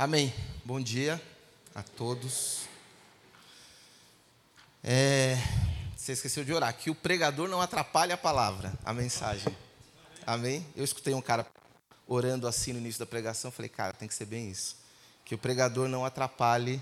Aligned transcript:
Amém. 0.00 0.32
Bom 0.64 0.80
dia 0.80 1.20
a 1.74 1.82
todos. 1.82 2.60
É, 4.82 5.36
você 5.94 6.12
esqueceu 6.12 6.42
de 6.42 6.54
orar. 6.54 6.74
Que 6.74 6.88
o 6.88 6.94
pregador 6.94 7.46
não 7.50 7.60
atrapalhe 7.60 8.10
a 8.10 8.16
palavra, 8.16 8.72
a 8.82 8.94
mensagem. 8.94 9.54
Amém? 10.26 10.66
Eu 10.74 10.84
escutei 10.84 11.12
um 11.12 11.20
cara 11.20 11.46
orando 12.08 12.48
assim 12.48 12.72
no 12.72 12.78
início 12.78 12.98
da 12.98 13.04
pregação. 13.04 13.50
Falei, 13.50 13.68
cara, 13.68 13.92
tem 13.92 14.08
que 14.08 14.14
ser 14.14 14.24
bem 14.24 14.48
isso. 14.48 14.74
Que 15.22 15.34
o 15.34 15.38
pregador 15.38 15.86
não 15.86 16.02
atrapalhe. 16.02 16.80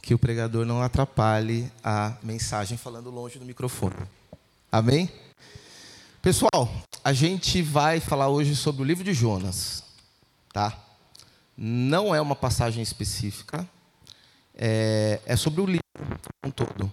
Que 0.00 0.14
o 0.14 0.18
pregador 0.18 0.64
não 0.64 0.80
atrapalhe 0.80 1.70
a 1.84 2.16
mensagem 2.22 2.78
falando 2.78 3.10
longe 3.10 3.38
do 3.38 3.44
microfone. 3.44 3.96
Amém? 4.72 5.12
Pessoal, 6.22 6.66
a 7.04 7.12
gente 7.12 7.60
vai 7.60 8.00
falar 8.00 8.30
hoje 8.30 8.56
sobre 8.56 8.80
o 8.80 8.86
livro 8.86 9.04
de 9.04 9.12
Jonas, 9.12 9.84
tá? 10.50 10.86
Não 11.62 12.14
é 12.14 12.20
uma 12.22 12.34
passagem 12.34 12.82
específica, 12.82 13.68
é, 14.54 15.20
é 15.26 15.36
sobre 15.36 15.60
o 15.60 15.66
livro 15.66 15.82
como 15.94 16.18
um 16.46 16.50
todo. 16.50 16.90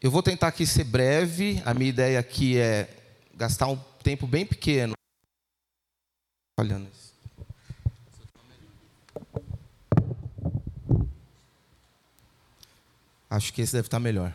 Eu 0.00 0.08
vou 0.08 0.22
tentar 0.22 0.46
aqui 0.46 0.64
ser 0.64 0.84
breve, 0.84 1.60
a 1.66 1.74
minha 1.74 1.88
ideia 1.90 2.20
aqui 2.20 2.56
é 2.56 2.88
gastar 3.34 3.66
um 3.66 3.76
tempo 4.04 4.24
bem 4.24 4.46
pequeno. 4.46 4.92
Olhando 6.60 6.88
isso. 6.94 7.12
Acho 13.28 13.52
que 13.52 13.62
esse 13.62 13.72
deve 13.72 13.88
estar 13.88 13.98
melhor. 13.98 14.32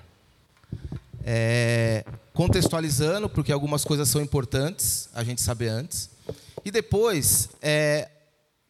É, 1.23 2.03
contextualizando, 2.33 3.29
porque 3.29 3.53
algumas 3.53 3.85
coisas 3.85 4.09
são 4.09 4.21
importantes 4.21 5.07
a 5.13 5.23
gente 5.23 5.41
saber 5.41 5.69
antes. 5.69 6.09
E 6.65 6.69
depois, 6.69 7.47
é, 7.61 8.09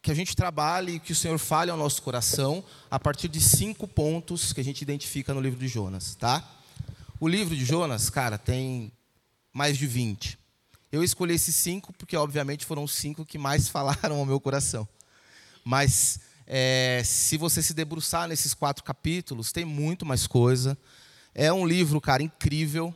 que 0.03 0.11
a 0.11 0.13
gente 0.13 0.35
trabalhe 0.35 0.95
e 0.95 0.99
que 0.99 1.13
o 1.13 1.15
Senhor 1.15 1.39
fale 1.39 1.71
ao 1.71 1.77
nosso 1.77 2.01
coração 2.01 2.61
a 2.91 2.99
partir 2.99 3.29
de 3.29 3.39
cinco 3.39 3.87
pontos 3.87 4.51
que 4.51 4.59
a 4.59 4.63
gente 4.63 4.81
identifica 4.81 5.33
no 5.33 5.39
livro 5.39 5.57
de 5.57 5.69
Jonas, 5.69 6.13
tá? 6.15 6.45
O 7.21 7.27
livro 7.27 7.55
de 7.55 7.63
Jonas, 7.63 8.09
cara, 8.09 8.37
tem 8.37 8.91
mais 9.53 9.77
de 9.77 9.87
20. 9.87 10.37
Eu 10.91 11.05
escolhi 11.05 11.33
esses 11.33 11.55
cinco 11.55 11.93
porque, 11.93 12.17
obviamente, 12.17 12.65
foram 12.65 12.83
os 12.83 12.91
cinco 12.91 13.25
que 13.25 13.37
mais 13.37 13.69
falaram 13.71 14.17
ao 14.17 14.25
meu 14.25 14.41
coração. 14.41 14.85
Mas, 15.63 16.19
é, 16.45 17.01
se 17.05 17.37
você 17.37 17.63
se 17.63 17.73
debruçar 17.73 18.27
nesses 18.27 18.53
quatro 18.53 18.83
capítulos, 18.83 19.53
tem 19.53 19.63
muito 19.63 20.05
mais 20.05 20.27
coisa. 20.27 20.77
É 21.33 21.51
um 21.53 21.65
livro, 21.65 22.01
cara, 22.01 22.21
incrível. 22.21 22.93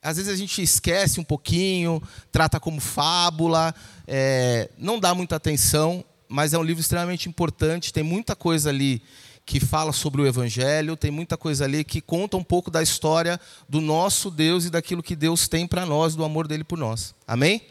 Às 0.00 0.16
vezes 0.16 0.32
a 0.32 0.36
gente 0.36 0.62
esquece 0.62 1.20
um 1.20 1.24
pouquinho, 1.24 2.02
trata 2.32 2.58
como 2.58 2.80
fábula, 2.80 3.74
é, 4.06 4.70
não 4.78 4.98
dá 4.98 5.14
muita 5.14 5.36
atenção, 5.36 6.02
mas 6.34 6.52
é 6.52 6.58
um 6.58 6.64
livro 6.64 6.80
extremamente 6.80 7.28
importante, 7.28 7.92
tem 7.92 8.02
muita 8.02 8.34
coisa 8.34 8.68
ali 8.68 9.00
que 9.46 9.60
fala 9.60 9.92
sobre 9.92 10.20
o 10.20 10.26
Evangelho, 10.26 10.96
tem 10.96 11.08
muita 11.08 11.36
coisa 11.36 11.64
ali 11.64 11.84
que 11.84 12.00
conta 12.00 12.36
um 12.36 12.42
pouco 12.42 12.72
da 12.72 12.82
história 12.82 13.40
do 13.68 13.80
nosso 13.80 14.32
Deus 14.32 14.64
e 14.64 14.70
daquilo 14.70 15.00
que 15.00 15.14
Deus 15.14 15.46
tem 15.46 15.64
para 15.64 15.86
nós, 15.86 16.16
do 16.16 16.24
amor 16.24 16.48
dele 16.48 16.64
por 16.64 16.76
nós. 16.76 17.14
Amém? 17.24 17.62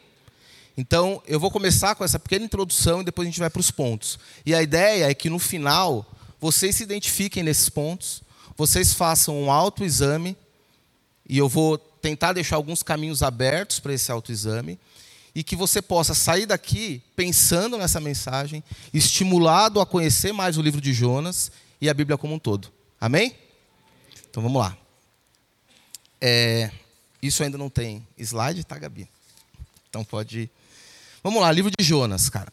Então, 0.78 1.22
eu 1.28 1.41
vou 1.41 1.52
começar 1.52 1.94
com 1.95 2.06
essa 2.06 2.17
pequena 2.17 2.45
introdução 2.45 3.02
e 3.02 3.03
depois 3.03 3.28
a 3.28 3.30
gente 3.31 3.39
vai 3.41 3.50
para 3.50 3.59
os 3.59 3.69
pontos. 3.69 4.17
E 4.45 4.56
a 4.56 4.64
ideia 4.64 5.09
é 5.09 5.14
que 5.14 5.30
no 5.30 5.39
final, 5.39 6.06
vocês 6.39 6.78
se 6.78 6.84
identifiquem 6.84 7.44
nesses 7.44 7.67
pontos, 7.67 8.23
vocês 8.56 8.94
façam 8.94 9.44
um 9.44 9.52
autoexame, 9.52 10.38
e 11.28 11.38
eu 11.38 11.50
vou 11.50 11.78
tentar 11.78 12.31
deixar 12.31 12.56
alguns 12.56 12.81
caminhos 12.81 13.22
abertos 13.22 13.80
para 13.80 13.94
esse 13.94 14.09
autoexame 14.09 14.80
e 15.36 15.44
que 15.44 15.56
você 15.56 15.81
possa 15.81 16.14
sair 16.14 16.45
daqui 16.45 17.02
pensando 17.16 17.78
nessa 17.78 18.00
mensagem, 18.00 18.64
estimulado 18.94 19.80
a 19.80 19.86
conhecer 19.86 20.31
mais 20.31 20.58
o 20.58 20.62
livro 20.62 20.80
de 20.80 20.94
Jonas 20.94 21.52
e 21.81 21.90
a 21.90 21.94
Bíblia 21.94 22.17
como 22.17 22.36
um 22.36 22.40
todo. 22.40 22.72
Amém? 23.02 23.36
Então 24.30 24.44
vamos 24.44 24.62
lá. 24.62 24.78
É, 26.22 26.72
isso 27.22 27.44
ainda 27.44 27.57
não 27.57 27.69
tem 27.69 28.06
slide, 28.18 28.63
tá, 28.63 28.78
Gabi? 28.78 29.09
Então 29.90 30.03
pode. 30.03 30.50
Vamos 31.24 31.41
lá, 31.41 31.52
livro 31.52 31.72
de 31.78 31.84
Jonas, 31.84 32.30
cara. 32.30 32.52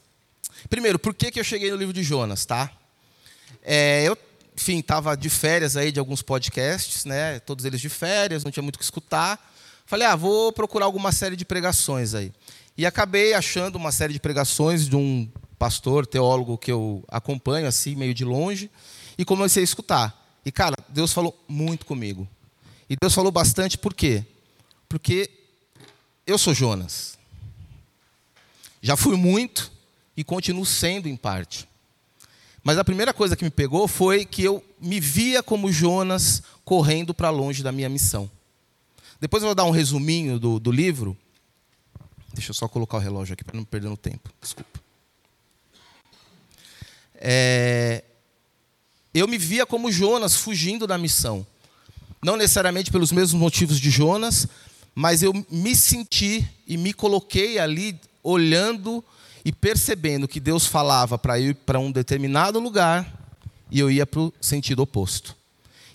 Primeiro, 0.69 0.99
por 0.99 1.15
que, 1.15 1.31
que 1.31 1.41
eu 1.41 1.44
cheguei 1.44 1.71
no 1.71 1.77
livro 1.77 1.93
de 1.93 2.03
Jonas, 2.03 2.44
tá? 2.44 2.71
É, 3.62 4.04
eu, 4.04 4.16
enfim, 4.56 4.78
estava 4.78 5.16
de 5.16 5.28
férias 5.31 5.77
aí 5.77 5.93
de 5.93 5.99
alguns 5.99 6.22
podcasts, 6.22 7.04
né? 7.04 7.41
Todos 7.41 7.65
eles 7.65 7.81
de 7.81 7.88
férias, 7.88 8.44
não 8.44 8.50
tinha 8.50 8.62
muito 8.62 8.77
o 8.77 8.78
que 8.78 8.84
escutar. 8.84 9.38
Falei, 9.87 10.06
ah, 10.06 10.15
vou 10.15 10.53
procurar 10.53 10.84
alguma 10.84 11.12
série 11.12 11.34
de 11.34 11.44
pregações 11.44 12.15
aí. 12.15 12.33
E 12.80 12.86
acabei 12.86 13.34
achando 13.34 13.76
uma 13.76 13.92
série 13.92 14.14
de 14.14 14.18
pregações 14.18 14.88
de 14.88 14.96
um 14.96 15.28
pastor, 15.58 16.06
teólogo 16.06 16.56
que 16.56 16.72
eu 16.72 17.04
acompanho 17.08 17.68
assim, 17.68 17.94
meio 17.94 18.14
de 18.14 18.24
longe, 18.24 18.70
e 19.18 19.24
comecei 19.26 19.62
a 19.62 19.64
escutar. 19.64 20.38
E 20.46 20.50
cara, 20.50 20.74
Deus 20.88 21.12
falou 21.12 21.38
muito 21.46 21.84
comigo. 21.84 22.26
E 22.88 22.96
Deus 22.98 23.12
falou 23.12 23.30
bastante 23.30 23.76
por 23.76 23.92
quê? 23.92 24.24
Porque 24.88 25.28
eu 26.26 26.38
sou 26.38 26.54
Jonas. 26.54 27.18
Já 28.80 28.97
fui 28.97 29.14
muito 29.14 29.70
e 30.16 30.24
continuo 30.24 30.64
sendo 30.64 31.06
em 31.06 31.16
parte. 31.18 31.68
Mas 32.64 32.78
a 32.78 32.84
primeira 32.84 33.12
coisa 33.12 33.36
que 33.36 33.44
me 33.44 33.50
pegou 33.50 33.86
foi 33.86 34.24
que 34.24 34.42
eu 34.42 34.64
me 34.80 34.98
via 34.98 35.42
como 35.42 35.70
Jonas 35.70 36.42
correndo 36.64 37.12
para 37.12 37.28
longe 37.28 37.62
da 37.62 37.72
minha 37.72 37.91
missão. 37.91 38.30
Depois 39.20 39.42
eu 39.42 39.48
vou 39.48 39.54
dar 39.54 39.64
um 39.64 39.70
resuminho 39.70 40.38
do, 40.38 40.58
do 40.58 40.72
livro, 40.72 41.14
Deixa 42.32 42.50
eu 42.50 42.54
só 42.54 42.68
colocar 42.68 42.96
o 42.96 43.00
relógio 43.00 43.34
aqui 43.34 43.44
para 43.44 43.56
não 43.56 43.64
perder 43.64 43.88
no 43.88 43.96
tempo. 43.96 44.30
Desculpa. 44.41 44.80
É, 47.14 48.04
eu 49.12 49.26
me 49.28 49.36
via 49.36 49.66
como 49.66 49.91
Jonas 49.91 50.36
fugindo 50.36 50.86
da 50.86 50.96
missão. 50.96 51.46
Não 52.22 52.36
necessariamente 52.36 52.91
pelos 52.91 53.12
mesmos 53.12 53.41
motivos 53.41 53.80
de 53.80 53.91
Jonas, 53.91 54.46
mas 54.94 55.22
eu 55.22 55.32
me 55.50 55.74
senti 55.74 56.46
e 56.66 56.76
me 56.76 56.92
coloquei 56.92 57.58
ali 57.58 57.98
olhando 58.22 59.04
e 59.44 59.52
percebendo 59.52 60.28
que 60.28 60.38
Deus 60.38 60.66
falava 60.66 61.18
para 61.18 61.38
ir 61.38 61.54
para 61.54 61.78
um 61.78 61.91
determinado 61.91 62.60
lugar 62.60 63.20
e 63.70 63.78
eu 63.78 63.91
ia 63.91 64.06
para 64.06 64.20
o 64.20 64.32
sentido 64.41 64.82
oposto. 64.82 65.36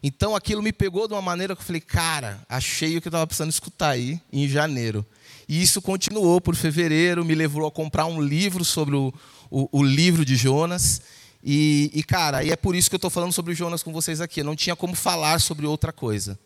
Então 0.01 0.35
aquilo 0.35 0.61
me 0.61 0.71
pegou 0.71 1.07
de 1.07 1.13
uma 1.13 1.21
maneira 1.21 1.55
que 1.55 1.61
eu 1.61 1.65
falei, 1.65 1.81
cara, 1.81 2.39
achei 2.49 2.97
o 2.97 3.01
que 3.01 3.07
eu 3.07 3.09
estava 3.09 3.25
precisando 3.25 3.51
escutar 3.51 3.89
aí 3.89 4.19
em 4.31 4.47
janeiro. 4.47 5.05
E 5.47 5.61
isso 5.61 5.81
continuou 5.81 6.41
por 6.41 6.55
fevereiro, 6.55 7.23
me 7.23 7.35
levou 7.35 7.67
a 7.67 7.71
comprar 7.71 8.05
um 8.05 8.21
livro 8.21 8.65
sobre 8.65 8.95
o, 8.95 9.13
o, 9.49 9.79
o 9.79 9.83
livro 9.83 10.25
de 10.25 10.35
Jonas. 10.35 11.01
E, 11.43 11.91
e, 11.93 12.03
cara, 12.03 12.43
e 12.43 12.49
é 12.49 12.55
por 12.55 12.75
isso 12.75 12.89
que 12.89 12.95
eu 12.95 12.97
estou 12.97 13.11
falando 13.11 13.31
sobre 13.31 13.53
Jonas 13.53 13.83
com 13.83 13.93
vocês 13.93 14.19
aqui. 14.19 14.41
Eu 14.41 14.45
não 14.45 14.55
tinha 14.55 14.75
como 14.75 14.95
falar 14.95 15.39
sobre 15.39 15.65
outra 15.65 15.93
coisa. 15.93 16.39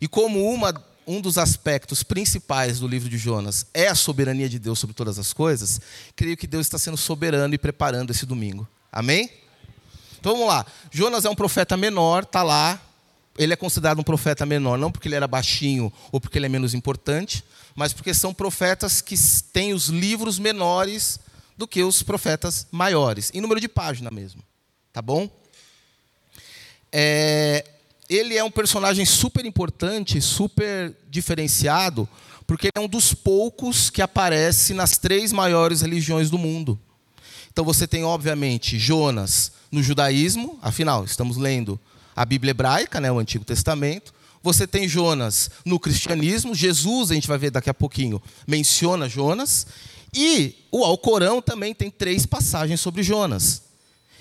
E 0.00 0.06
como 0.06 0.52
uma, 0.52 0.74
um 1.06 1.20
dos 1.20 1.38
aspectos 1.38 2.02
principais 2.02 2.80
do 2.80 2.88
livro 2.88 3.08
de 3.08 3.16
Jonas 3.16 3.66
é 3.72 3.88
a 3.88 3.94
soberania 3.94 4.48
de 4.48 4.58
Deus 4.58 4.78
sobre 4.78 4.94
todas 4.94 5.18
as 5.18 5.32
coisas, 5.32 5.80
creio 6.14 6.36
que 6.36 6.46
Deus 6.46 6.66
está 6.66 6.78
sendo 6.78 6.96
soberano 6.96 7.54
e 7.54 7.58
preparando 7.58 8.10
esse 8.10 8.26
domingo. 8.26 8.68
Amém? 8.92 9.30
Então 10.18 10.32
vamos 10.32 10.48
lá. 10.48 10.66
Jonas 10.90 11.24
é 11.24 11.30
um 11.30 11.34
profeta 11.34 11.76
menor, 11.76 12.24
está 12.24 12.42
lá. 12.42 12.80
Ele 13.38 13.52
é 13.52 13.56
considerado 13.56 13.98
um 13.98 14.02
profeta 14.02 14.46
menor, 14.46 14.78
não 14.78 14.90
porque 14.90 15.08
ele 15.08 15.14
era 15.14 15.28
baixinho 15.28 15.92
ou 16.10 16.20
porque 16.20 16.38
ele 16.38 16.46
é 16.46 16.48
menos 16.48 16.74
importante, 16.74 17.44
mas 17.74 17.92
porque 17.92 18.14
são 18.14 18.32
profetas 18.32 19.00
que 19.00 19.14
têm 19.52 19.74
os 19.74 19.88
livros 19.88 20.38
menores 20.38 21.20
do 21.56 21.66
que 21.66 21.82
os 21.82 22.02
profetas 22.02 22.66
maiores, 22.70 23.30
em 23.34 23.40
número 23.40 23.60
de 23.60 23.68
página 23.68 24.10
mesmo. 24.10 24.42
Tá 24.92 25.02
bom? 25.02 25.28
É, 26.90 27.64
ele 28.08 28.36
é 28.36 28.44
um 28.44 28.50
personagem 28.50 29.04
super 29.04 29.44
importante, 29.44 30.20
super 30.20 30.94
diferenciado, 31.10 32.08
porque 32.46 32.68
é 32.74 32.80
um 32.80 32.88
dos 32.88 33.12
poucos 33.12 33.90
que 33.90 34.00
aparece 34.00 34.72
nas 34.72 34.96
três 34.96 35.32
maiores 35.32 35.80
religiões 35.80 36.30
do 36.30 36.38
mundo. 36.38 36.78
Então 37.52 37.64
você 37.64 37.86
tem, 37.86 38.04
obviamente, 38.04 38.78
Jonas 38.78 39.52
no 39.70 39.82
judaísmo, 39.82 40.58
afinal, 40.62 41.04
estamos 41.04 41.36
lendo 41.36 41.80
a 42.16 42.24
Bíblia 42.24 42.50
hebraica, 42.50 42.98
né, 43.00 43.12
o 43.12 43.18
Antigo 43.18 43.44
Testamento. 43.44 44.14
Você 44.42 44.66
tem 44.66 44.88
Jonas 44.88 45.50
no 45.64 45.78
cristianismo, 45.78 46.54
Jesus, 46.54 47.10
a 47.10 47.14
gente 47.14 47.28
vai 47.28 47.36
ver 47.36 47.50
daqui 47.50 47.68
a 47.68 47.74
pouquinho, 47.74 48.22
menciona 48.46 49.08
Jonas. 49.08 49.66
E 50.14 50.54
o 50.72 50.82
Alcorão 50.84 51.42
também 51.42 51.74
tem 51.74 51.90
três 51.90 52.24
passagens 52.24 52.80
sobre 52.80 53.02
Jonas. 53.02 53.62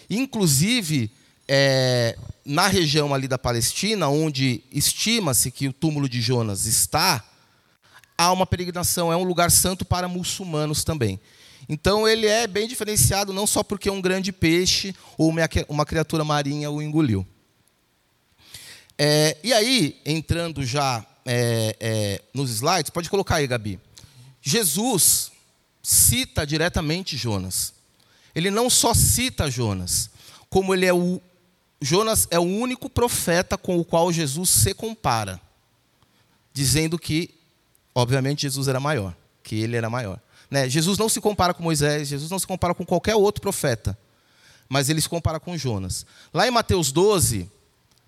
Inclusive, 0.10 1.10
é, 1.48 2.18
na 2.44 2.68
região 2.68 3.14
ali 3.14 3.28
da 3.28 3.38
Palestina, 3.38 4.10
onde 4.10 4.64
estima-se 4.72 5.52
que 5.52 5.68
o 5.68 5.74
túmulo 5.74 6.10
de 6.10 6.22
Jonas 6.22 6.66
está, 6.66 7.24
há 8.18 8.32
uma 8.32 8.46
peregrinação, 8.46 9.12
é 9.14 9.16
um 9.16 9.24
lugar 9.24 9.52
santo 9.52 9.86
para 9.86 10.08
muçulmanos 10.08 10.84
também. 10.84 11.20
Então 11.68 12.08
ele 12.08 12.28
é 12.28 12.46
bem 12.46 12.68
diferenciado, 12.68 13.34
não 13.34 13.48
só 13.48 13.64
porque 13.64 13.90
um 13.90 14.02
grande 14.02 14.32
peixe 14.32 14.94
ou 15.18 15.34
uma 15.70 15.86
criatura 15.86 16.24
marinha 16.24 16.70
o 16.70 16.82
engoliu. 16.82 17.26
É, 18.98 19.38
e 19.44 19.52
aí, 19.54 20.02
entrando 20.06 20.66
já 20.66 21.06
é, 21.26 21.76
é, 21.80 22.22
nos 22.34 22.50
slides, 22.50 22.90
pode 22.90 23.10
colocar 23.10 23.36
aí, 23.36 23.48
Gabi. 23.48 23.80
Jesus 24.42 25.32
cita 25.82 26.46
diretamente 26.46 27.18
Jonas. 27.18 27.74
ele 28.34 28.50
não 28.50 28.70
só 28.70 28.94
cita 28.94 29.52
Jonas, 29.52 30.10
como 30.50 30.74
ele 30.74 30.86
é 30.86 30.94
o 30.94 31.22
Jonas 31.82 32.28
é 32.32 32.40
o 32.40 32.44
único 32.44 32.90
profeta 32.90 33.58
com 33.58 33.78
o 33.78 33.86
qual 33.86 34.12
Jesus 34.12 34.50
se 34.50 34.74
compara, 34.74 35.40
dizendo 36.54 36.98
que, 36.98 37.30
obviamente, 37.94 38.44
Jesus 38.44 38.68
era 38.68 38.80
maior, 38.80 39.16
que 39.44 39.56
ele 39.56 39.76
era 39.76 39.90
maior. 39.90 40.20
Né? 40.50 40.70
Jesus 40.70 40.98
não 40.98 41.10
se 41.10 41.20
compara 41.20 41.54
com 41.54 41.62
Moisés, 41.62 42.08
Jesus 42.08 42.32
não 42.32 42.40
se 42.40 42.48
compara 42.48 42.74
com 42.74 42.86
qualquer 42.86 43.16
outro 43.16 43.42
profeta, 43.42 43.98
mas 44.70 44.90
ele 44.90 45.02
se 45.02 45.10
compara 45.10 45.40
com 45.40 45.58
Jonas. 45.58 46.06
Lá 46.34 46.48
em 46.48 46.52
Mateus 46.52 46.92
12, 46.92 47.52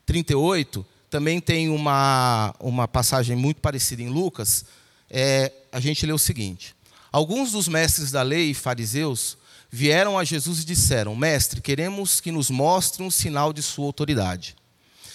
38, 0.07 0.85
também 1.09 1.39
tem 1.39 1.69
uma, 1.69 2.55
uma 2.59 2.87
passagem 2.87 3.35
muito 3.35 3.61
parecida 3.61 4.01
em 4.01 4.09
Lucas, 4.09 4.65
é, 5.09 5.51
a 5.71 5.79
gente 5.79 6.05
lê 6.05 6.13
o 6.13 6.17
seguinte: 6.17 6.75
Alguns 7.11 7.51
dos 7.51 7.67
mestres 7.67 8.09
da 8.09 8.21
lei 8.21 8.51
e 8.51 8.53
fariseus 8.53 9.37
vieram 9.69 10.17
a 10.17 10.23
Jesus 10.23 10.61
e 10.61 10.65
disseram: 10.65 11.15
Mestre, 11.15 11.61
queremos 11.61 12.21
que 12.21 12.31
nos 12.31 12.49
mostre 12.49 13.03
um 13.03 13.11
sinal 13.11 13.51
de 13.51 13.61
sua 13.61 13.85
autoridade. 13.85 14.55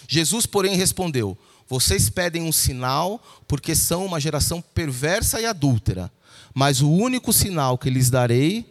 Jesus, 0.07 0.45
porém, 0.45 0.77
respondeu: 0.77 1.37
Vocês 1.67 2.11
pedem 2.11 2.43
um 2.43 2.53
sinal 2.53 3.23
porque 3.49 3.75
são 3.75 4.05
uma 4.05 4.21
geração 4.21 4.61
perversa 4.61 5.41
e 5.41 5.47
adúltera, 5.47 6.13
mas 6.53 6.83
o 6.83 6.91
único 6.91 7.33
sinal 7.33 7.79
que 7.79 7.89
lhes 7.89 8.11
darei 8.11 8.71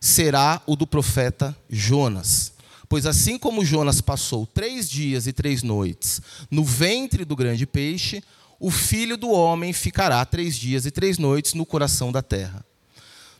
será 0.00 0.62
o 0.66 0.74
do 0.76 0.86
profeta 0.86 1.56
Jonas. 1.68 2.52
Pois 2.88 3.04
assim 3.04 3.38
como 3.38 3.64
Jonas 3.64 4.00
passou 4.00 4.46
três 4.46 4.88
dias 4.88 5.26
e 5.26 5.32
três 5.32 5.62
noites 5.62 6.22
no 6.50 6.64
ventre 6.64 7.24
do 7.24 7.36
grande 7.36 7.66
peixe, 7.66 8.22
o 8.58 8.70
filho 8.70 9.16
do 9.16 9.30
homem 9.30 9.72
ficará 9.72 10.24
três 10.24 10.56
dias 10.56 10.86
e 10.86 10.90
três 10.90 11.18
noites 11.18 11.54
no 11.54 11.66
coração 11.66 12.10
da 12.10 12.22
terra. 12.22 12.64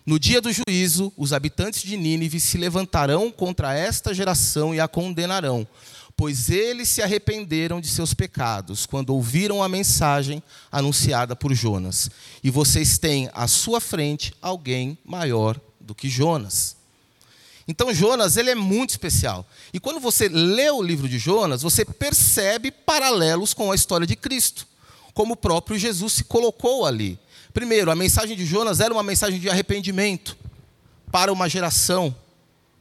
No 0.08 0.18
dia 0.18 0.40
do 0.40 0.50
juízo, 0.50 1.12
os 1.18 1.34
habitantes 1.34 1.82
de 1.82 1.96
Nínive 1.96 2.40
se 2.40 2.56
levantarão 2.56 3.30
contra 3.30 3.74
esta 3.74 4.14
geração 4.14 4.74
e 4.74 4.80
a 4.80 4.88
condenarão, 4.88 5.68
pois 6.16 6.48
eles 6.48 6.88
se 6.88 7.02
arrependeram 7.02 7.78
de 7.78 7.88
seus 7.88 8.14
pecados 8.14 8.86
quando 8.86 9.10
ouviram 9.10 9.62
a 9.62 9.68
mensagem 9.68 10.42
anunciada 10.72 11.36
por 11.36 11.52
Jonas. 11.52 12.10
E 12.42 12.50
vocês 12.50 12.96
têm 12.96 13.28
à 13.34 13.46
sua 13.46 13.80
frente 13.82 14.32
alguém 14.40 14.96
maior 15.04 15.60
do 15.78 15.94
que 15.94 16.08
Jonas. 16.08 16.77
Então 17.68 17.92
Jonas, 17.92 18.38
ele 18.38 18.48
é 18.48 18.54
muito 18.54 18.90
especial. 18.90 19.46
E 19.74 19.78
quando 19.78 20.00
você 20.00 20.26
lê 20.26 20.70
o 20.70 20.82
livro 20.82 21.06
de 21.06 21.18
Jonas, 21.18 21.60
você 21.60 21.84
percebe 21.84 22.70
paralelos 22.70 23.52
com 23.52 23.70
a 23.70 23.74
história 23.74 24.06
de 24.06 24.16
Cristo, 24.16 24.66
como 25.12 25.34
o 25.34 25.36
próprio 25.36 25.78
Jesus 25.78 26.14
se 26.14 26.24
colocou 26.24 26.86
ali. 26.86 27.18
Primeiro, 27.52 27.90
a 27.90 27.94
mensagem 27.94 28.34
de 28.34 28.46
Jonas 28.46 28.80
era 28.80 28.92
uma 28.92 29.02
mensagem 29.02 29.38
de 29.38 29.50
arrependimento 29.50 30.34
para 31.12 31.30
uma 31.30 31.46
geração, 31.46 32.14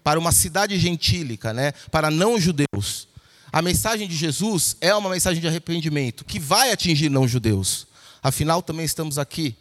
para 0.04 0.18
uma 0.18 0.32
cidade 0.32 0.80
gentílica, 0.80 1.54
né? 1.54 1.74
para 1.92 2.10
não-judeus. 2.10 3.10
A 3.52 3.62
mensagem 3.62 4.08
de 4.08 4.16
Jesus 4.16 4.78
é 4.80 4.94
uma 4.96 5.10
mensagem 5.10 5.42
de 5.42 5.48
arrependimento 5.48 6.24
que 6.24 6.40
vai 6.40 6.72
atingir 6.72 7.10
não-judeus. 7.10 7.88
Afinal, 8.24 8.62
também 8.62 8.86
estamos 8.86 9.18
aqui. 9.18 9.56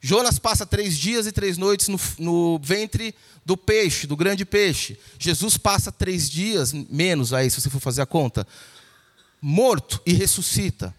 Jonas 0.00 0.38
passa 0.38 0.64
três 0.64 0.96
dias 0.96 1.26
e 1.26 1.32
três 1.32 1.58
noites 1.58 1.88
no, 1.88 2.00
no, 2.18 2.58
ventre 2.62 3.14
do 3.44 3.56
peixe, 3.56 4.06
do 4.06 4.16
grande 4.16 4.44
peixe. 4.44 4.98
Jesus 5.18 5.56
passa 5.58 5.92
três 5.92 6.30
dias, 6.30 6.72
menos 6.72 7.32
aí, 7.32 7.50
se 7.50 7.60
você 7.60 7.68
for 7.68 7.80
fazer 7.80 8.00
a 8.00 8.06
conta, 8.06 8.46
morto 9.42 10.00
e 10.06 10.12
ressuscita. 10.12 10.94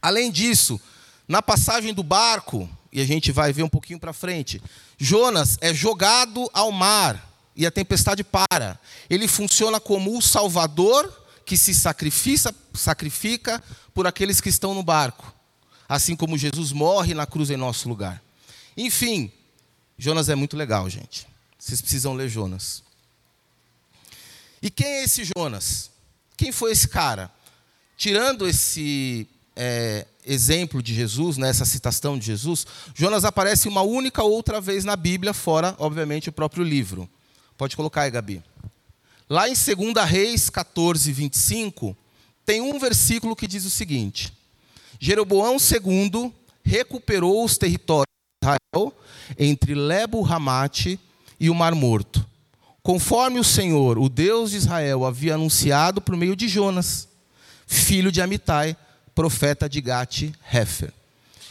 Além 0.00 0.30
disso, 0.30 0.80
na 1.28 1.42
passagem 1.42 1.92
do 1.92 2.02
barco, 2.02 2.68
e 2.92 3.00
a 3.00 3.04
gente 3.04 3.32
vai 3.32 3.52
ver 3.52 3.62
um 3.62 3.68
pouquinho 3.68 3.98
para 3.98 4.12
frente, 4.12 4.62
Jonas 4.96 5.58
é 5.60 5.74
jogado 5.74 6.48
ao 6.52 6.70
mar 6.70 7.34
e 7.56 7.66
a 7.66 7.70
tempestade 7.70 8.24
para. 8.24 8.78
Ele 9.10 9.28
funciona 9.28 9.78
como 9.80 10.16
o 10.16 10.22
salvador 10.22 11.12
que 11.44 11.56
se 11.56 11.74
sacrifica, 11.74 12.54
sacrifica 12.72 13.62
por 13.92 14.06
aqueles 14.06 14.40
que 14.40 14.48
estão 14.48 14.74
no 14.74 14.82
barco, 14.82 15.33
assim 15.88 16.16
como 16.16 16.38
Jesus 16.38 16.72
morre 16.72 17.14
na 17.14 17.26
cruz 17.26 17.50
em 17.50 17.56
nosso 17.56 17.88
lugar. 17.88 18.22
Enfim, 18.76 19.30
Jonas 19.98 20.28
é 20.28 20.34
muito 20.34 20.56
legal, 20.56 20.88
gente. 20.88 21.26
Vocês 21.58 21.80
precisam 21.80 22.14
ler 22.14 22.28
Jonas. 22.28 22.82
E 24.60 24.70
quem 24.70 24.86
é 24.86 25.04
esse 25.04 25.24
Jonas? 25.36 25.90
Quem 26.36 26.50
foi 26.50 26.72
esse 26.72 26.88
cara? 26.88 27.30
Tirando 27.96 28.48
esse 28.48 29.28
é, 29.54 30.06
exemplo 30.26 30.82
de 30.82 30.94
Jesus, 30.94 31.36
nessa 31.36 31.64
citação 31.64 32.18
de 32.18 32.26
Jesus, 32.26 32.66
Jonas 32.94 33.24
aparece 33.24 33.68
uma 33.68 33.82
única 33.82 34.22
outra 34.22 34.60
vez 34.60 34.84
na 34.84 34.96
Bíblia, 34.96 35.32
fora, 35.32 35.74
obviamente, 35.78 36.28
o 36.28 36.32
próprio 36.32 36.64
livro. 36.64 37.08
Pode 37.56 37.76
colocar 37.76 38.02
aí, 38.02 38.10
Gabi. 38.10 38.42
Lá 39.28 39.48
em 39.48 39.54
2 39.54 40.04
Reis 40.06 40.50
14, 40.50 41.10
25, 41.12 41.96
tem 42.44 42.60
um 42.60 42.78
versículo 42.78 43.36
que 43.36 43.46
diz 43.46 43.64
o 43.64 43.70
seguinte: 43.70 44.32
Jeroboão 44.98 45.56
II 45.56 46.32
recuperou 46.62 47.44
os 47.44 47.58
territórios 47.58 48.06
de 48.42 48.48
Israel 48.48 48.96
entre 49.38 49.74
Lebo 49.74 50.22
Ramate 50.22 50.98
e 51.38 51.50
o 51.50 51.54
Mar 51.54 51.74
Morto, 51.74 52.26
conforme 52.82 53.38
o 53.38 53.44
Senhor, 53.44 53.98
o 53.98 54.08
Deus 54.08 54.52
de 54.52 54.58
Israel, 54.58 55.04
havia 55.04 55.34
anunciado 55.34 56.00
por 56.00 56.16
meio 56.16 56.36
de 56.36 56.48
Jonas, 56.48 57.08
filho 57.66 58.12
de 58.12 58.22
Amitai, 58.22 58.76
profeta 59.14 59.68
de 59.68 59.80
Gate 59.80 60.32
Hefer. 60.52 60.92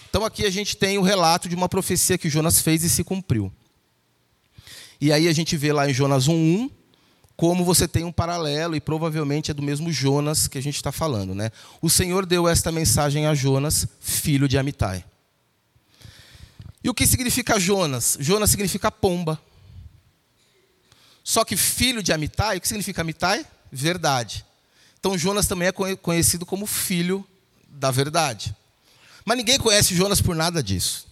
Então 0.10 0.24
aqui 0.24 0.46
a 0.46 0.50
gente 0.50 0.78
tem 0.78 0.98
o 0.98 1.01
relato 1.01 1.50
de 1.50 1.56
uma 1.56 1.68
profecia 1.68 2.18
que 2.18 2.30
Jonas 2.30 2.60
fez 2.60 2.84
e 2.84 2.89
se 2.89 3.04
cumpriu. 3.04 3.51
E 5.01 5.12
aí 5.12 5.28
a 5.28 5.34
gente 5.34 5.57
vê 5.57 5.74
lá 5.74 5.89
em 5.89 5.94
Jonas 5.94 6.28
1:1 6.28 6.69
como 7.35 7.65
você 7.65 7.88
tem 7.88 8.03
um 8.03 8.12
paralelo 8.12 8.75
e 8.75 8.81
provavelmente 8.81 9.51
é 9.51 9.53
do 9.53 9.62
mesmo 9.62 9.91
Jonas 9.91 10.47
que 10.47 10.57
a 10.57 10.62
gente 10.62 10.75
está 10.75 10.91
falando, 10.91 11.33
né? 11.33 11.51
O 11.81 11.89
Senhor 11.89 12.25
deu 12.25 12.47
esta 12.47 12.71
mensagem 12.71 13.25
a 13.25 13.33
Jonas, 13.33 13.88
filho 14.00 14.47
de 14.47 14.57
Amitai. 14.57 15.03
E 16.83 16.89
o 16.89 16.94
que 16.94 17.07
significa 17.07 17.59
Jonas? 17.59 18.18
Jonas 18.19 18.50
significa 18.50 18.91
pomba. 18.91 19.39
Só 21.24 21.45
que 21.45 21.56
filho 21.56 22.03
de 22.03 22.12
Amitai, 22.12 22.57
o 22.57 22.62
que 22.62 22.68
significa 22.68 23.01
Amitai? 23.01 23.45
Verdade. 23.71 24.45
Então 25.00 25.18
Jonas 25.18 25.47
também 25.47 25.69
é 25.69 25.95
conhecido 25.95 26.45
como 26.45 26.65
filho 26.65 27.25
da 27.68 27.89
verdade. 27.89 28.56
Mas 29.25 29.38
ninguém 29.38 29.57
conhece 29.57 29.95
Jonas 29.95 30.21
por 30.21 30.36
nada 30.36 30.62
disso. 30.62 31.07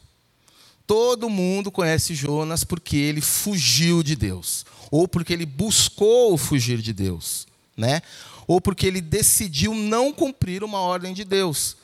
Todo 0.85 1.29
mundo 1.29 1.71
conhece 1.71 2.13
Jonas 2.13 2.65
porque 2.65 2.97
ele 2.97 3.21
fugiu 3.21 4.03
de 4.03 4.15
Deus, 4.15 4.65
ou 4.91 5.07
porque 5.07 5.33
ele 5.33 5.45
buscou 5.45 6.37
fugir 6.37 6.79
de 6.79 6.93
Deus, 6.93 7.47
né? 7.75 8.01
Ou 8.45 8.61
porque 8.61 8.85
ele 8.85 9.01
decidiu 9.01 9.73
não 9.73 10.13
cumprir 10.13 10.63
uma 10.63 10.79
ordem 10.79 11.13
de 11.13 11.23
Deus, 11.23 11.77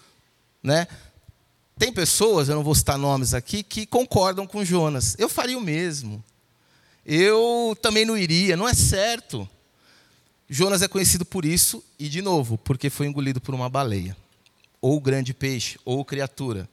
né? 0.62 0.88
Tem 1.80 1.92
pessoas, 1.94 2.50
eu 2.50 2.56
não 2.56 2.64
vou 2.64 2.76
citar 2.76 2.98
nomes 2.98 3.34
aqui, 3.34 3.64
que 3.64 3.86
concordam 3.86 4.46
com 4.46 4.66
Jonas. 4.66 5.16
Eu 5.18 5.30
faria 5.30 5.58
o 5.58 5.62
mesmo. 5.62 6.24
Eu 7.06 7.78
também 7.82 8.04
não 8.04 8.18
iria, 8.18 8.58
não 8.58 8.68
é 8.68 8.74
certo. 8.74 9.48
Jonas 10.50 10.82
é 10.82 10.88
conhecido 10.88 11.26
por 11.26 11.46
isso 11.46 11.84
e 11.98 12.10
de 12.10 12.22
novo, 12.22 12.58
porque 12.58 12.90
foi 12.90 13.08
engolido 13.08 13.40
por 13.40 13.56
uma 13.56 13.70
baleia 13.70 14.16
ou 14.82 15.00
grande 15.00 15.34
peixe, 15.34 15.80
ou 15.84 16.04
criatura. 16.06 16.70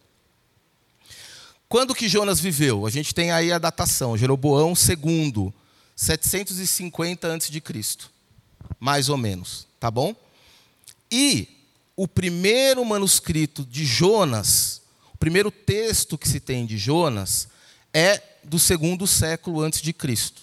Quando 1.68 1.94
que 1.94 2.08
Jonas 2.08 2.38
viveu? 2.38 2.86
A 2.86 2.90
gente 2.90 3.14
tem 3.14 3.32
aí 3.32 3.50
a 3.50 3.58
datação, 3.58 4.16
Jeroboão 4.16 4.74
II, 4.74 5.52
750 5.96 7.34
a.C., 7.34 7.62
mais 8.80 9.08
ou 9.08 9.16
menos, 9.16 9.66
tá 9.78 9.90
bom? 9.90 10.14
E 11.10 11.48
o 11.96 12.08
primeiro 12.08 12.84
manuscrito 12.84 13.64
de 13.64 13.84
Jonas, 13.84 14.82
o 15.12 15.18
primeiro 15.18 15.50
texto 15.50 16.18
que 16.18 16.28
se 16.28 16.40
tem 16.40 16.66
de 16.66 16.76
Jonas, 16.76 17.48
é 17.92 18.20
do 18.42 18.58
segundo 18.58 19.06
século 19.06 19.60
antes 19.60 19.80
de 19.80 19.92
Cristo. 19.92 20.42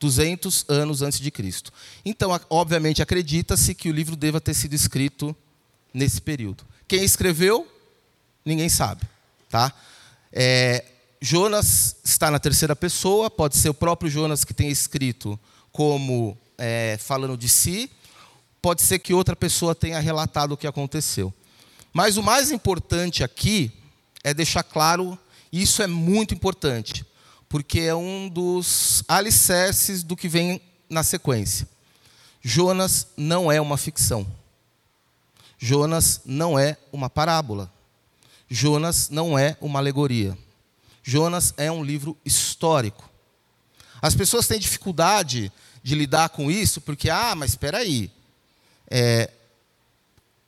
200 0.00 0.64
anos 0.68 1.02
antes 1.02 1.20
de 1.20 1.30
Cristo. 1.30 1.72
Então, 2.04 2.38
obviamente, 2.48 3.02
acredita-se 3.02 3.74
que 3.74 3.90
o 3.90 3.92
livro 3.92 4.16
deva 4.16 4.40
ter 4.40 4.54
sido 4.54 4.74
escrito 4.74 5.36
nesse 5.92 6.20
período. 6.20 6.64
Quem 6.88 7.04
escreveu, 7.04 7.68
ninguém 8.44 8.68
sabe. 8.68 9.02
Tá? 9.50 9.72
É, 10.32 10.84
Jonas 11.20 11.96
está 12.02 12.30
na 12.30 12.38
terceira 12.38 12.74
pessoa, 12.74 13.30
pode 13.30 13.56
ser 13.56 13.68
o 13.68 13.74
próprio 13.74 14.10
Jonas 14.10 14.42
que 14.42 14.54
tenha 14.54 14.70
escrito 14.70 15.38
como 15.70 16.36
é, 16.56 16.96
falando 16.98 17.36
de 17.36 17.48
si, 17.48 17.90
pode 18.62 18.80
ser 18.80 18.98
que 18.98 19.12
outra 19.12 19.36
pessoa 19.36 19.74
tenha 19.74 20.00
relatado 20.00 20.52
o 20.52 20.56
que 20.56 20.66
aconteceu. 20.66 21.32
Mas 21.92 22.16
o 22.16 22.22
mais 22.22 22.50
importante 22.50 23.22
aqui 23.22 23.70
é 24.24 24.32
deixar 24.32 24.62
claro, 24.62 25.18
isso 25.52 25.82
é 25.82 25.86
muito 25.86 26.32
importante, 26.32 27.04
porque 27.48 27.80
é 27.80 27.94
um 27.94 28.26
dos 28.26 29.04
alicerces 29.06 30.02
do 30.02 30.16
que 30.16 30.28
vem 30.28 30.60
na 30.88 31.02
sequência. 31.02 31.68
Jonas 32.42 33.08
não 33.14 33.52
é 33.52 33.60
uma 33.60 33.76
ficção. 33.76 34.26
Jonas 35.58 36.22
não 36.24 36.58
é 36.58 36.78
uma 36.90 37.10
parábola. 37.10 37.70
Jonas 38.48 39.10
não 39.10 39.38
é 39.38 39.56
uma 39.60 39.78
alegoria. 39.78 40.36
Jonas 41.10 41.52
é 41.56 41.72
um 41.72 41.82
livro 41.82 42.16
histórico. 42.24 43.10
As 44.00 44.14
pessoas 44.14 44.46
têm 44.46 44.60
dificuldade 44.60 45.50
de 45.82 45.96
lidar 45.96 46.28
com 46.28 46.48
isso 46.48 46.80
porque, 46.80 47.10
ah, 47.10 47.34
mas 47.34 47.50
espera 47.50 47.78
aí, 47.78 48.12
é, 48.88 49.28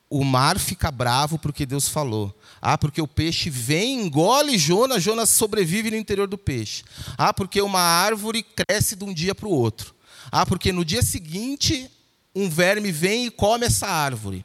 o 0.08 0.22
mar 0.22 0.60
fica 0.60 0.88
bravo 0.92 1.36
porque 1.36 1.66
Deus 1.66 1.88
falou. 1.88 2.32
Ah, 2.60 2.78
porque 2.78 3.02
o 3.02 3.08
peixe 3.08 3.50
vem, 3.50 4.02
engole 4.02 4.56
Jonas, 4.56 5.02
Jonas 5.02 5.30
sobrevive 5.30 5.90
no 5.90 5.96
interior 5.96 6.28
do 6.28 6.38
peixe. 6.38 6.84
Ah, 7.18 7.34
porque 7.34 7.60
uma 7.60 7.80
árvore 7.80 8.44
cresce 8.44 8.94
de 8.94 9.02
um 9.02 9.12
dia 9.12 9.34
para 9.34 9.48
o 9.48 9.52
outro. 9.52 9.92
Ah, 10.30 10.46
porque 10.46 10.70
no 10.70 10.84
dia 10.84 11.02
seguinte 11.02 11.90
um 12.32 12.48
verme 12.48 12.92
vem 12.92 13.26
e 13.26 13.30
come 13.32 13.66
essa 13.66 13.88
árvore. 13.88 14.44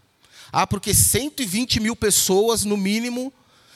Ah, 0.51 0.65
porque 0.65 0.95
120 0.95 1.79
mil 1.79 1.95
pessoas, 1.95 2.65
no 2.65 2.75
mínimo, 2.75 3.31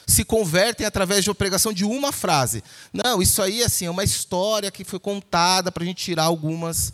se 0.06 0.24
convertem 0.24 0.86
através 0.86 1.24
de 1.24 1.30
uma 1.30 1.34
pregação 1.34 1.72
de 1.72 1.84
uma 1.84 2.12
frase. 2.12 2.62
Não, 2.92 3.22
isso 3.22 3.42
aí 3.42 3.62
assim, 3.62 3.86
é 3.86 3.90
uma 3.90 4.04
história 4.04 4.70
que 4.70 4.84
foi 4.84 4.98
contada 4.98 5.70
para 5.70 5.82
a 5.82 5.86
gente 5.86 6.02
tirar 6.02 6.24
algumas. 6.24 6.92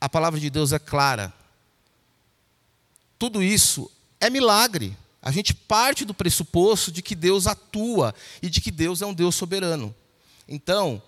A 0.00 0.08
palavra 0.08 0.38
de 0.38 0.50
Deus 0.50 0.72
é 0.72 0.78
clara. 0.78 1.32
Tudo 3.18 3.42
isso 3.42 3.90
é 4.20 4.30
milagre. 4.30 4.96
A 5.22 5.30
gente 5.30 5.52
parte 5.52 6.04
do 6.04 6.14
pressuposto 6.14 6.90
de 6.90 7.02
que 7.02 7.14
Deus 7.14 7.46
atua 7.46 8.14
e 8.40 8.48
de 8.48 8.60
que 8.60 8.70
Deus 8.70 9.02
é 9.02 9.06
um 9.06 9.12
Deus 9.12 9.34
soberano. 9.34 9.94
Então, 10.48 11.02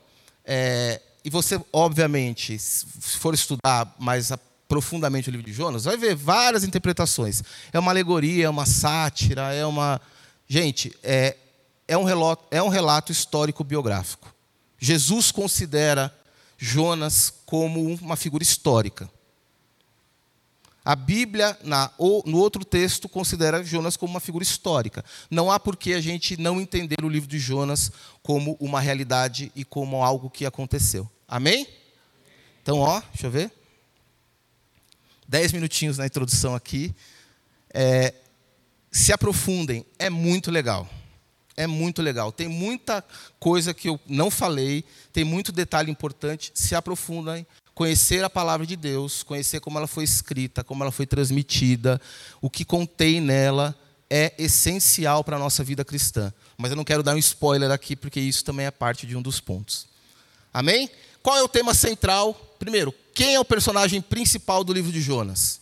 é, 0.44 1.00
e 1.24 1.30
você, 1.30 1.60
obviamente, 1.72 2.58
se 2.58 2.84
for 3.18 3.32
estudar 3.32 3.94
mais 3.98 4.30
profundamente 4.68 5.28
o 5.28 5.32
livro 5.32 5.46
de 5.46 5.52
Jonas, 5.52 5.84
vai 5.84 5.96
ver 5.96 6.14
várias 6.14 6.64
interpretações. 6.64 7.42
É 7.72 7.78
uma 7.78 7.92
alegoria, 7.92 8.46
é 8.46 8.48
uma 8.48 8.66
sátira, 8.66 9.52
é 9.52 9.64
uma. 9.64 10.00
Gente, 10.52 10.94
é, 11.02 11.34
é, 11.88 11.96
um, 11.96 12.04
relato, 12.04 12.44
é 12.50 12.62
um 12.62 12.68
relato 12.68 13.10
histórico 13.10 13.64
biográfico. 13.64 14.34
Jesus 14.78 15.32
considera 15.32 16.14
Jonas 16.58 17.32
como 17.46 17.82
uma 17.94 18.16
figura 18.16 18.42
histórica. 18.42 19.08
A 20.84 20.94
Bíblia, 20.94 21.58
na, 21.64 21.90
ou, 21.96 22.22
no 22.26 22.36
outro 22.36 22.66
texto, 22.66 23.08
considera 23.08 23.64
Jonas 23.64 23.96
como 23.96 24.12
uma 24.12 24.20
figura 24.20 24.44
histórica. 24.44 25.02
Não 25.30 25.50
há 25.50 25.58
por 25.58 25.74
que 25.74 25.94
a 25.94 26.02
gente 26.02 26.36
não 26.36 26.60
entender 26.60 27.02
o 27.02 27.08
livro 27.08 27.30
de 27.30 27.38
Jonas 27.38 27.90
como 28.22 28.54
uma 28.60 28.78
realidade 28.78 29.50
e 29.56 29.64
como 29.64 30.04
algo 30.04 30.28
que 30.28 30.44
aconteceu. 30.44 31.10
Amém? 31.26 31.66
Então, 32.62 32.78
ó, 32.78 33.00
deixa 33.00 33.26
eu 33.26 33.30
ver. 33.30 33.50
Dez 35.26 35.50
minutinhos 35.50 35.96
na 35.96 36.04
introdução 36.04 36.54
aqui. 36.54 36.94
É, 37.72 38.12
se 38.92 39.10
aprofundem, 39.10 39.86
é 39.98 40.10
muito 40.10 40.50
legal. 40.50 40.86
É 41.56 41.66
muito 41.66 42.02
legal. 42.02 42.30
Tem 42.30 42.46
muita 42.46 43.02
coisa 43.40 43.72
que 43.72 43.88
eu 43.88 43.98
não 44.06 44.30
falei, 44.30 44.84
tem 45.12 45.24
muito 45.24 45.50
detalhe 45.50 45.90
importante. 45.90 46.52
Se 46.54 46.74
aprofundem, 46.74 47.46
conhecer 47.74 48.22
a 48.22 48.30
palavra 48.30 48.66
de 48.66 48.76
Deus, 48.76 49.22
conhecer 49.22 49.60
como 49.60 49.78
ela 49.78 49.86
foi 49.86 50.04
escrita, 50.04 50.62
como 50.62 50.84
ela 50.84 50.92
foi 50.92 51.06
transmitida, 51.06 52.00
o 52.40 52.50
que 52.50 52.66
contém 52.66 53.18
nela 53.18 53.74
é 54.10 54.34
essencial 54.36 55.24
para 55.24 55.36
a 55.36 55.38
nossa 55.38 55.64
vida 55.64 55.82
cristã. 55.84 56.32
Mas 56.58 56.70
eu 56.70 56.76
não 56.76 56.84
quero 56.84 57.02
dar 57.02 57.14
um 57.14 57.18
spoiler 57.18 57.70
aqui, 57.70 57.96
porque 57.96 58.20
isso 58.20 58.44
também 58.44 58.66
é 58.66 58.70
parte 58.70 59.06
de 59.06 59.16
um 59.16 59.22
dos 59.22 59.40
pontos. 59.40 59.86
Amém? 60.52 60.90
Qual 61.22 61.36
é 61.36 61.42
o 61.42 61.48
tema 61.48 61.72
central? 61.72 62.34
Primeiro, 62.58 62.94
quem 63.14 63.34
é 63.34 63.40
o 63.40 63.44
personagem 63.44 64.02
principal 64.02 64.62
do 64.62 64.72
livro 64.72 64.92
de 64.92 65.00
Jonas? 65.00 65.61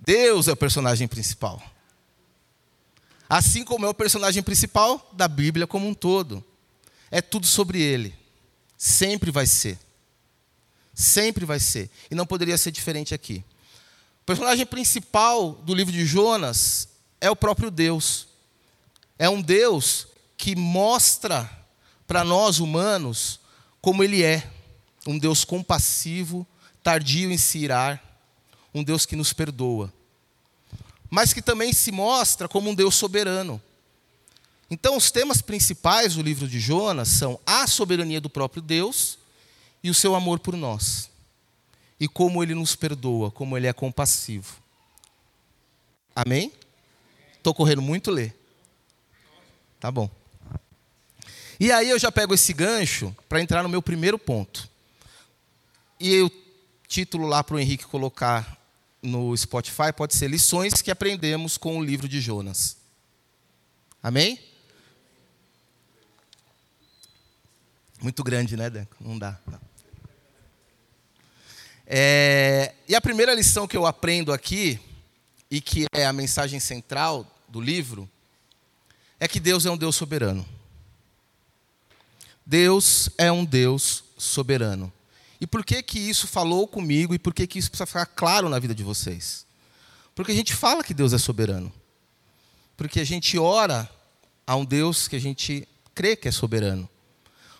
Deus 0.00 0.48
é 0.48 0.52
o 0.52 0.56
personagem 0.56 1.06
principal. 1.06 1.62
Assim 3.28 3.62
como 3.62 3.86
é 3.86 3.88
o 3.88 3.94
personagem 3.94 4.42
principal 4.42 5.08
da 5.12 5.28
Bíblia 5.28 5.66
como 5.66 5.86
um 5.86 5.94
todo. 5.94 6.44
É 7.10 7.20
tudo 7.20 7.46
sobre 7.46 7.80
ele. 7.80 8.14
Sempre 8.76 9.30
vai 9.30 9.46
ser. 9.46 9.78
Sempre 10.94 11.44
vai 11.44 11.60
ser. 11.60 11.90
E 12.10 12.14
não 12.14 12.26
poderia 12.26 12.58
ser 12.58 12.70
diferente 12.70 13.14
aqui. 13.14 13.44
O 14.22 14.24
personagem 14.26 14.66
principal 14.66 15.52
do 15.52 15.74
livro 15.74 15.92
de 15.92 16.04
Jonas 16.04 16.88
é 17.20 17.30
o 17.30 17.36
próprio 17.36 17.70
Deus. 17.70 18.26
É 19.18 19.28
um 19.28 19.40
Deus 19.40 20.08
que 20.36 20.56
mostra 20.56 21.48
para 22.06 22.24
nós 22.24 22.58
humanos 22.58 23.38
como 23.80 24.02
ele 24.02 24.22
é. 24.22 24.50
Um 25.06 25.18
Deus 25.18 25.44
compassivo, 25.44 26.46
tardio 26.82 27.30
em 27.30 27.38
se 27.38 27.58
irar, 27.58 28.09
um 28.74 28.82
Deus 28.82 29.06
que 29.06 29.16
nos 29.16 29.32
perdoa. 29.32 29.92
Mas 31.08 31.32
que 31.32 31.42
também 31.42 31.72
se 31.72 31.90
mostra 31.90 32.48
como 32.48 32.70
um 32.70 32.74
Deus 32.74 32.94
soberano. 32.94 33.60
Então, 34.70 34.96
os 34.96 35.10
temas 35.10 35.42
principais 35.42 36.14
do 36.14 36.22
livro 36.22 36.46
de 36.46 36.60
Jonas 36.60 37.08
são 37.08 37.40
a 37.44 37.66
soberania 37.66 38.20
do 38.20 38.30
próprio 38.30 38.62
Deus 38.62 39.18
e 39.82 39.90
o 39.90 39.94
seu 39.94 40.14
amor 40.14 40.38
por 40.38 40.56
nós. 40.56 41.10
E 41.98 42.06
como 42.06 42.42
ele 42.42 42.54
nos 42.54 42.76
perdoa, 42.76 43.30
como 43.30 43.56
ele 43.56 43.66
é 43.66 43.72
compassivo. 43.72 44.56
Amém? 46.14 46.52
Estou 47.36 47.52
correndo 47.52 47.82
muito 47.82 48.10
ler. 48.10 48.34
Tá 49.80 49.90
bom. 49.90 50.08
E 51.58 51.72
aí 51.72 51.90
eu 51.90 51.98
já 51.98 52.12
pego 52.12 52.34
esse 52.34 52.52
gancho 52.52 53.14
para 53.28 53.40
entrar 53.40 53.62
no 53.62 53.68
meu 53.68 53.82
primeiro 53.82 54.18
ponto. 54.18 54.68
E 55.98 56.20
o 56.20 56.30
título 56.86 57.26
lá 57.26 57.42
para 57.42 57.56
o 57.56 57.58
Henrique 57.58 57.84
colocar 57.84 58.59
no 59.02 59.36
Spotify 59.36 59.92
pode 59.96 60.14
ser 60.14 60.28
Lições 60.28 60.82
que 60.82 60.90
aprendemos 60.90 61.56
com 61.56 61.78
o 61.78 61.84
livro 61.84 62.08
de 62.08 62.20
Jonas. 62.20 62.76
Amém? 64.02 64.38
Muito 68.00 68.24
grande, 68.24 68.56
né, 68.56 68.70
Deco? 68.70 68.96
Não 69.00 69.18
dá. 69.18 69.38
Não. 69.46 69.60
É, 71.86 72.74
e 72.88 72.94
a 72.94 73.00
primeira 73.00 73.34
lição 73.34 73.66
que 73.66 73.76
eu 73.76 73.84
aprendo 73.84 74.32
aqui, 74.32 74.80
e 75.50 75.60
que 75.60 75.86
é 75.92 76.06
a 76.06 76.12
mensagem 76.12 76.60
central 76.60 77.26
do 77.48 77.60
livro, 77.60 78.08
é 79.18 79.26
que 79.26 79.40
Deus 79.40 79.66
é 79.66 79.70
um 79.70 79.76
Deus 79.76 79.96
soberano. 79.96 80.46
Deus 82.46 83.10
é 83.18 83.30
um 83.30 83.44
Deus 83.44 84.04
soberano. 84.16 84.92
E 85.40 85.46
por 85.46 85.64
que 85.64 85.82
que 85.82 85.98
isso 85.98 86.26
falou 86.26 86.68
comigo 86.68 87.14
e 87.14 87.18
por 87.18 87.32
que 87.32 87.46
que 87.46 87.58
isso 87.58 87.70
precisa 87.70 87.86
ficar 87.86 88.06
claro 88.06 88.48
na 88.48 88.58
vida 88.58 88.74
de 88.74 88.82
vocês? 88.82 89.46
Porque 90.14 90.32
a 90.32 90.34
gente 90.34 90.54
fala 90.54 90.84
que 90.84 90.92
Deus 90.92 91.12
é 91.12 91.18
soberano. 91.18 91.72
Porque 92.76 93.00
a 93.00 93.04
gente 93.04 93.38
ora 93.38 93.88
a 94.46 94.54
um 94.56 94.64
Deus 94.64 95.08
que 95.08 95.16
a 95.16 95.20
gente 95.20 95.66
crê 95.94 96.14
que 96.14 96.28
é 96.28 96.32
soberano. 96.32 96.88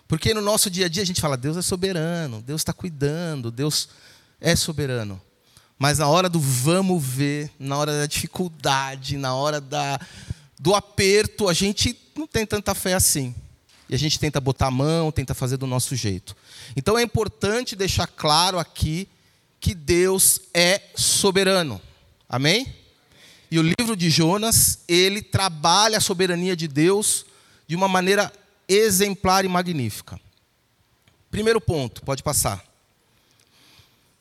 Porque 0.07 0.33
no 0.33 0.41
nosso 0.41 0.69
dia 0.69 0.85
a 0.85 0.89
dia 0.89 1.01
a 1.01 1.05
gente 1.05 1.21
fala, 1.21 1.37
Deus 1.37 1.57
é 1.57 1.61
soberano, 1.61 2.41
Deus 2.41 2.61
está 2.61 2.73
cuidando, 2.73 3.49
Deus 3.49 3.89
é 4.39 4.55
soberano. 4.55 5.19
Mas 5.79 5.97
na 5.97 6.07
hora 6.07 6.29
do 6.29 6.39
vamos 6.39 7.03
ver, 7.03 7.49
na 7.57 7.77
hora 7.77 7.97
da 7.97 8.05
dificuldade, 8.05 9.17
na 9.17 9.33
hora 9.33 9.59
da, 9.59 9.99
do 10.59 10.75
aperto, 10.75 11.49
a 11.49 11.53
gente 11.53 11.97
não 12.15 12.27
tem 12.27 12.45
tanta 12.45 12.75
fé 12.75 12.93
assim. 12.93 13.33
E 13.91 13.95
a 13.95 13.99
gente 13.99 14.17
tenta 14.17 14.39
botar 14.39 14.67
a 14.67 14.71
mão, 14.71 15.11
tenta 15.11 15.35
fazer 15.35 15.57
do 15.57 15.67
nosso 15.67 15.97
jeito. 15.97 16.33
Então 16.77 16.97
é 16.97 17.03
importante 17.03 17.75
deixar 17.75 18.07
claro 18.07 18.57
aqui 18.57 19.05
que 19.59 19.75
Deus 19.75 20.39
é 20.53 20.81
soberano. 20.95 21.79
Amém? 22.29 22.73
E 23.51 23.59
o 23.59 23.61
livro 23.61 23.97
de 23.97 24.09
Jonas, 24.09 24.79
ele 24.87 25.21
trabalha 25.21 25.97
a 25.97 26.01
soberania 26.01 26.55
de 26.55 26.69
Deus 26.69 27.25
de 27.67 27.75
uma 27.75 27.89
maneira 27.89 28.31
exemplar 28.65 29.43
e 29.43 29.49
magnífica. 29.49 30.17
Primeiro 31.29 31.59
ponto, 31.59 32.01
pode 32.01 32.23
passar. 32.23 32.63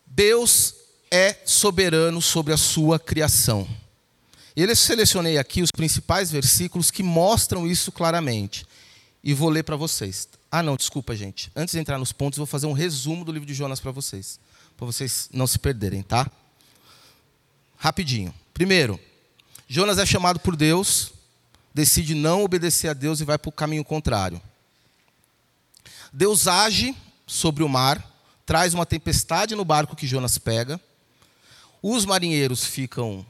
Deus 0.05 0.75
é 1.13 1.37
soberano 1.45 2.21
sobre 2.21 2.53
a 2.53 2.57
sua 2.57 2.99
criação. 2.99 3.69
Eu 4.57 4.75
selecionei 4.75 5.39
aqui 5.39 5.63
os 5.63 5.71
principais 5.71 6.29
versículos 6.29 6.91
que 6.91 7.05
mostram 7.05 7.69
isso 7.69 7.93
claramente. 7.93 8.67
E 9.23 9.35
vou 9.35 9.49
ler 9.49 9.63
para 9.63 9.77
vocês. 9.77 10.29
Ah, 10.51 10.63
não, 10.63 10.77
desculpa, 10.77 11.15
gente. 11.15 11.51
Antes 11.55 11.73
de 11.73 11.79
entrar 11.79 11.99
nos 11.99 12.13
pontos, 12.13 12.39
vou 12.39 12.47
fazer 12.47 12.67
um 12.67 12.73
resumo 12.73 13.25
do 13.25 13.33
livro 13.33 13.47
de 13.47 13.55
Jonas 13.55 13.81
para 13.81 13.91
vocês. 13.91 14.41
Para 14.77 14.87
vocês 14.87 15.29
não 15.33 15.47
se 15.47 15.59
perderem, 15.59 16.03
tá? 16.03 16.31
Rapidinho. 17.77 18.35
Primeiro, 18.55 18.99
Jonas 19.69 19.99
é 19.99 20.07
chamado 20.07 20.41
por 20.41 20.57
Deus 20.57 21.13
decide 21.73 22.15
não 22.15 22.45
obedecer 22.45 22.89
a 22.89 22.93
Deus 22.93 23.21
e 23.21 23.25
vai 23.25 23.39
para 23.39 23.49
o 23.49 23.53
caminho 23.53 23.85
contrário. 23.85 24.41
Deus 26.13 26.49
age 26.49 26.95
sobre 27.27 27.63
o 27.63 27.69
mar, 27.69 28.05
traz 28.45 28.75
uma 28.75 28.85
tempestade 28.85 29.55
no 29.55 29.65
barco 29.65 29.95
que 29.95 30.07
Jonas 30.07 30.39
pega. 30.39 30.81
Os 31.83 32.05
marinheiros 32.05 32.65
ficam 32.65 33.25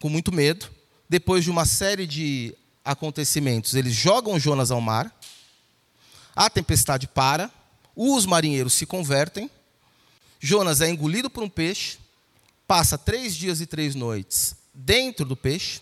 com 0.00 0.08
muito 0.08 0.32
medo. 0.32 0.70
Depois 1.08 1.42
de 1.42 1.50
uma 1.50 1.66
série 1.66 2.06
de 2.06 2.54
acontecimentos, 2.84 3.74
eles 3.74 3.94
jogam 3.94 4.38
Jonas 4.38 4.70
ao 4.70 4.80
mar. 4.80 5.14
A 6.34 6.48
tempestade 6.48 7.06
para. 7.06 7.50
Os 7.94 8.26
marinheiros 8.26 8.74
se 8.74 8.86
convertem. 8.86 9.50
Jonas 10.38 10.80
é 10.80 10.88
engolido 10.88 11.28
por 11.28 11.42
um 11.42 11.48
peixe. 11.48 11.98
Passa 12.66 12.96
três 12.96 13.34
dias 13.36 13.60
e 13.60 13.66
três 13.66 13.94
noites 13.94 14.54
dentro 14.72 15.24
do 15.24 15.36
peixe 15.36 15.80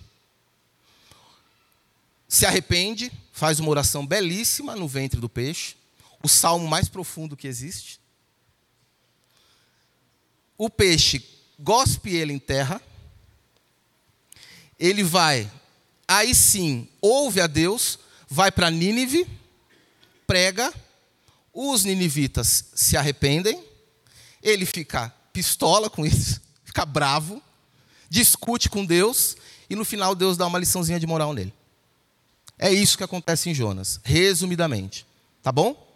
se 2.28 2.44
arrepende, 2.44 3.10
faz 3.32 3.58
uma 3.58 3.70
oração 3.70 4.06
belíssima 4.06 4.76
no 4.76 4.86
ventre 4.86 5.18
do 5.18 5.28
peixe, 5.28 5.74
o 6.22 6.28
salmo 6.28 6.68
mais 6.68 6.88
profundo 6.88 7.36
que 7.36 7.48
existe. 7.48 7.98
O 10.58 10.68
peixe 10.68 11.24
gospe 11.58 12.10
ele 12.10 12.32
em 12.32 12.38
terra, 12.38 12.82
ele 14.78 15.02
vai, 15.02 15.50
aí 16.06 16.34
sim, 16.34 16.86
ouve 17.00 17.40
a 17.40 17.46
Deus, 17.46 17.98
vai 18.28 18.52
para 18.52 18.70
Nínive, 18.70 19.26
prega, 20.28 20.72
os 21.54 21.84
ninivitas 21.84 22.66
se 22.74 22.98
arrependem, 22.98 23.64
ele 24.42 24.66
fica 24.66 25.12
pistola 25.32 25.88
com 25.88 26.04
isso, 26.04 26.38
fica 26.62 26.84
bravo, 26.84 27.42
discute 28.10 28.68
com 28.68 28.84
Deus, 28.84 29.38
e 29.70 29.74
no 29.74 29.86
final 29.86 30.14
Deus 30.14 30.36
dá 30.36 30.46
uma 30.46 30.58
liçãozinha 30.58 31.00
de 31.00 31.06
moral 31.06 31.32
nele. 31.32 31.52
É 32.58 32.70
isso 32.70 32.98
que 32.98 33.04
acontece 33.04 33.48
em 33.48 33.54
Jonas, 33.54 34.00
resumidamente. 34.04 35.06
Tá 35.42 35.50
bom? 35.50 35.86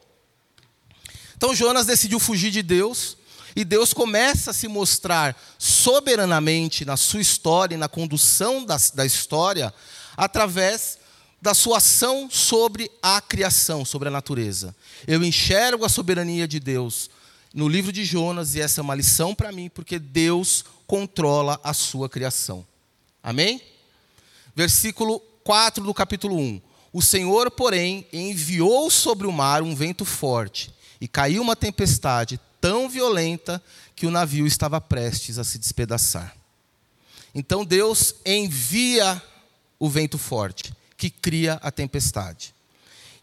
Então 1.37 1.55
Jonas 1.55 1.85
decidiu 1.85 2.19
fugir 2.19 2.51
de 2.51 2.63
Deus, 2.63 3.19
e 3.55 3.67
Deus 3.67 3.93
começa 3.93 4.51
a 4.51 4.55
se 4.55 4.67
mostrar 4.67 5.39
soberanamente 5.59 6.87
na 6.87 6.97
sua 6.97 7.21
história 7.21 7.75
e 7.75 7.79
na 7.79 7.89
condução 7.89 8.65
da, 8.65 8.79
da 8.95 9.05
história, 9.05 9.75
através 10.17 10.97
da 11.43 11.55
sua 11.55 11.79
ação 11.79 12.31
sobre 12.31 12.89
a 13.03 13.21
criação, 13.21 13.85
sobre 13.85 14.07
a 14.07 14.13
natureza. 14.13 14.75
Eu 15.09 15.25
enxergo 15.25 15.85
a 15.85 15.89
soberania 15.89 16.47
de 16.47 16.61
Deus 16.61 17.11
no 17.53 17.69
livro 17.69 17.91
de 17.91 18.05
Jonas, 18.05 18.55
e 18.55 18.61
essa 18.61 18.81
é 18.81 18.83
uma 18.83 18.95
lição 18.95 19.35
para 19.35 19.51
mim, 19.51 19.69
porque 19.69 19.99
Deus 19.99 20.65
controla 20.87 21.61
a 21.65 21.75
sua 21.75 22.09
criação. 22.09 22.65
Amém? 23.21 23.61
Versículo 24.55 25.19
4 25.43 25.83
do 25.83 25.93
capítulo 25.93 26.39
1. 26.39 26.63
O 26.93 27.03
Senhor, 27.03 27.51
porém, 27.51 28.07
enviou 28.13 28.89
sobre 28.89 29.27
o 29.27 29.33
mar 29.33 29.63
um 29.63 29.75
vento 29.75 30.05
forte, 30.05 30.73
e 31.01 31.09
caiu 31.09 31.43
uma 31.43 31.57
tempestade 31.57 32.39
tão 32.61 32.89
violenta 32.89 33.61
que 33.97 34.07
o 34.07 34.11
navio 34.13 34.47
estava 34.47 34.81
prestes 34.81 35.39
a 35.39 35.45
se 35.45 35.59
despedaçar. 35.59 36.37
Então 37.35 37.65
Deus 37.65 38.15
envia 38.25 39.21
o 39.81 39.89
vento 39.89 40.17
forte, 40.17 40.73
que 41.03 41.11
cria 41.11 41.55
a 41.55 41.73
tempestade. 41.73 42.55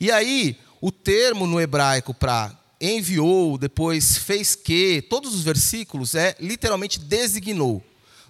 E 0.01 0.11
aí, 0.11 0.59
o 0.81 0.91
termo 0.91 1.47
no 1.47 1.61
hebraico 1.61 2.13
para 2.13 2.53
enviou, 2.81 3.57
depois 3.57 4.17
fez 4.17 4.53
que, 4.53 5.01
todos 5.03 5.33
os 5.33 5.43
versículos 5.43 6.13
é 6.13 6.35
literalmente 6.41 6.99
designou, 6.99 7.81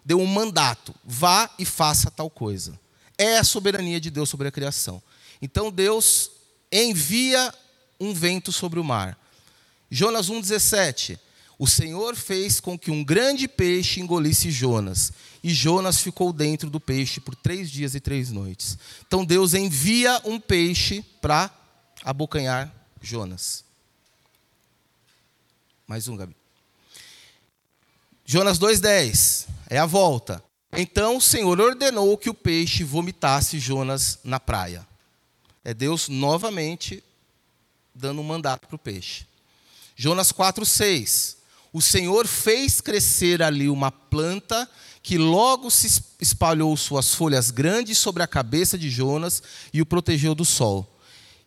deu 0.06 0.20
um 0.20 0.28
mandato, 0.28 0.94
vá 1.04 1.50
e 1.58 1.66
faça 1.66 2.12
tal 2.12 2.30
coisa. 2.30 2.80
É 3.18 3.40
a 3.40 3.44
soberania 3.44 4.00
de 4.00 4.12
Deus 4.12 4.30
sobre 4.30 4.48
a 4.48 4.52
criação. 4.52 5.02
Então 5.42 5.72
Deus 5.72 6.30
envia 6.72 7.52
um 8.00 8.14
vento 8.14 8.52
sobre 8.52 8.80
o 8.80 8.84
mar. 8.84 9.18
Jonas 9.90 10.30
1,17. 10.30 11.18
O 11.58 11.66
Senhor 11.66 12.16
fez 12.16 12.60
com 12.60 12.78
que 12.78 12.92
um 12.92 13.04
grande 13.04 13.48
peixe 13.48 14.00
engolisse 14.00 14.52
Jonas, 14.52 15.12
e 15.44 15.54
Jonas 15.54 16.00
ficou 16.00 16.34
dentro 16.34 16.70
do 16.70 16.80
peixe 16.80 17.20
por 17.20 17.36
três 17.36 17.70
dias 17.70 17.96
e 17.96 18.00
três 18.00 18.32
noites. 18.32 18.78
Então 19.08 19.24
Deus 19.24 19.54
envia 19.54 20.22
um 20.26 20.40
peixe 20.40 21.04
para 21.22 21.50
abocanhar 22.04 22.74
Jonas. 23.02 23.64
Mais 25.88 26.08
um, 26.08 26.16
Gabi. 26.16 26.36
Jonas 28.26 28.60
2,10. 28.60 29.48
É 29.70 29.80
a 29.80 29.86
volta. 29.86 30.44
Então 30.72 31.18
o 31.18 31.22
Senhor 31.22 31.60
ordenou 31.60 32.18
que 32.18 32.30
o 32.30 32.34
peixe 32.34 32.84
vomitasse 32.84 33.58
Jonas 33.60 34.20
na 34.24 34.40
praia. 34.40 34.88
É 35.64 35.74
Deus 35.74 36.08
novamente 36.10 37.04
dando 37.94 38.22
um 38.22 38.24
mandato 38.24 38.68
para 38.68 38.76
o 38.76 38.80
peixe. 38.80 39.26
Jonas 39.96 40.32
4,6. 40.32 41.38
O 41.72 41.82
Senhor 41.82 42.28
fez 42.28 42.82
crescer 42.82 43.42
ali 43.42 43.70
uma 43.70 43.92
planta 43.92 44.70
que 45.10 45.18
logo 45.18 45.72
se 45.72 46.04
espalhou 46.20 46.78
suas 46.78 47.16
folhas 47.16 47.50
grandes 47.50 47.98
sobre 47.98 48.22
a 48.22 48.28
cabeça 48.28 48.78
de 48.78 48.92
Jonas 48.92 49.42
e 49.74 49.82
o 49.82 49.86
protegeu 49.86 50.36
do 50.36 50.46
sol. 50.46 50.88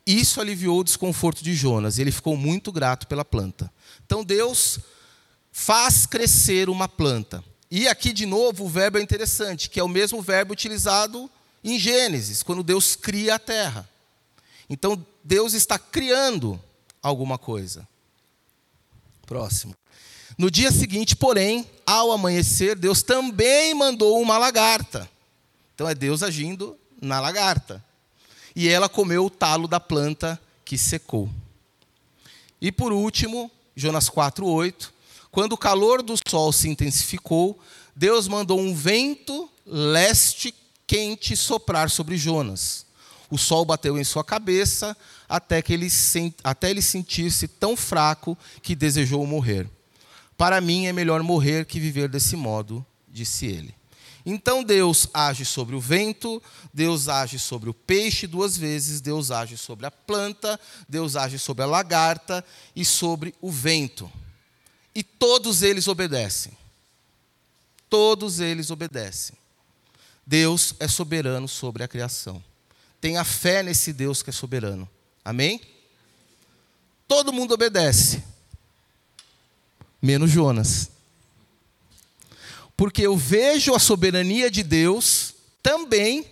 Isso 0.05 0.41
aliviou 0.41 0.81
o 0.81 0.83
desconforto 0.83 1.45
de 1.45 1.55
Jonas, 1.55 1.97
e 1.97 2.01
ele 2.01 2.11
ficou 2.11 2.37
muito 2.37 2.73
grato 2.73 3.07
pela 3.07 3.25
planta. 3.25 3.73
Então 4.05 4.25
Deus 4.25 4.81
faz 5.53 6.07
crescer 6.07 6.69
uma 6.69 6.89
planta. 6.89 7.45
E 7.71 7.87
aqui, 7.87 8.13
de 8.13 8.27
novo, 8.27 8.65
o 8.65 8.69
verbo 8.69 8.99
é 8.99 9.01
interessante, 9.01 9.71
que 9.71 9.79
é 9.79 9.85
o 9.85 9.87
mesmo 9.87 10.21
verbo 10.21 10.53
utilizado 10.53 11.31
em 11.63 11.79
Gênesis, 11.79 12.43
quando 12.43 12.65
Deus 12.65 12.97
cria 12.97 13.37
a 13.37 13.39
terra. 13.39 13.89
Então, 14.69 15.07
Deus 15.23 15.53
está 15.53 15.79
criando 15.79 16.61
alguma 17.01 17.39
coisa. 17.39 17.87
Próximo. 19.25 19.73
No 20.39 20.51
dia 20.51 20.71
seguinte, 20.71 21.15
porém, 21.15 21.67
ao 21.87 22.13
amanhecer, 22.13 22.77
Deus 22.77 23.03
também 23.03 23.75
mandou 23.75 24.21
uma 24.21 24.39
lagarta. 24.39 25.09
Então 25.75 25.89
é 25.89 25.95
Deus 25.95 26.23
agindo 26.23 26.77
na 27.01 27.21
lagarta. 27.21 27.85
E 28.55 28.69
ela 28.69 28.89
comeu 28.89 29.27
o 29.27 29.31
talo 29.31 29.67
da 29.67 29.81
planta 29.81 30.41
que 30.65 30.79
secou. 30.79 31.29
E 32.61 32.71
por 32.71 32.93
último, 32.93 33.51
Jonas 33.75 34.09
4:8, 34.09 34.93
quando 35.31 35.53
o 35.55 35.59
calor 35.59 36.03
do 36.03 36.15
sol 36.29 36.53
se 36.53 36.69
intensificou, 36.69 37.59
Deus 37.95 38.29
mandou 38.29 38.61
um 38.61 38.75
vento 38.75 39.51
leste 39.67 40.55
quente 40.87 41.37
soprar 41.37 41.91
sobre 41.91 42.17
Jonas. 42.17 42.87
O 43.31 43.39
sol 43.39 43.65
bateu 43.65 43.99
em 43.99 44.05
sua 44.05 44.23
cabeça 44.23 44.97
até 45.29 45.63
que 45.63 45.73
ele, 45.73 45.89
até 46.45 46.71
ele 46.71 46.83
sentir-se 46.83 47.49
tão 47.49 47.75
fraco 47.77 48.37
que 48.63 48.75
desejou 48.75 49.27
morrer. 49.27 49.69
Para 50.43 50.61
mim 50.61 50.87
é 50.87 50.93
melhor 50.93 51.23
morrer 51.23 51.65
que 51.65 51.79
viver 51.79 52.09
desse 52.09 52.35
modo, 52.35 52.85
disse 53.09 53.47
ele. 53.47 53.73
Então 54.27 54.65
Deus 54.65 55.07
age 55.15 55.45
sobre 55.45 55.77
o 55.77 55.81
vento, 55.81 56.43
Deus 56.75 57.09
age 57.09 57.39
sobre 57.39 57.71
o 57.71 57.75
peixe 57.75 58.27
duas 58.27 58.57
vezes, 58.57 59.01
Deus 59.01 59.31
age 59.31 59.57
sobre 59.57 59.87
a 59.87 59.91
planta, 59.93 60.59
Deus 60.89 61.15
age 61.15 61.39
sobre 61.39 61.63
a 61.63 61.67
lagarta 61.67 62.45
e 62.75 62.85
sobre 62.85 63.33
o 63.41 63.53
vento. 63.53 64.11
E 64.93 65.05
todos 65.05 65.63
eles 65.63 65.87
obedecem. 65.87 66.51
Todos 67.89 68.41
eles 68.41 68.69
obedecem. 68.69 69.37
Deus 70.27 70.75
é 70.81 70.89
soberano 70.89 71.47
sobre 71.47 71.85
a 71.85 71.89
criação. 71.89 72.43
Tenha 73.01 73.23
fé 73.23 73.63
nesse 73.63 73.93
Deus 73.93 74.25
que 74.25 74.31
é 74.31 74.33
soberano. 74.33 74.91
Amém? 75.25 75.61
Todo 77.07 77.33
mundo 77.33 77.55
obedece, 77.55 78.25
menos 80.03 80.31
Jonas. 80.31 80.91
Porque 82.77 83.03
eu 83.03 83.17
vejo 83.17 83.75
a 83.75 83.79
soberania 83.79 84.51
de 84.51 84.65
Deus 84.65 85.35
também 85.63 86.27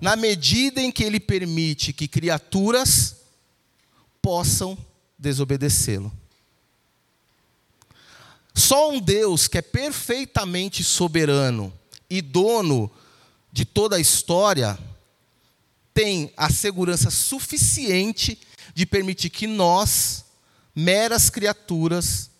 na 0.00 0.16
medida 0.16 0.80
em 0.80 0.92
que 0.92 1.02
ele 1.02 1.20
permite 1.20 1.92
que 1.92 2.06
criaturas 2.08 3.16
possam 4.20 4.78
desobedecê-lo. 5.18 6.12
Só 8.54 8.90
um 8.90 9.00
Deus 9.00 9.48
que 9.48 9.58
é 9.58 9.62
perfeitamente 9.62 10.84
soberano 10.84 11.72
e 12.08 12.20
dono 12.20 12.90
de 13.50 13.64
toda 13.64 13.96
a 13.96 14.00
história 14.00 14.78
tem 15.94 16.32
a 16.36 16.50
segurança 16.50 17.10
suficiente 17.10 18.38
de 18.74 18.86
permitir 18.86 19.30
que 19.30 19.46
nós, 19.46 20.24
meras 20.74 21.28
criaturas, 21.28 22.30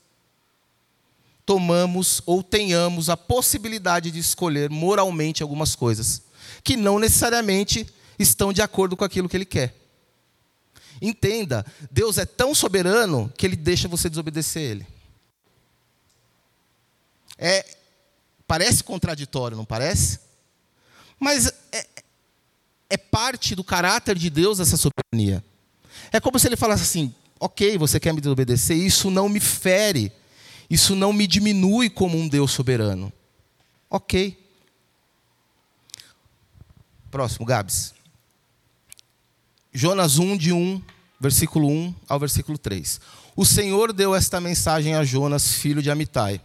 tomamos 1.45 2.23
ou 2.25 2.43
tenhamos 2.43 3.09
a 3.09 3.17
possibilidade 3.17 4.11
de 4.11 4.19
escolher 4.19 4.71
moralmente 4.71 5.43
algumas 5.43 5.75
coisas 5.75 6.23
que 6.63 6.77
não 6.77 6.99
necessariamente 6.99 7.87
estão 8.19 8.53
de 8.53 8.63
acordo 8.63 8.97
com 8.97 9.05
aquilo 9.05 9.29
que 9.29 9.37
ele 9.37 9.45
quer. 9.45 9.75
Entenda, 11.01 11.67
Deus 11.91 12.17
é 12.17 12.25
tão 12.25 12.55
soberano 12.55 13.33
que 13.37 13.45
ele 13.45 13.57
deixa 13.57 13.89
você 13.89 14.09
desobedecer 14.09 14.63
ele. 14.63 14.87
É, 17.37 17.67
parece 18.47 18.85
contraditório, 18.85 19.57
não 19.57 19.65
parece? 19.65 20.21
Mas 21.19 21.53
é, 21.73 21.87
é 22.91 22.97
parte 22.97 23.57
do 23.57 23.65
caráter 23.65 24.17
de 24.17 24.31
Deus 24.31 24.61
essa 24.61 24.77
soberania. 24.77 25.45
É 26.13 26.21
como 26.21 26.39
se 26.39 26.47
ele 26.47 26.57
falasse 26.57 26.85
assim: 26.85 27.13
ok, 27.41 27.77
você 27.77 27.99
quer 27.99 28.13
me 28.13 28.21
desobedecer, 28.21 28.77
isso 28.77 29.11
não 29.11 29.29
me 29.29 29.41
fere, 29.41 30.13
isso 30.73 30.97
não 30.97 31.13
me 31.13 31.27
diminui 31.27 31.91
como 31.91 32.17
um 32.17 32.27
Deus 32.27 32.51
soberano. 32.51 33.13
Ok. 33.91 34.43
Próximo, 37.11 37.45
Gabs. 37.45 37.93
Jonas 39.71 40.17
1, 40.17 40.35
de 40.39 40.51
1, 40.51 40.81
versículo 41.21 41.69
1 41.69 41.95
ao 42.09 42.19
versículo 42.19 42.57
3. 42.57 43.03
O 43.37 43.45
Senhor 43.45 43.93
deu 43.93 44.15
esta 44.15 44.41
mensagem 44.41 44.95
a 44.95 45.05
Jonas, 45.05 45.53
filho 45.53 45.83
de 45.83 45.91
Amitai. 45.91 46.41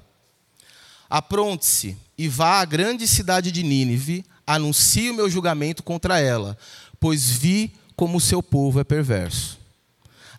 Apronte-se 1.09 1.97
e 2.17 2.27
vá 2.27 2.59
à 2.59 2.65
grande 2.65 3.07
cidade 3.07 3.49
de 3.49 3.63
Nínive, 3.63 4.25
anuncie 4.45 5.09
o 5.09 5.13
meu 5.13 5.29
julgamento 5.29 5.81
contra 5.81 6.19
ela, 6.19 6.57
pois 6.99 7.31
vi 7.31 7.73
como 7.95 8.17
o 8.17 8.21
seu 8.21 8.43
povo 8.43 8.81
é 8.81 8.83
perverso. 8.83 9.57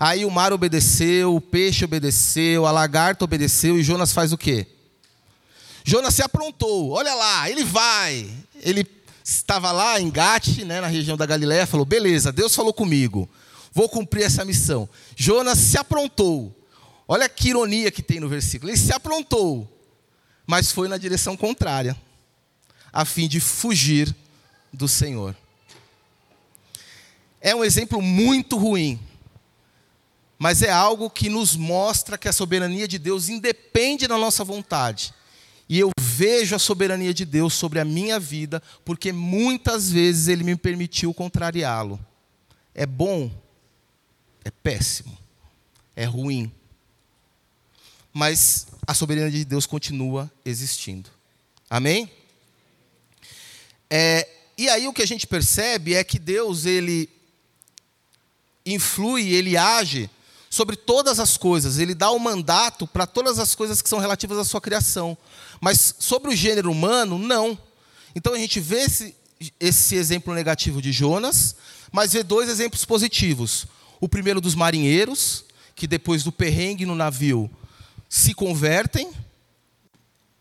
Aí 0.00 0.24
o 0.24 0.30
mar 0.30 0.52
obedeceu, 0.52 1.34
o 1.34 1.40
peixe 1.40 1.84
obedeceu, 1.84 2.66
a 2.66 2.70
lagarta 2.70 3.24
obedeceu 3.24 3.78
e 3.78 3.82
Jonas 3.82 4.12
faz 4.12 4.32
o 4.32 4.38
quê? 4.38 4.66
Jonas 5.84 6.14
se 6.14 6.22
aprontou. 6.22 6.90
Olha 6.90 7.14
lá, 7.14 7.50
ele 7.50 7.64
vai. 7.64 8.30
Ele 8.60 8.86
estava 9.24 9.72
lá 9.72 10.00
em 10.00 10.08
Gate, 10.08 10.58
né, 10.58 10.80
na 10.80 10.86
região 10.86 11.16
da 11.16 11.26
Galiléia, 11.26 11.66
falou: 11.66 11.84
"Beleza, 11.84 12.30
Deus 12.30 12.54
falou 12.54 12.72
comigo. 12.72 13.28
Vou 13.72 13.88
cumprir 13.88 14.24
essa 14.24 14.44
missão". 14.44 14.88
Jonas 15.16 15.58
se 15.58 15.76
aprontou. 15.76 16.54
Olha 17.08 17.28
que 17.28 17.48
ironia 17.48 17.90
que 17.90 18.02
tem 18.02 18.20
no 18.20 18.28
versículo. 18.28 18.70
Ele 18.70 18.78
se 18.78 18.92
aprontou, 18.92 19.66
mas 20.46 20.70
foi 20.70 20.86
na 20.86 20.98
direção 20.98 21.36
contrária, 21.36 21.96
a 22.92 23.04
fim 23.04 23.26
de 23.26 23.40
fugir 23.40 24.14
do 24.72 24.86
Senhor. 24.86 25.34
É 27.40 27.54
um 27.54 27.64
exemplo 27.64 28.02
muito 28.02 28.56
ruim 28.58 29.00
mas 30.38 30.62
é 30.62 30.70
algo 30.70 31.10
que 31.10 31.28
nos 31.28 31.56
mostra 31.56 32.16
que 32.16 32.28
a 32.28 32.32
soberania 32.32 32.86
de 32.86 32.96
Deus 32.96 33.28
independe 33.28 34.06
da 34.06 34.16
nossa 34.16 34.44
vontade. 34.44 35.12
E 35.68 35.78
eu 35.78 35.90
vejo 36.00 36.54
a 36.54 36.58
soberania 36.58 37.12
de 37.12 37.24
Deus 37.24 37.52
sobre 37.54 37.80
a 37.80 37.84
minha 37.84 38.20
vida, 38.20 38.62
porque 38.84 39.10
muitas 39.10 39.90
vezes 39.90 40.28
Ele 40.28 40.44
me 40.44 40.54
permitiu 40.54 41.12
contrariá-lo. 41.12 41.98
É 42.72 42.86
bom? 42.86 43.30
É 44.44 44.50
péssimo. 44.50 45.18
É 45.96 46.04
ruim. 46.04 46.52
Mas 48.12 48.68
a 48.86 48.94
soberania 48.94 49.30
de 49.30 49.44
Deus 49.44 49.66
continua 49.66 50.30
existindo. 50.44 51.10
Amém? 51.68 52.10
É, 53.90 54.26
e 54.56 54.68
aí 54.68 54.86
o 54.86 54.92
que 54.92 55.02
a 55.02 55.06
gente 55.06 55.26
percebe 55.26 55.94
é 55.94 56.04
que 56.04 56.18
Deus, 56.18 56.64
Ele 56.64 57.10
influi, 58.64 59.34
Ele 59.34 59.56
age 59.56 60.08
sobre 60.50 60.76
todas 60.76 61.20
as 61.20 61.36
coisas, 61.36 61.78
ele 61.78 61.94
dá 61.94 62.10
o 62.10 62.18
mandato 62.18 62.86
para 62.86 63.06
todas 63.06 63.38
as 63.38 63.54
coisas 63.54 63.82
que 63.82 63.88
são 63.88 63.98
relativas 63.98 64.38
à 64.38 64.44
sua 64.44 64.60
criação. 64.60 65.16
Mas 65.60 65.94
sobre 65.98 66.32
o 66.32 66.36
gênero 66.36 66.70
humano, 66.70 67.18
não. 67.18 67.58
Então 68.14 68.32
a 68.32 68.38
gente 68.38 68.58
vê 68.58 68.80
esse, 68.80 69.14
esse 69.60 69.96
exemplo 69.96 70.34
negativo 70.34 70.80
de 70.80 70.90
Jonas, 70.90 71.56
mas 71.92 72.12
vê 72.12 72.22
dois 72.22 72.48
exemplos 72.48 72.84
positivos. 72.84 73.66
O 74.00 74.08
primeiro 74.08 74.40
dos 74.40 74.54
marinheiros, 74.54 75.44
que 75.74 75.86
depois 75.86 76.22
do 76.22 76.32
perrengue 76.32 76.86
no 76.86 76.94
navio 76.94 77.50
se 78.08 78.32
convertem. 78.32 79.10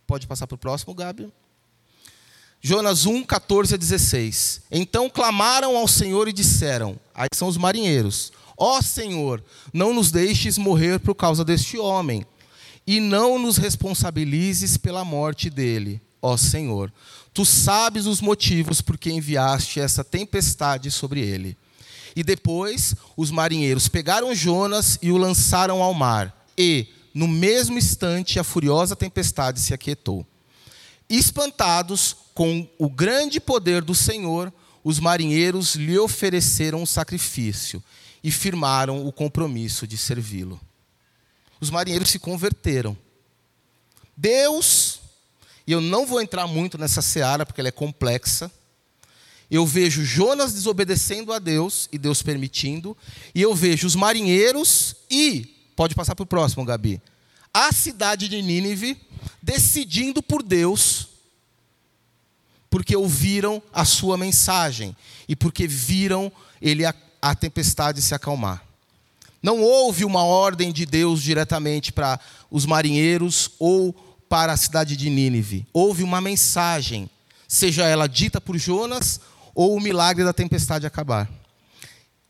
Pode 0.06 0.26
passar 0.26 0.48
para 0.48 0.56
o 0.56 0.60
próximo, 0.60 0.94
Gabi. 0.94 1.32
Jonas 2.62 3.06
1, 3.06 3.24
14 3.24 3.76
a 3.76 3.78
16. 3.78 4.62
Então 4.72 5.10
clamaram 5.10 5.76
ao 5.76 5.88
Senhor 5.88 6.28
e 6.28 6.34
disseram: 6.34 6.98
Aí 7.14 7.28
são 7.34 7.48
os 7.48 7.58
marinheiros 7.58 8.32
Ó 8.58 8.82
Senhor, 8.82 9.44
não 9.72 9.94
nos 9.94 10.10
deixes 10.10 10.58
morrer 10.58 11.00
por 11.00 11.14
causa 11.14 11.46
deste 11.46 11.78
homem, 11.78 12.26
e 12.88 13.00
não 13.00 13.38
nos 13.38 13.58
responsabilizes 13.58 14.78
pela 14.78 15.06
morte 15.06 15.50
dele, 15.50 16.02
ó 16.22 16.36
Senhor. 16.36 16.92
Tu 17.34 17.46
sabes 17.46 18.08
os 18.08 18.20
motivos 18.20 18.82
por 18.82 18.98
que 18.98 19.12
enviaste 19.12 19.80
essa 19.80 20.04
tempestade 20.04 20.90
sobre 20.90 21.20
ele. 21.20 21.56
E 22.16 22.24
depois 22.24 22.96
os 23.16 23.30
marinheiros 23.30 23.88
pegaram 23.88 24.34
Jonas 24.34 24.98
e 25.04 25.12
o 25.12 25.18
lançaram 25.18 25.84
ao 25.84 25.94
mar, 25.94 26.48
e, 26.58 26.88
no 27.14 27.28
mesmo 27.28 27.78
instante, 27.78 28.40
a 28.40 28.44
furiosa 28.44 28.96
tempestade 28.96 29.60
se 29.60 29.74
aquietou. 29.74 30.26
Espantados 31.08 32.16
com 32.34 32.68
o 32.80 32.90
grande 32.90 33.40
poder 33.40 33.84
do 33.84 33.94
Senhor, 33.94 34.52
os 34.84 35.00
marinheiros 35.00 35.76
lhe 35.76 36.00
ofereceram 36.00 36.82
um 36.82 36.86
sacrifício 36.86 37.84
e 38.28 38.32
firmaram 38.32 39.08
o 39.08 39.12
compromisso 39.14 39.88
de 39.88 39.98
servi-lo. 39.98 40.60
Os 41.62 41.70
marinheiros 41.70 42.10
se 42.10 42.20
converteram. 42.20 42.98
Deus, 44.18 45.00
e 45.66 45.72
eu 45.72 45.80
não 45.80 46.06
vou 46.06 46.20
entrar 46.20 46.46
muito 46.46 46.78
nessa 46.78 47.02
seara 47.02 47.46
porque 47.46 47.62
ela 47.62 47.70
é 47.70 47.72
complexa. 47.72 48.52
Eu 49.50 49.66
vejo 49.66 50.04
Jonas 50.04 50.52
desobedecendo 50.54 51.32
a 51.32 51.40
Deus 51.40 51.88
e 51.90 51.98
Deus 51.98 52.22
permitindo, 52.22 52.98
e 53.34 53.42
eu 53.42 53.56
vejo 53.56 53.88
os 53.88 53.96
marinheiros 53.96 54.94
e, 55.10 55.56
pode 55.74 55.96
passar 55.96 56.14
para 56.14 56.24
o 56.24 56.28
próximo, 56.28 56.66
Gabi, 56.66 57.02
a 57.54 57.72
cidade 57.72 58.28
de 58.28 58.42
Nínive 58.42 59.00
decidindo 59.42 60.22
por 60.22 60.44
Deus, 60.44 61.08
porque 62.70 62.94
ouviram 62.94 63.64
a 63.72 63.86
sua 63.86 64.18
mensagem 64.18 64.94
e 65.30 65.34
porque 65.34 65.66
viram 65.66 66.30
ele 66.62 66.84
a 67.22 67.36
tempestade 67.36 68.02
se 68.02 68.14
acalmar. 68.14 68.64
Não 69.42 69.62
houve 69.62 70.04
uma 70.04 70.24
ordem 70.24 70.72
de 70.72 70.86
Deus 70.86 71.22
diretamente 71.22 71.92
para 71.92 72.20
os 72.50 72.66
marinheiros 72.66 73.52
ou 73.60 73.94
para 74.28 74.54
a 74.54 74.58
cidade 74.58 74.98
de 74.98 75.10
Nínive. 75.10 75.66
Houve 75.72 76.04
uma 76.04 76.20
mensagem, 76.20 77.10
seja 77.48 77.86
ela 77.86 78.08
dita 78.08 78.42
por 78.42 78.58
Jonas 78.58 79.22
ou 79.56 79.76
o 79.76 79.82
milagre 79.82 80.24
da 80.24 80.34
tempestade 80.34 80.86
acabar. 80.86 81.30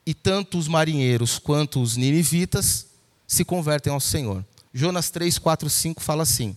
E 0.05 0.13
tanto 0.13 0.57
os 0.57 0.67
marinheiros 0.67 1.37
quanto 1.39 1.81
os 1.81 1.97
ninivitas 1.97 2.87
se 3.27 3.43
convertem 3.43 3.91
ao 3.91 3.99
Senhor. 3.99 4.45
Jonas 4.73 5.09
3, 5.09 5.37
4, 5.37 5.69
5 5.69 6.01
fala 6.01 6.23
assim: 6.23 6.55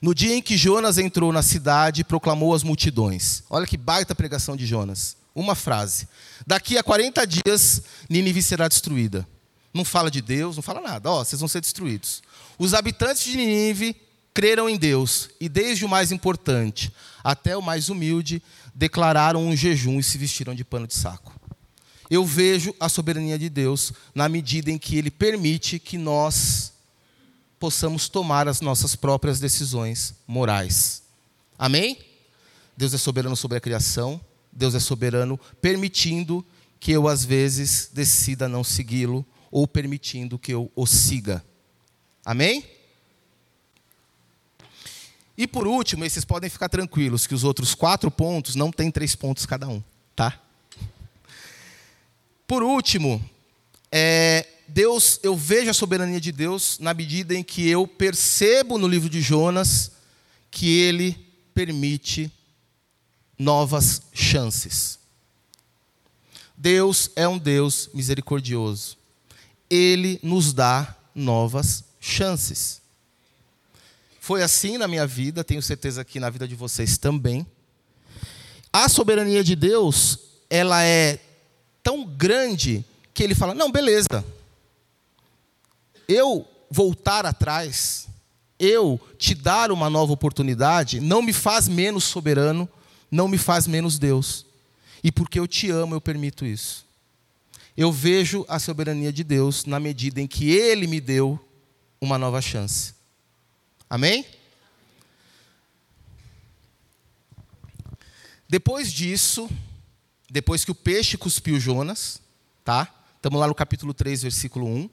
No 0.00 0.14
dia 0.14 0.34
em 0.34 0.40
que 0.40 0.56
Jonas 0.56 0.96
entrou 0.96 1.32
na 1.32 1.42
cidade, 1.42 2.04
proclamou 2.04 2.54
às 2.54 2.62
multidões. 2.62 3.42
Olha 3.50 3.66
que 3.66 3.76
baita 3.76 4.14
pregação 4.14 4.56
de 4.56 4.64
Jonas. 4.64 5.17
Uma 5.38 5.54
frase. 5.54 6.08
Daqui 6.44 6.76
a 6.76 6.82
40 6.82 7.24
dias, 7.24 7.82
Nínive 8.10 8.42
será 8.42 8.66
destruída. 8.66 9.24
Não 9.72 9.84
fala 9.84 10.10
de 10.10 10.20
Deus, 10.20 10.56
não 10.56 10.62
fala 10.64 10.80
nada. 10.80 11.08
Ó, 11.08 11.20
oh, 11.20 11.24
vocês 11.24 11.38
vão 11.38 11.48
ser 11.48 11.60
destruídos. 11.60 12.24
Os 12.58 12.74
habitantes 12.74 13.22
de 13.22 13.36
Nínive 13.36 13.94
creram 14.34 14.68
em 14.68 14.76
Deus, 14.76 15.30
e 15.40 15.48
desde 15.48 15.84
o 15.84 15.88
mais 15.88 16.10
importante 16.10 16.92
até 17.22 17.56
o 17.56 17.62
mais 17.62 17.88
humilde, 17.88 18.42
declararam 18.74 19.46
um 19.46 19.54
jejum 19.54 20.00
e 20.00 20.02
se 20.02 20.18
vestiram 20.18 20.56
de 20.56 20.64
pano 20.64 20.88
de 20.88 20.94
saco. 20.94 21.32
Eu 22.10 22.24
vejo 22.24 22.74
a 22.80 22.88
soberania 22.88 23.38
de 23.38 23.48
Deus 23.48 23.92
na 24.12 24.28
medida 24.28 24.72
em 24.72 24.78
que 24.78 24.96
Ele 24.98 25.10
permite 25.10 25.78
que 25.78 25.96
nós 25.96 26.72
possamos 27.60 28.08
tomar 28.08 28.48
as 28.48 28.60
nossas 28.60 28.96
próprias 28.96 29.38
decisões 29.38 30.14
morais. 30.26 31.00
Amém? 31.56 31.96
Deus 32.76 32.92
é 32.92 32.98
soberano 32.98 33.36
sobre 33.36 33.58
a 33.58 33.60
criação, 33.60 34.20
Deus 34.52 34.74
é 34.74 34.80
soberano, 34.80 35.38
permitindo 35.60 36.44
que 36.80 36.92
eu, 36.92 37.08
às 37.08 37.24
vezes, 37.24 37.90
decida 37.92 38.48
não 38.48 38.62
segui-lo, 38.62 39.24
ou 39.50 39.66
permitindo 39.66 40.38
que 40.38 40.52
eu 40.52 40.70
o 40.76 40.86
siga. 40.86 41.44
Amém? 42.24 42.64
E 45.36 45.46
por 45.46 45.66
último, 45.66 46.04
esses 46.04 46.24
podem 46.24 46.50
ficar 46.50 46.68
tranquilos, 46.68 47.26
que 47.26 47.34
os 47.34 47.44
outros 47.44 47.74
quatro 47.74 48.10
pontos 48.10 48.54
não 48.54 48.70
têm 48.70 48.90
três 48.90 49.14
pontos 49.14 49.46
cada 49.46 49.68
um, 49.68 49.82
tá? 50.14 50.40
Por 52.46 52.62
último, 52.62 53.24
é, 53.90 54.46
Deus, 54.66 55.20
eu 55.22 55.36
vejo 55.36 55.70
a 55.70 55.74
soberania 55.74 56.20
de 56.20 56.32
Deus 56.32 56.78
na 56.78 56.92
medida 56.92 57.34
em 57.34 57.42
que 57.42 57.68
eu 57.68 57.86
percebo 57.86 58.78
no 58.78 58.88
livro 58.88 59.08
de 59.08 59.20
Jonas 59.20 59.92
que 60.50 60.80
Ele 60.80 61.16
permite 61.54 62.32
novas 63.38 64.02
chances. 64.12 64.98
Deus 66.56 67.10
é 67.14 67.28
um 67.28 67.38
Deus 67.38 67.88
misericordioso. 67.94 68.96
Ele 69.70 70.18
nos 70.22 70.52
dá 70.52 70.96
novas 71.14 71.84
chances. 72.00 72.82
Foi 74.20 74.42
assim 74.42 74.76
na 74.76 74.88
minha 74.88 75.06
vida, 75.06 75.44
tenho 75.44 75.62
certeza 75.62 76.04
que 76.04 76.18
na 76.18 76.28
vida 76.28 76.48
de 76.48 76.54
vocês 76.54 76.98
também. 76.98 77.46
A 78.72 78.88
soberania 78.88 79.42
de 79.44 79.54
Deus, 79.54 80.18
ela 80.50 80.82
é 80.82 81.18
tão 81.82 82.04
grande 82.04 82.84
que 83.14 83.22
ele 83.22 83.34
fala: 83.34 83.54
"Não, 83.54 83.70
beleza. 83.70 84.24
Eu 86.06 86.46
voltar 86.70 87.24
atrás, 87.24 88.08
eu 88.58 89.00
te 89.16 89.34
dar 89.34 89.70
uma 89.70 89.88
nova 89.88 90.12
oportunidade, 90.12 91.00
não 91.00 91.22
me 91.22 91.32
faz 91.32 91.68
menos 91.68 92.04
soberano, 92.04 92.68
não 93.10 93.28
me 93.28 93.38
faz 93.38 93.66
menos 93.66 93.98
Deus. 93.98 94.46
E 95.02 95.12
porque 95.12 95.38
eu 95.38 95.46
te 95.46 95.70
amo, 95.70 95.94
eu 95.94 96.00
permito 96.00 96.44
isso. 96.44 96.86
Eu 97.76 97.92
vejo 97.92 98.44
a 98.48 98.58
soberania 98.58 99.12
de 99.12 99.22
Deus 99.22 99.64
na 99.64 99.78
medida 99.78 100.20
em 100.20 100.26
que 100.26 100.50
Ele 100.50 100.86
me 100.86 101.00
deu 101.00 101.38
uma 102.00 102.18
nova 102.18 102.42
chance. 102.42 102.94
Amém? 103.88 104.26
Depois 108.48 108.92
disso, 108.92 109.48
depois 110.28 110.64
que 110.64 110.70
o 110.70 110.74
peixe 110.74 111.16
cuspiu 111.16 111.60
Jonas, 111.60 112.20
tá? 112.64 112.92
Estamos 113.16 113.38
lá 113.38 113.46
no 113.46 113.54
capítulo 113.54 113.92
3, 113.92 114.22
versículo 114.22 114.66
1. 114.66 114.90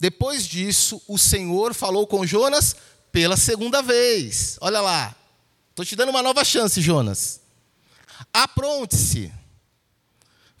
Depois 0.00 0.46
disso, 0.46 1.02
o 1.06 1.18
Senhor 1.18 1.74
falou 1.74 2.06
com 2.06 2.26
Jonas 2.26 2.74
pela 3.12 3.36
segunda 3.36 3.82
vez. 3.82 4.56
Olha 4.60 4.80
lá. 4.80 5.14
Estou 5.80 5.86
te 5.86 5.96
dando 5.96 6.10
uma 6.10 6.22
nova 6.22 6.44
chance, 6.44 6.78
Jonas. 6.82 7.40
Apronte-se. 8.34 9.32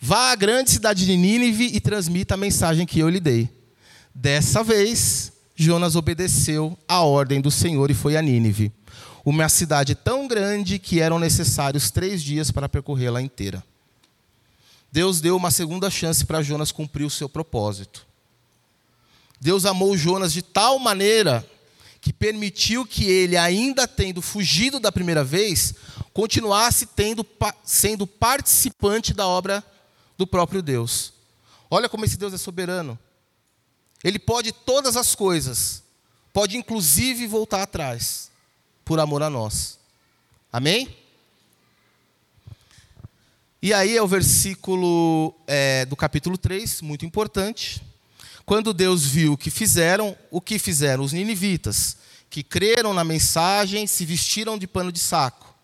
Vá 0.00 0.32
à 0.32 0.34
grande 0.34 0.70
cidade 0.70 1.04
de 1.04 1.14
Nínive 1.14 1.66
e 1.74 1.78
transmita 1.78 2.32
a 2.32 2.38
mensagem 2.38 2.86
que 2.86 3.00
eu 3.00 3.08
lhe 3.10 3.20
dei. 3.20 3.50
Dessa 4.14 4.64
vez, 4.64 5.30
Jonas 5.54 5.94
obedeceu 5.94 6.74
à 6.88 7.02
ordem 7.02 7.38
do 7.38 7.50
Senhor 7.50 7.90
e 7.90 7.94
foi 7.94 8.16
a 8.16 8.22
Nínive, 8.22 8.72
uma 9.22 9.46
cidade 9.50 9.94
tão 9.94 10.26
grande 10.26 10.78
que 10.78 11.00
eram 11.00 11.18
necessários 11.18 11.90
três 11.90 12.22
dias 12.22 12.50
para 12.50 12.66
percorrê-la 12.66 13.20
inteira. 13.20 13.62
Deus 14.90 15.20
deu 15.20 15.36
uma 15.36 15.50
segunda 15.50 15.90
chance 15.90 16.24
para 16.24 16.42
Jonas 16.42 16.72
cumprir 16.72 17.04
o 17.04 17.10
seu 17.10 17.28
propósito. 17.28 18.06
Deus 19.38 19.66
amou 19.66 19.98
Jonas 19.98 20.32
de 20.32 20.40
tal 20.40 20.78
maneira 20.78 21.46
que 22.00 22.12
permitiu 22.12 22.86
que 22.86 23.04
ele, 23.04 23.36
ainda 23.36 23.86
tendo 23.86 24.22
fugido 24.22 24.80
da 24.80 24.90
primeira 24.90 25.22
vez, 25.22 25.74
continuasse 26.12 26.86
tendo, 26.86 27.26
sendo 27.62 28.06
participante 28.06 29.12
da 29.12 29.26
obra 29.26 29.62
do 30.16 30.26
próprio 30.26 30.62
Deus. 30.62 31.12
Olha 31.70 31.88
como 31.88 32.04
esse 32.04 32.16
Deus 32.16 32.32
é 32.32 32.38
soberano. 32.38 32.98
Ele 34.02 34.18
pode 34.18 34.50
todas 34.50 34.96
as 34.96 35.14
coisas, 35.14 35.82
pode 36.32 36.56
inclusive 36.56 37.26
voltar 37.26 37.62
atrás, 37.62 38.30
por 38.84 38.98
amor 38.98 39.22
a 39.22 39.28
nós. 39.28 39.78
Amém? 40.50 40.96
E 43.62 43.74
aí 43.74 43.94
é 43.94 44.02
o 44.02 44.08
versículo 44.08 45.34
é, 45.46 45.84
do 45.84 45.94
capítulo 45.94 46.38
3, 46.38 46.80
muito 46.80 47.04
importante. 47.04 47.82
Quando 48.50 48.74
Deus 48.74 49.06
viu 49.06 49.34
o 49.34 49.38
que 49.38 49.48
fizeram, 49.48 50.18
o 50.28 50.40
que 50.40 50.58
fizeram 50.58 51.04
os 51.04 51.12
ninivitas, 51.12 51.96
que 52.28 52.42
creram 52.42 52.92
na 52.92 53.04
mensagem, 53.04 53.86
se 53.86 54.04
vestiram 54.04 54.58
de 54.58 54.66
pano 54.66 54.90
de 54.90 54.98
saco. 54.98 55.54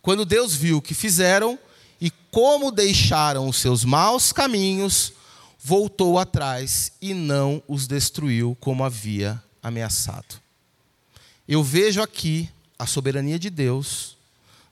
Quando 0.00 0.24
Deus 0.24 0.54
viu 0.54 0.76
o 0.76 0.80
que 0.80 0.94
fizeram 0.94 1.58
e 2.00 2.12
como 2.30 2.70
deixaram 2.70 3.48
os 3.48 3.56
seus 3.56 3.84
maus 3.84 4.32
caminhos, 4.32 5.12
voltou 5.58 6.16
atrás 6.16 6.92
e 7.02 7.12
não 7.12 7.60
os 7.66 7.88
destruiu 7.88 8.56
como 8.60 8.84
havia 8.84 9.42
ameaçado. 9.60 10.40
Eu 11.48 11.64
vejo 11.64 12.00
aqui 12.00 12.48
a 12.78 12.86
soberania 12.86 13.40
de 13.40 13.50
Deus 13.50 14.16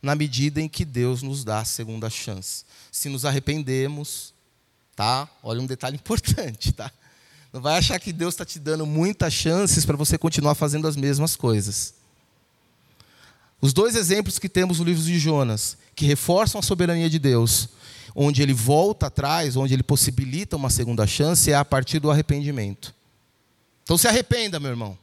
na 0.01 0.15
medida 0.15 0.61
em 0.61 0.69
que 0.69 0.85
Deus 0.85 1.23
nos 1.23 1.43
dá 1.43 1.59
a 1.59 1.65
segunda 1.65 2.09
chance. 2.09 2.65
Se 2.93 3.09
nos 3.09 3.25
arrependemos, 3.25 4.33
tá? 4.95 5.29
Olha 5.43 5.61
um 5.61 5.67
detalhe 5.67 5.97
importante, 5.99 6.71
tá? 6.71 6.93
Não 7.53 7.61
vai 7.61 7.77
achar 7.77 8.01
que 8.01 8.13
Deus 8.13 8.35
está 8.35 8.45
te 8.45 8.59
dando 8.59 8.87
muitas 8.87 9.33
chances 9.33 9.85
para 9.85 9.97
você 9.97 10.17
continuar 10.17 10.55
fazendo 10.55 10.89
as 10.89 10.97
mesmas 10.97 11.37
coisas. 11.37 11.95
Os 13.61 13.73
dois 13.73 13.95
exemplos 13.95 14.39
que 14.39 14.49
temos 14.49 14.79
no 14.79 14.85
livro 14.85 15.03
de 15.03 15.19
Jonas, 15.19 15.77
que 15.95 16.07
reforçam 16.07 16.59
a 16.59 16.63
soberania 16.63 17.11
de 17.11 17.19
Deus, 17.19 17.69
onde 18.15 18.43
ele 18.43 18.55
volta 18.55 19.07
atrás, 19.07 19.55
onde 19.55 19.75
ele 19.75 19.83
possibilita 19.83 20.57
uma 20.57 20.71
segunda 20.71 21.07
chance, 21.07 21.51
é 21.51 21.55
a 21.55 21.65
partir 21.65 21.99
do 21.99 22.11
arrependimento. 22.11 22.95
Então 23.83 23.99
se 23.99 24.09
arrependa, 24.09 24.59
meu 24.59 24.71
irmão. 24.71 24.99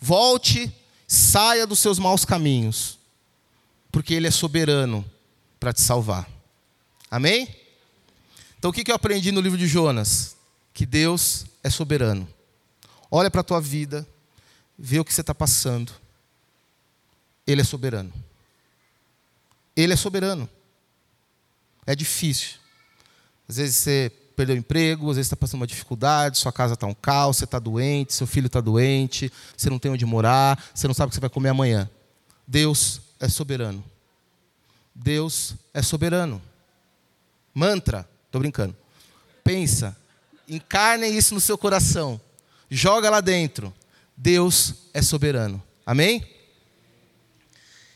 Volte, 0.00 0.70
saia 1.06 1.66
dos 1.66 1.78
seus 1.78 1.98
maus 1.98 2.24
caminhos, 2.24 2.98
porque 3.90 4.12
Ele 4.12 4.26
é 4.26 4.30
soberano 4.30 5.04
para 5.58 5.72
te 5.72 5.80
salvar. 5.80 6.28
Amém? 7.10 7.48
Então 8.58 8.70
o 8.70 8.74
que 8.74 8.90
eu 8.90 8.94
aprendi 8.94 9.30
no 9.30 9.40
livro 9.40 9.56
de 9.56 9.66
Jonas? 9.66 10.36
Que 10.74 10.84
Deus 10.84 11.46
é 11.62 11.70
soberano. 11.70 12.28
Olha 13.10 13.30
para 13.30 13.40
a 13.40 13.44
tua 13.44 13.60
vida, 13.60 14.06
vê 14.76 14.98
o 14.98 15.04
que 15.04 15.14
você 15.14 15.20
está 15.20 15.34
passando. 15.34 15.92
Ele 17.46 17.60
é 17.60 17.64
soberano. 17.64 18.12
Ele 19.76 19.92
é 19.92 19.96
soberano. 19.96 20.48
É 21.86 21.94
difícil. 21.94 22.58
Às 23.48 23.56
vezes 23.56 23.76
você 23.76 24.12
perdeu 24.34 24.56
o 24.56 24.58
emprego, 24.58 25.10
às 25.10 25.16
vezes 25.16 25.28
está 25.28 25.36
passando 25.36 25.60
uma 25.60 25.66
dificuldade, 25.66 26.38
sua 26.38 26.52
casa 26.52 26.74
está 26.74 26.86
um 26.88 26.94
caos, 26.94 27.36
você 27.36 27.44
está 27.44 27.60
doente, 27.60 28.12
seu 28.12 28.26
filho 28.26 28.48
está 28.48 28.60
doente, 28.60 29.30
você 29.56 29.70
não 29.70 29.78
tem 29.78 29.92
onde 29.92 30.04
morar, 30.04 30.60
você 30.74 30.88
não 30.88 30.94
sabe 30.94 31.06
o 31.06 31.10
que 31.10 31.14
você 31.14 31.20
vai 31.20 31.30
comer 31.30 31.50
amanhã. 31.50 31.88
Deus 32.46 33.00
é 33.20 33.28
soberano. 33.28 33.84
Deus 34.92 35.54
é 35.72 35.82
soberano. 35.82 36.42
Mantra, 37.54 38.08
estou 38.26 38.40
brincando. 38.40 38.74
Pensa, 39.44 39.96
Encarnem 40.48 41.16
isso 41.16 41.34
no 41.34 41.40
seu 41.40 41.56
coração. 41.56 42.20
Joga 42.70 43.10
lá 43.10 43.20
dentro. 43.20 43.72
Deus 44.16 44.74
é 44.92 45.02
soberano. 45.02 45.62
Amém? 45.84 46.26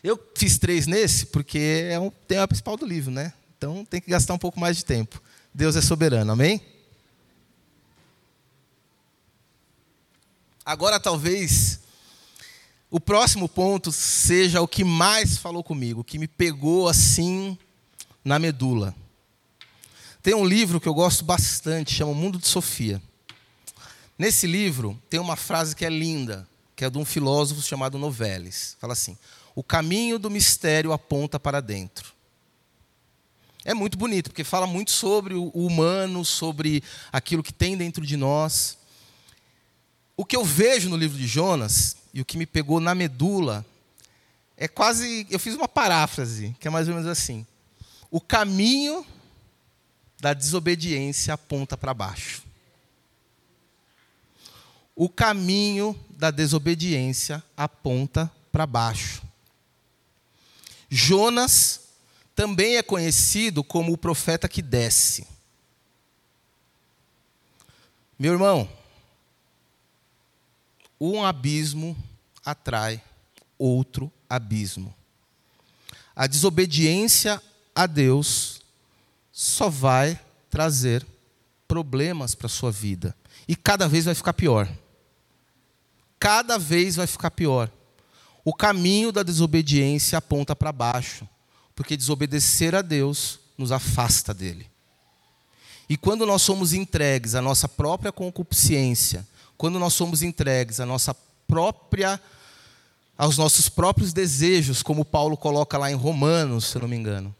Eu 0.03 0.19
fiz 0.35 0.57
três 0.57 0.87
nesse 0.87 1.25
porque 1.27 1.87
é 1.89 1.99
um 1.99 2.09
tema 2.09 2.47
principal 2.47 2.77
do 2.77 2.85
livro, 2.85 3.11
né? 3.11 3.33
Então 3.57 3.83
tem 3.83 3.99
que 3.99 4.09
gastar 4.09 4.33
um 4.33 4.37
pouco 4.37 4.59
mais 4.59 4.77
de 4.77 4.85
tempo. 4.85 5.21
Deus 5.53 5.75
é 5.75 5.81
soberano. 5.81 6.31
Amém? 6.31 6.61
Agora 10.65 10.99
talvez 10.99 11.79
o 12.91 12.99
próximo 12.99 13.49
ponto 13.49 13.91
seja 13.91 14.61
o 14.61 14.67
que 14.67 14.83
mais 14.83 15.37
falou 15.37 15.63
comigo, 15.63 16.01
o 16.01 16.03
que 16.03 16.17
me 16.17 16.27
pegou 16.27 16.87
assim 16.87 17.57
na 18.23 18.39
medula. 18.39 18.95
Tem 20.29 20.35
um 20.35 20.45
livro 20.45 20.79
que 20.79 20.87
eu 20.87 20.93
gosto 20.93 21.25
bastante, 21.25 21.91
chama 21.91 22.11
O 22.11 22.13
Mundo 22.13 22.37
de 22.37 22.47
Sofia. 22.47 23.01
Nesse 24.15 24.45
livro 24.45 24.95
tem 25.09 25.19
uma 25.19 25.35
frase 25.35 25.75
que 25.75 25.83
é 25.83 25.89
linda, 25.89 26.47
que 26.75 26.85
é 26.85 26.89
de 26.91 26.99
um 26.99 27.03
filósofo 27.03 27.63
chamado 27.63 27.97
Novelis. 27.97 28.77
Fala 28.79 28.93
assim: 28.93 29.17
O 29.55 29.63
caminho 29.63 30.19
do 30.19 30.29
mistério 30.29 30.93
aponta 30.93 31.39
para 31.39 31.59
dentro. 31.59 32.13
É 33.65 33.73
muito 33.73 33.97
bonito, 33.97 34.29
porque 34.29 34.43
fala 34.43 34.67
muito 34.67 34.91
sobre 34.91 35.33
o 35.33 35.49
humano, 35.49 36.23
sobre 36.23 36.83
aquilo 37.11 37.41
que 37.41 37.51
tem 37.51 37.75
dentro 37.75 38.05
de 38.05 38.15
nós. 38.15 38.77
O 40.15 40.23
que 40.23 40.35
eu 40.35 40.45
vejo 40.45 40.89
no 40.89 40.95
livro 40.95 41.17
de 41.17 41.25
Jonas, 41.25 41.97
e 42.13 42.21
o 42.21 42.25
que 42.25 42.37
me 42.37 42.45
pegou 42.45 42.79
na 42.79 42.93
medula, 42.93 43.65
é 44.55 44.67
quase. 44.67 45.25
Eu 45.31 45.39
fiz 45.39 45.55
uma 45.55 45.67
paráfrase, 45.67 46.55
que 46.59 46.67
é 46.67 46.69
mais 46.71 46.87
ou 46.87 46.93
menos 46.93 47.09
assim: 47.09 47.47
O 48.11 48.21
caminho 48.21 49.03
da 50.19 50.33
desobediência 50.33 51.33
aponta 51.33 51.77
para 51.77 51.93
baixo. 51.93 52.43
O 54.95 55.07
caminho 55.07 55.97
da 56.09 56.29
desobediência 56.29 57.41
aponta 57.55 58.29
para 58.51 58.65
baixo. 58.65 59.21
Jonas 60.89 61.81
também 62.35 62.75
é 62.75 62.83
conhecido 62.83 63.63
como 63.63 63.93
o 63.93 63.97
profeta 63.97 64.49
que 64.49 64.61
desce. 64.61 65.25
Meu 68.17 68.33
irmão, 68.33 68.69
um 70.99 71.23
abismo 71.23 71.95
atrai 72.43 73.01
outro 73.57 74.11
abismo. 74.29 74.93
A 76.13 76.27
desobediência 76.27 77.41
a 77.73 77.85
Deus 77.87 78.58
só 79.41 79.69
vai 79.69 80.19
trazer 80.49 81.07
problemas 81.65 82.35
para 82.35 82.47
a 82.47 82.49
sua 82.49 82.73
vida. 82.73 83.15
E 83.47 83.55
cada 83.55 83.87
vez 83.87 84.03
vai 84.03 84.13
ficar 84.13 84.33
pior. 84.33 84.69
Cada 86.19 86.57
vez 86.59 86.97
vai 86.97 87.07
ficar 87.07 87.31
pior. 87.31 87.71
O 88.43 88.53
caminho 88.53 89.13
da 89.13 89.23
desobediência 89.23 90.17
aponta 90.17 90.57
para 90.57 90.73
baixo, 90.73 91.25
porque 91.73 91.95
desobedecer 91.95 92.75
a 92.75 92.81
Deus 92.81 93.39
nos 93.57 93.71
afasta 93.71 94.33
dele. 94.33 94.69
E 95.87 95.95
quando 95.95 96.25
nós 96.25 96.41
somos 96.41 96.73
entregues 96.73 97.33
à 97.33 97.41
nossa 97.41 97.69
própria 97.69 98.11
concupiscência, 98.11 99.25
quando 99.57 99.79
nós 99.79 99.93
somos 99.93 100.21
entregues 100.21 100.81
à 100.81 100.85
nossa 100.85 101.15
própria 101.47 102.19
aos 103.17 103.37
nossos 103.37 103.69
próprios 103.69 104.11
desejos, 104.11 104.83
como 104.83 105.05
Paulo 105.05 105.37
coloca 105.37 105.77
lá 105.77 105.89
em 105.89 105.95
Romanos, 105.95 106.65
se 106.65 106.75
eu 106.75 106.81
não 106.81 106.89
me 106.89 106.97
engano, 106.97 107.33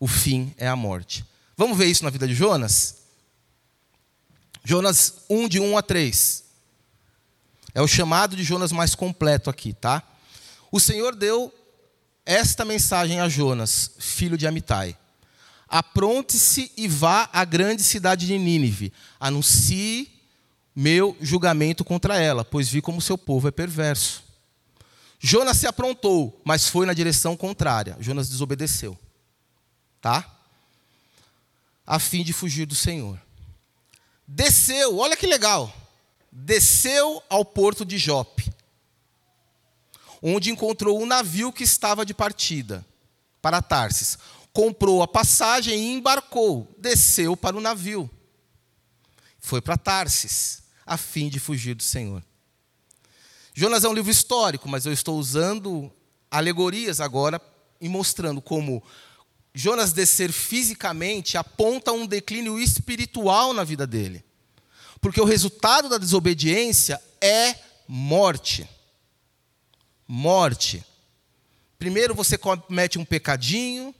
o 0.00 0.06
fim 0.06 0.54
é 0.56 0.68
a 0.68 0.76
morte. 0.76 1.24
Vamos 1.56 1.76
ver 1.76 1.86
isso 1.86 2.04
na 2.04 2.10
vida 2.10 2.26
de 2.26 2.34
Jonas? 2.34 2.98
Jonas 4.64 5.24
1, 5.28 5.48
de 5.48 5.60
1 5.60 5.76
a 5.76 5.82
3. 5.82 6.44
É 7.74 7.82
o 7.82 7.88
chamado 7.88 8.36
de 8.36 8.44
Jonas 8.44 8.70
mais 8.70 8.94
completo 8.94 9.50
aqui, 9.50 9.72
tá? 9.72 10.02
O 10.70 10.78
Senhor 10.78 11.16
deu 11.16 11.52
esta 12.24 12.64
mensagem 12.64 13.20
a 13.20 13.28
Jonas, 13.28 13.92
filho 13.98 14.38
de 14.38 14.46
Amitai: 14.46 14.96
Apronte-se 15.66 16.70
e 16.76 16.86
vá 16.86 17.28
à 17.32 17.44
grande 17.44 17.82
cidade 17.82 18.26
de 18.26 18.38
Nínive, 18.38 18.92
anuncie 19.18 20.12
meu 20.74 21.16
julgamento 21.20 21.84
contra 21.84 22.18
ela, 22.18 22.44
pois 22.44 22.68
vi 22.68 22.80
como 22.80 23.00
seu 23.00 23.18
povo 23.18 23.48
é 23.48 23.50
perverso. 23.50 24.22
Jonas 25.18 25.56
se 25.56 25.66
aprontou, 25.66 26.40
mas 26.44 26.68
foi 26.68 26.86
na 26.86 26.94
direção 26.94 27.36
contrária. 27.36 27.96
Jonas 27.98 28.28
desobedeceu 28.28 28.96
tá? 30.00 30.28
A 31.86 31.98
fim 31.98 32.22
de 32.22 32.32
fugir 32.32 32.66
do 32.66 32.74
Senhor. 32.74 33.20
Desceu, 34.26 34.98
olha 34.98 35.16
que 35.16 35.26
legal. 35.26 35.74
Desceu 36.30 37.22
ao 37.30 37.44
porto 37.44 37.84
de 37.84 37.96
Jope, 37.96 38.52
onde 40.22 40.50
encontrou 40.50 41.00
um 41.00 41.06
navio 41.06 41.52
que 41.52 41.64
estava 41.64 42.04
de 42.04 42.12
partida 42.12 42.84
para 43.40 43.62
Tarsis. 43.62 44.18
comprou 44.52 45.02
a 45.02 45.08
passagem 45.08 45.78
e 45.78 45.92
embarcou, 45.92 46.74
desceu 46.78 47.36
para 47.36 47.56
o 47.56 47.60
navio. 47.60 48.10
Foi 49.38 49.60
para 49.60 49.78
Tarsis, 49.78 50.62
a 50.84 50.96
fim 50.96 51.28
de 51.28 51.38
fugir 51.38 51.74
do 51.74 51.82
Senhor. 51.82 52.22
Jonas 53.54 53.84
é 53.84 53.88
um 53.88 53.92
livro 53.92 54.10
histórico, 54.10 54.68
mas 54.68 54.84
eu 54.84 54.92
estou 54.92 55.18
usando 55.18 55.90
alegorias 56.30 57.00
agora 57.00 57.40
e 57.80 57.88
mostrando 57.88 58.42
como 58.42 58.82
Jonas 59.54 59.92
descer 59.92 60.32
fisicamente 60.32 61.36
aponta 61.36 61.92
um 61.92 62.06
declínio 62.06 62.58
espiritual 62.58 63.52
na 63.52 63.64
vida 63.64 63.86
dele. 63.86 64.24
Porque 65.00 65.20
o 65.20 65.24
resultado 65.24 65.88
da 65.88 65.98
desobediência 65.98 67.00
é 67.20 67.54
morte. 67.86 68.68
Morte. 70.06 70.84
Primeiro 71.78 72.14
você 72.14 72.36
comete 72.36 72.98
um 72.98 73.04
pecadinho, 73.04 73.94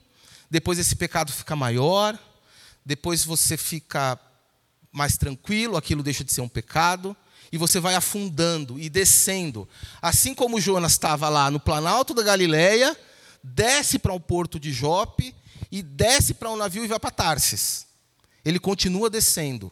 depois 0.49 0.77
esse 0.77 0.95
pecado 0.95 1.31
fica 1.31 1.55
maior, 1.55 2.17
depois 2.85 3.23
você 3.23 3.55
fica 3.55 4.19
mais 4.91 5.17
tranquilo, 5.17 5.77
aquilo 5.77 6.03
deixa 6.03 6.23
de 6.23 6.33
ser 6.33 6.41
um 6.41 6.49
pecado, 6.49 7.15
e 7.51 7.57
você 7.57 7.79
vai 7.79 7.95
afundando 7.95 8.79
e 8.79 8.89
descendo. 8.89 9.67
Assim 10.01 10.33
como 10.35 10.59
Jonas 10.59 10.93
estava 10.93 11.29
lá 11.29 11.49
no 11.49 11.59
planalto 11.59 12.13
da 12.13 12.23
Galileia, 12.23 12.97
desce 13.43 13.97
para 13.97 14.13
o 14.13 14.19
porto 14.19 14.59
de 14.59 14.71
Jope 14.71 15.33
e 15.71 15.81
desce 15.81 16.33
para 16.33 16.49
um 16.49 16.55
navio 16.55 16.83
e 16.83 16.87
vai 16.87 16.99
para 16.99 17.11
Tarsis. 17.11 17.85
Ele 18.43 18.59
continua 18.59 19.09
descendo. 19.09 19.71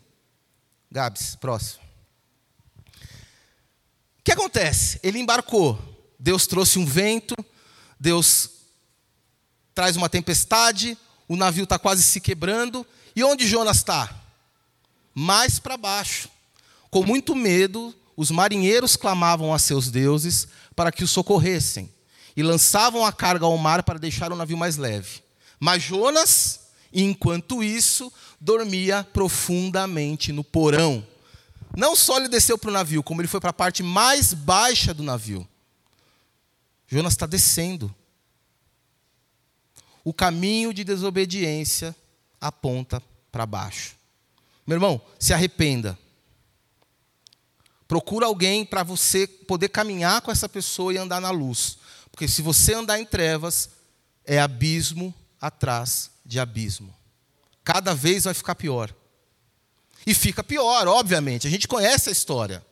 Gabs, 0.91 1.35
próximo. 1.35 1.83
O 4.19 4.23
que 4.23 4.31
acontece? 4.31 4.99
Ele 5.03 5.19
embarcou. 5.19 5.79
Deus 6.19 6.47
trouxe 6.47 6.79
um 6.79 6.85
vento, 6.85 7.35
Deus 7.99 8.49
traz 9.73 9.95
uma 9.95 10.09
tempestade, 10.09 10.97
o 11.27 11.35
navio 11.35 11.63
está 11.63 11.77
quase 11.77 12.03
se 12.03 12.19
quebrando. 12.19 12.85
E 13.15 13.23
onde 13.23 13.47
Jonas 13.47 13.77
está? 13.77 14.13
Mais 15.13 15.59
para 15.59 15.77
baixo. 15.77 16.29
Com 16.89 17.03
muito 17.03 17.35
medo, 17.35 17.95
os 18.15 18.31
marinheiros 18.31 18.95
clamavam 18.95 19.53
a 19.53 19.59
seus 19.59 19.89
deuses 19.89 20.47
para 20.75 20.91
que 20.91 21.03
o 21.03 21.07
socorressem 21.07 21.91
e 22.35 22.43
lançavam 22.43 23.05
a 23.05 23.11
carga 23.11 23.45
ao 23.45 23.57
mar 23.57 23.83
para 23.83 23.99
deixar 23.99 24.31
o 24.31 24.35
navio 24.35 24.57
mais 24.57 24.77
leve. 24.77 25.21
Mas 25.59 25.83
Jonas, 25.83 26.59
enquanto 26.93 27.63
isso, 27.63 28.11
dormia 28.39 29.03
profundamente 29.03 30.31
no 30.31 30.43
porão. 30.43 31.05
Não 31.75 31.95
só 31.95 32.17
ele 32.17 32.29
desceu 32.29 32.57
para 32.57 32.69
o 32.69 32.73
navio, 32.73 33.03
como 33.03 33.21
ele 33.21 33.27
foi 33.27 33.39
para 33.39 33.49
a 33.49 33.53
parte 33.53 33.83
mais 33.83 34.33
baixa 34.33 34.93
do 34.93 35.03
navio. 35.03 35.47
Jonas 36.87 37.13
está 37.13 37.25
descendo. 37.25 37.93
O 40.03 40.13
caminho 40.13 40.73
de 40.73 40.83
desobediência 40.83 41.95
aponta 42.39 43.01
para 43.31 43.45
baixo. 43.45 43.95
Meu 44.65 44.75
irmão, 44.75 45.01
se 45.19 45.33
arrependa. 45.33 45.97
Procura 47.87 48.25
alguém 48.25 48.65
para 48.65 48.83
você 48.83 49.27
poder 49.27 49.69
caminhar 49.69 50.21
com 50.21 50.31
essa 50.31 50.47
pessoa 50.47 50.93
e 50.93 50.97
andar 50.97 51.21
na 51.21 51.29
luz. 51.29 51.77
Porque 52.11 52.27
se 52.27 52.41
você 52.41 52.73
andar 52.73 52.99
em 52.99 53.05
trevas, 53.05 53.69
é 54.25 54.39
abismo 54.39 55.13
atrás 55.39 56.11
de 56.25 56.39
abismo. 56.39 56.93
Cada 57.63 57.93
vez 57.93 58.23
vai 58.25 58.33
ficar 58.33 58.55
pior. 58.55 58.93
E 60.05 60.13
fica 60.13 60.43
pior, 60.43 60.87
obviamente. 60.87 61.47
A 61.47 61.49
gente 61.49 61.67
conhece 61.67 62.09
a 62.09 62.11
história. 62.11 62.65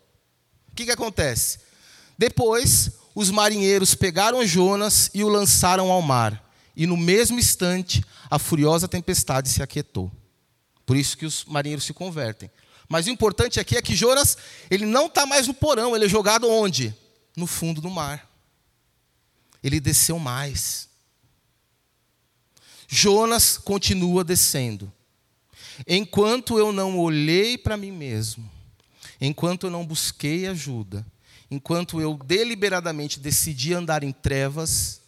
O 0.72 0.76
que, 0.76 0.86
que 0.86 0.92
acontece? 0.92 1.60
Depois, 2.18 2.92
os 3.14 3.30
marinheiros 3.30 3.96
pegaram 3.96 4.46
Jonas 4.46 5.10
e 5.14 5.24
o 5.24 5.30
lançaram 5.30 5.92
ao 5.92 6.02
mar. 6.02 6.44
E 6.76 6.86
no 6.86 6.98
mesmo 6.98 7.40
instante, 7.40 8.04
a 8.30 8.38
furiosa 8.38 8.88
tempestade 8.88 9.50
se 9.50 9.64
aquietou. 9.64 10.12
Por 10.86 10.96
isso 10.96 11.18
que 11.18 11.26
os 11.26 11.46
marinheiros 11.46 11.86
se 11.86 11.94
convertem. 11.94 12.50
Mas 12.88 13.08
o 13.08 13.10
importante 13.10 13.60
aqui 13.60 13.76
é 13.76 13.82
que 13.82 13.96
Jonas, 13.96 14.38
ele 14.70 14.86
não 14.86 15.08
está 15.08 15.26
mais 15.26 15.48
no 15.48 15.54
porão, 15.54 15.96
ele 15.96 16.06
é 16.06 16.10
jogado 16.10 16.50
onde? 16.50 16.96
No 17.36 17.48
fundo 17.48 17.82
do 17.82 17.90
mar. 17.90 18.30
Ele 19.64 19.80
desceu 19.80 20.20
mais. 20.20 20.88
Jonas 22.96 23.58
continua 23.58 24.24
descendo. 24.24 24.90
Enquanto 25.86 26.58
eu 26.58 26.72
não 26.72 26.98
olhei 26.98 27.58
para 27.58 27.76
mim 27.76 27.92
mesmo, 27.92 28.50
enquanto 29.20 29.66
eu 29.66 29.70
não 29.70 29.86
busquei 29.86 30.48
ajuda, 30.48 31.06
enquanto 31.52 32.00
eu 32.00 32.18
deliberadamente 32.18 33.20
decidi 33.20 33.74
andar 33.74 34.02
em 34.02 34.14
trevas, 34.14 35.02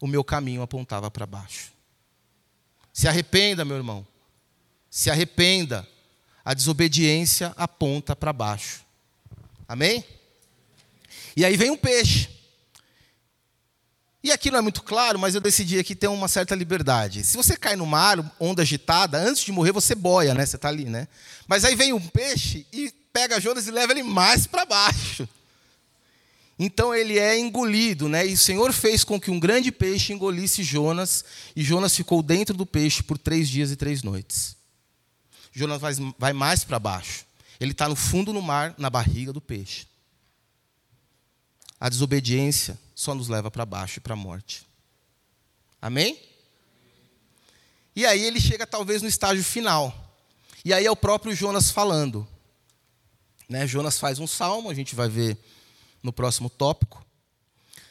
o 0.00 0.06
meu 0.06 0.24
caminho 0.24 0.62
apontava 0.62 1.10
para 1.10 1.26
baixo. 1.26 1.72
Se 2.90 3.06
arrependa, 3.06 3.66
meu 3.66 3.76
irmão. 3.76 4.06
Se 4.88 5.10
arrependa. 5.10 5.86
A 6.42 6.54
desobediência 6.54 7.52
aponta 7.54 8.16
para 8.16 8.32
baixo. 8.32 8.82
Amém? 9.68 10.02
E 11.36 11.44
aí 11.44 11.54
vem 11.54 11.70
um 11.70 11.76
peixe. 11.76 12.39
E 14.22 14.30
aqui 14.30 14.50
não 14.50 14.58
é 14.58 14.62
muito 14.62 14.82
claro, 14.82 15.18
mas 15.18 15.34
eu 15.34 15.40
decidi 15.40 15.78
aqui 15.78 15.94
ter 15.94 16.08
uma 16.08 16.28
certa 16.28 16.54
liberdade. 16.54 17.24
Se 17.24 17.36
você 17.36 17.56
cai 17.56 17.74
no 17.74 17.86
mar, 17.86 18.18
onda 18.38 18.62
agitada, 18.62 19.18
antes 19.18 19.44
de 19.44 19.52
morrer 19.52 19.72
você 19.72 19.94
boia, 19.94 20.34
né? 20.34 20.44
Você 20.44 20.56
está 20.56 20.68
ali, 20.68 20.84
né? 20.84 21.08
Mas 21.48 21.64
aí 21.64 21.74
vem 21.74 21.92
um 21.92 22.00
peixe 22.00 22.66
e 22.72 22.92
pega 23.12 23.40
Jonas 23.40 23.66
e 23.66 23.70
leva 23.70 23.92
ele 23.92 24.02
mais 24.02 24.46
para 24.46 24.66
baixo. 24.66 25.26
Então 26.58 26.94
ele 26.94 27.18
é 27.18 27.38
engolido, 27.38 28.06
né? 28.06 28.26
E 28.26 28.34
o 28.34 28.38
Senhor 28.38 28.70
fez 28.74 29.02
com 29.02 29.18
que 29.18 29.30
um 29.30 29.40
grande 29.40 29.72
peixe 29.72 30.12
engolisse 30.12 30.62
Jonas, 30.62 31.24
e 31.56 31.62
Jonas 31.62 31.96
ficou 31.96 32.22
dentro 32.22 32.54
do 32.54 32.66
peixe 32.66 33.02
por 33.02 33.16
três 33.16 33.48
dias 33.48 33.70
e 33.70 33.76
três 33.76 34.02
noites. 34.02 34.54
Jonas 35.50 35.80
vai, 36.18 36.34
mais 36.34 36.62
para 36.62 36.78
baixo. 36.78 37.24
Ele 37.58 37.72
está 37.72 37.88
no 37.88 37.96
fundo 37.96 38.32
do 38.34 38.42
mar, 38.42 38.74
na 38.76 38.90
barriga 38.90 39.32
do 39.32 39.40
peixe. 39.40 39.86
A 41.80 41.88
desobediência 41.88 42.78
só 42.94 43.14
nos 43.14 43.28
leva 43.28 43.50
para 43.50 43.64
baixo 43.64 43.98
e 43.98 44.00
para 44.00 44.12
a 44.12 44.16
morte. 44.16 44.66
Amém? 45.80 46.20
E 47.96 48.04
aí 48.04 48.22
ele 48.22 48.38
chega 48.38 48.66
talvez 48.66 49.00
no 49.00 49.08
estágio 49.08 49.42
final. 49.42 50.14
E 50.62 50.74
aí 50.74 50.84
é 50.84 50.90
o 50.90 50.96
próprio 50.96 51.34
Jonas 51.34 51.70
falando. 51.70 52.28
Né? 53.48 53.66
Jonas 53.66 53.98
faz 53.98 54.18
um 54.18 54.26
salmo, 54.26 54.68
a 54.68 54.74
gente 54.74 54.94
vai 54.94 55.08
ver 55.08 55.38
no 56.02 56.12
próximo 56.12 56.50
tópico. 56.50 57.04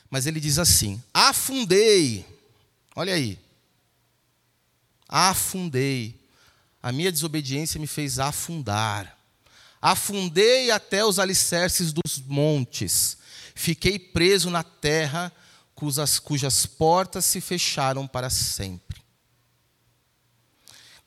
Mas 0.10 0.28
ele 0.28 0.39
diz 0.39 0.60
assim: 0.60 1.02
Afundei. 1.13 2.25
Olha 2.95 3.13
aí. 3.13 3.39
Afundei. 5.08 6.15
A 6.82 6.91
minha 6.91 7.12
desobediência 7.12 7.80
me 7.80 7.88
fez 7.88 8.19
afundar. 8.19 9.17
Afundei 9.82 10.71
até 10.71 11.04
os 11.04 11.19
alicerces 11.19 11.91
dos 11.91 12.19
montes. 12.25 13.17
Fiquei 13.60 14.00
preso 14.00 14.50
na 14.50 14.63
terra 14.63 15.34
cujas, 15.76 16.17
cujas 16.17 16.65
portas 16.65 17.26
se 17.26 17.41
fecharam 17.41 18.08
para 18.08 18.30
sempre. 18.30 19.02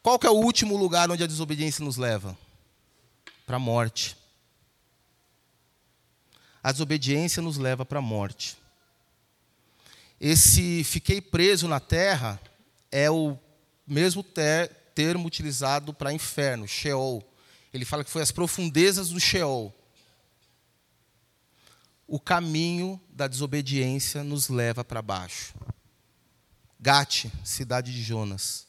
Qual 0.02 0.18
que 0.18 0.26
é 0.26 0.30
o 0.30 0.34
último 0.34 0.76
lugar 0.76 1.10
onde 1.10 1.24
a 1.24 1.26
desobediência 1.26 1.82
nos 1.82 1.96
leva? 1.96 2.36
Para 3.46 3.56
a 3.56 3.58
morte. 3.58 4.18
A 6.62 6.70
desobediência 6.70 7.40
nos 7.40 7.56
leva 7.56 7.86
para 7.86 8.00
a 8.00 8.02
morte. 8.02 8.54
Esse 10.20 10.84
fiquei 10.84 11.22
preso 11.22 11.66
na 11.66 11.80
terra 11.80 12.38
é 12.90 13.10
o 13.10 13.34
mesmo 13.86 14.22
ter, 14.22 14.68
termo 14.94 15.26
utilizado 15.26 15.94
para 15.94 16.12
inferno, 16.12 16.68
Sheol. 16.68 17.26
Ele 17.72 17.86
fala 17.86 18.04
que 18.04 18.10
foi 18.10 18.20
as 18.20 18.30
profundezas 18.30 19.08
do 19.08 19.18
Sheol 19.18 19.74
o 22.12 22.20
caminho 22.20 23.00
da 23.08 23.26
desobediência 23.26 24.22
nos 24.22 24.50
leva 24.50 24.84
para 24.84 25.00
baixo. 25.00 25.54
Gate, 26.78 27.32
cidade 27.42 27.90
de 27.90 28.02
Jonas. 28.02 28.66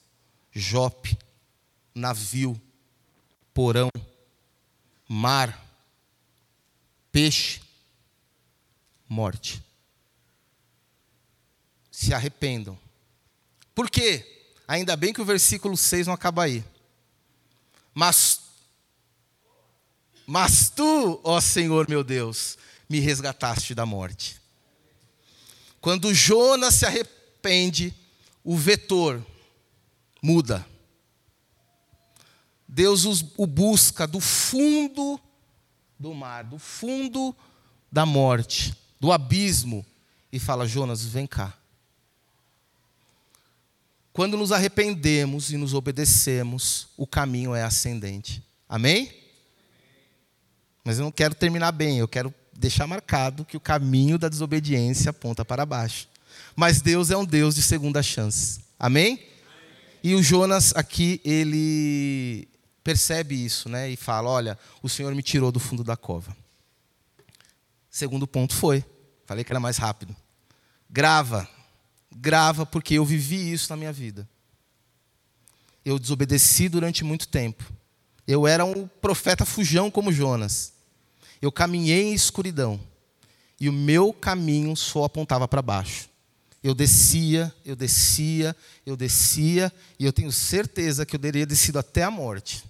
Jope, 0.50 1.18
navio, 1.94 2.58
porão, 3.54 3.90
mar, 5.10 5.62
peixe, 7.12 7.62
morte. 9.10 9.62
Se 11.92 12.14
arrependam. 12.14 12.80
Por 13.76 13.90
quê? 13.90 14.54
Ainda 14.66 14.96
bem 14.96 15.12
que 15.12 15.22
o 15.22 15.26
versículo 15.26 15.76
6 15.76 16.08
não 16.08 16.14
acaba 16.14 16.46
aí. 16.46 16.64
Mas, 17.94 18.40
mas 20.26 20.70
tu, 20.70 21.20
ó 21.26 21.42
Senhor 21.42 21.90
meu 21.90 22.06
Deus, 22.06 22.58
me 22.90 23.00
resgataste 23.00 23.74
da 23.74 23.86
morte. 23.86 24.42
Quando 25.82 26.14
Jonas 26.14 26.76
se 26.76 26.86
arrepende, 26.86 27.94
o 28.44 28.56
vetor 28.56 29.26
muda. 30.22 30.66
Deus 32.68 33.06
o 33.38 33.46
busca 33.46 34.08
do 34.08 34.20
fundo 34.20 35.20
do 36.00 36.14
mar, 36.14 36.44
do 36.44 36.58
fundo 36.58 37.36
da 37.92 38.06
morte, 38.06 38.76
do 39.00 39.12
abismo, 39.12 39.86
e 40.32 40.40
fala: 40.40 40.68
Jonas, 40.68 41.06
vem 41.06 41.28
cá. 41.28 41.58
quando 44.12 44.38
nos 44.38 44.52
arrependemos 44.52 45.52
e 45.52 45.58
nos 45.58 45.74
obedecemos, 45.74 46.88
o 46.98 47.06
caminho 47.08 47.56
é 47.56 47.64
ascendente. 47.64 48.44
Amém? 48.68 49.12
Mas 50.84 50.98
eu 50.98 51.04
não 51.04 51.12
quero 51.12 51.34
terminar 51.34 51.72
bem, 51.72 51.98
eu 51.98 52.08
quero 52.08 52.34
deixar 52.56 52.88
marcado 52.88 53.46
que 53.46 53.58
o 53.58 53.60
caminho 53.60 54.18
da 54.18 54.30
desobediência 54.30 55.10
aponta 55.10 55.44
para 55.44 55.66
baixo. 55.66 56.08
Mas 56.56 56.82
Deus 56.82 57.12
é 57.12 57.18
um 57.18 57.26
Deus 57.26 57.56
de 57.56 57.62
segunda 57.62 58.02
chance. 58.04 58.62
Amém? 58.80 59.20
E 60.04 60.14
o 60.16 60.22
Jonas 60.22 60.74
aqui, 60.76 61.22
ele 61.24 62.48
percebe 62.84 63.34
isso, 63.44 63.70
né? 63.70 63.90
E 63.90 63.96
fala: 63.96 64.30
Olha, 64.30 64.60
o 64.82 64.90
Senhor 64.90 65.14
me 65.16 65.24
tirou 65.24 65.52
do 65.52 65.60
fundo 65.60 65.84
da 65.84 65.96
cova. 65.96 66.36
Segundo 67.90 68.28
ponto 68.28 68.54
foi. 68.54 68.84
Falei 69.26 69.44
que 69.44 69.52
era 69.52 69.60
mais 69.60 69.78
rápido. 69.78 70.16
Grava. 70.90 71.48
Grava, 72.12 72.66
porque 72.66 72.96
eu 72.96 73.06
vivi 73.06 73.52
isso 73.52 73.70
na 73.70 73.78
minha 73.78 73.94
vida. 73.94 74.28
Eu 75.86 75.98
desobedeci 75.98 76.70
durante 76.70 77.04
muito 77.04 77.28
tempo. 77.28 77.64
Eu 78.28 78.48
era 78.48 78.64
um 78.64 78.88
profeta 78.88 79.46
fujão 79.46 79.90
como 79.90 80.12
Jonas. 80.12 80.73
Eu 81.44 81.52
caminhei 81.52 82.04
em 82.04 82.14
escuridão. 82.14 82.80
E 83.60 83.68
o 83.68 83.74
meu 83.74 84.14
caminho 84.14 84.78
só 84.78 85.04
apontava 85.04 85.46
para 85.46 85.62
baixo. 85.62 86.08
Eu 86.64 86.74
descia, 86.74 87.54
eu 87.66 87.76
descia, 87.76 88.56
eu 88.86 88.96
descia, 88.96 89.70
e 90.00 90.06
eu 90.06 90.14
tenho 90.14 90.32
certeza 90.32 91.06
que 91.06 91.18
eu 91.18 91.20
teria 91.20 91.46
descido 91.46 91.78
até 91.78 92.02
a 92.02 92.10
morte, 92.10 92.64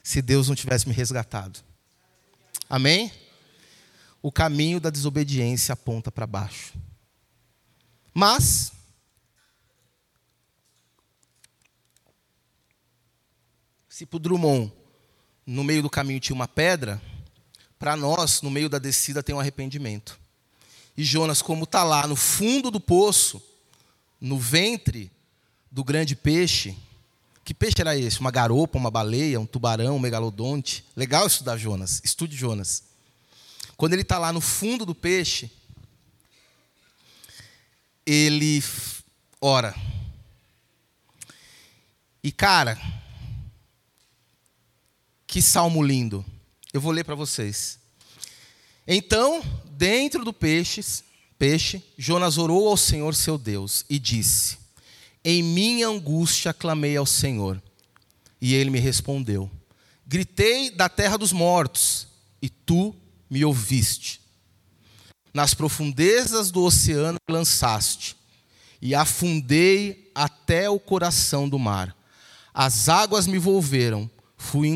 se 0.00 0.22
Deus 0.22 0.46
não 0.46 0.54
tivesse 0.54 0.86
me 0.86 0.94
resgatado. 0.94 1.58
Amém? 2.70 3.10
O 4.22 4.30
caminho 4.30 4.78
da 4.78 4.88
desobediência 4.88 5.72
aponta 5.72 6.12
para 6.12 6.28
baixo. 6.28 6.72
Mas, 8.14 8.70
se 13.88 14.06
para 14.06 14.20
Drummond, 14.20 14.72
no 15.44 15.64
meio 15.64 15.82
do 15.82 15.90
caminho 15.90 16.20
tinha 16.20 16.36
uma 16.36 16.46
pedra, 16.46 17.02
para 17.84 17.98
nós, 17.98 18.40
no 18.40 18.50
meio 18.50 18.70
da 18.70 18.78
descida, 18.78 19.22
tem 19.22 19.34
um 19.34 19.38
arrependimento. 19.38 20.18
E 20.96 21.04
Jonas, 21.04 21.42
como 21.42 21.64
está 21.64 21.84
lá 21.84 22.06
no 22.06 22.16
fundo 22.16 22.70
do 22.70 22.80
poço, 22.80 23.42
no 24.18 24.38
ventre 24.38 25.12
do 25.70 25.84
grande 25.84 26.16
peixe, 26.16 26.74
que 27.44 27.52
peixe 27.52 27.74
era 27.80 27.94
esse? 27.94 28.20
Uma 28.20 28.30
garopa, 28.30 28.78
uma 28.78 28.90
baleia, 28.90 29.38
um 29.38 29.44
tubarão, 29.44 29.96
um 29.96 29.98
megalodonte? 29.98 30.82
Legal 30.96 31.26
estudar 31.26 31.58
Jonas, 31.58 32.00
estude 32.02 32.34
Jonas. 32.34 32.84
Quando 33.76 33.92
ele 33.92 34.00
está 34.00 34.16
lá 34.18 34.32
no 34.32 34.40
fundo 34.40 34.86
do 34.86 34.94
peixe, 34.94 35.50
ele 38.06 38.64
ora. 39.42 39.74
E 42.22 42.32
cara, 42.32 42.80
que 45.26 45.42
salmo 45.42 45.82
lindo. 45.82 46.24
Eu 46.74 46.80
vou 46.80 46.90
ler 46.90 47.04
para 47.04 47.14
vocês. 47.14 47.78
Então, 48.84 49.40
dentro 49.64 50.24
do 50.24 50.32
peixe, 50.32 51.04
peixe, 51.38 51.80
Jonas 51.96 52.36
orou 52.36 52.66
ao 52.66 52.76
Senhor 52.76 53.14
seu 53.14 53.38
Deus 53.38 53.84
e 53.88 53.96
disse: 53.96 54.58
Em 55.24 55.40
minha 55.40 55.86
angústia 55.86 56.52
clamei 56.52 56.96
ao 56.96 57.06
Senhor, 57.06 57.62
e 58.40 58.54
ele 58.54 58.70
me 58.70 58.80
respondeu. 58.80 59.48
Gritei 60.04 60.68
da 60.68 60.88
terra 60.88 61.16
dos 61.16 61.32
mortos, 61.32 62.08
e 62.42 62.48
tu 62.48 62.92
me 63.30 63.44
ouviste. 63.44 64.20
Nas 65.32 65.54
profundezas 65.54 66.50
do 66.50 66.64
oceano 66.64 67.18
lançaste, 67.30 68.16
e 68.82 68.96
afundei 68.96 70.10
até 70.12 70.68
o 70.68 70.80
coração 70.80 71.48
do 71.48 71.56
mar. 71.56 71.96
As 72.52 72.88
águas 72.88 73.28
me 73.28 73.36
envolveram, 73.36 74.10
fui 74.36 74.68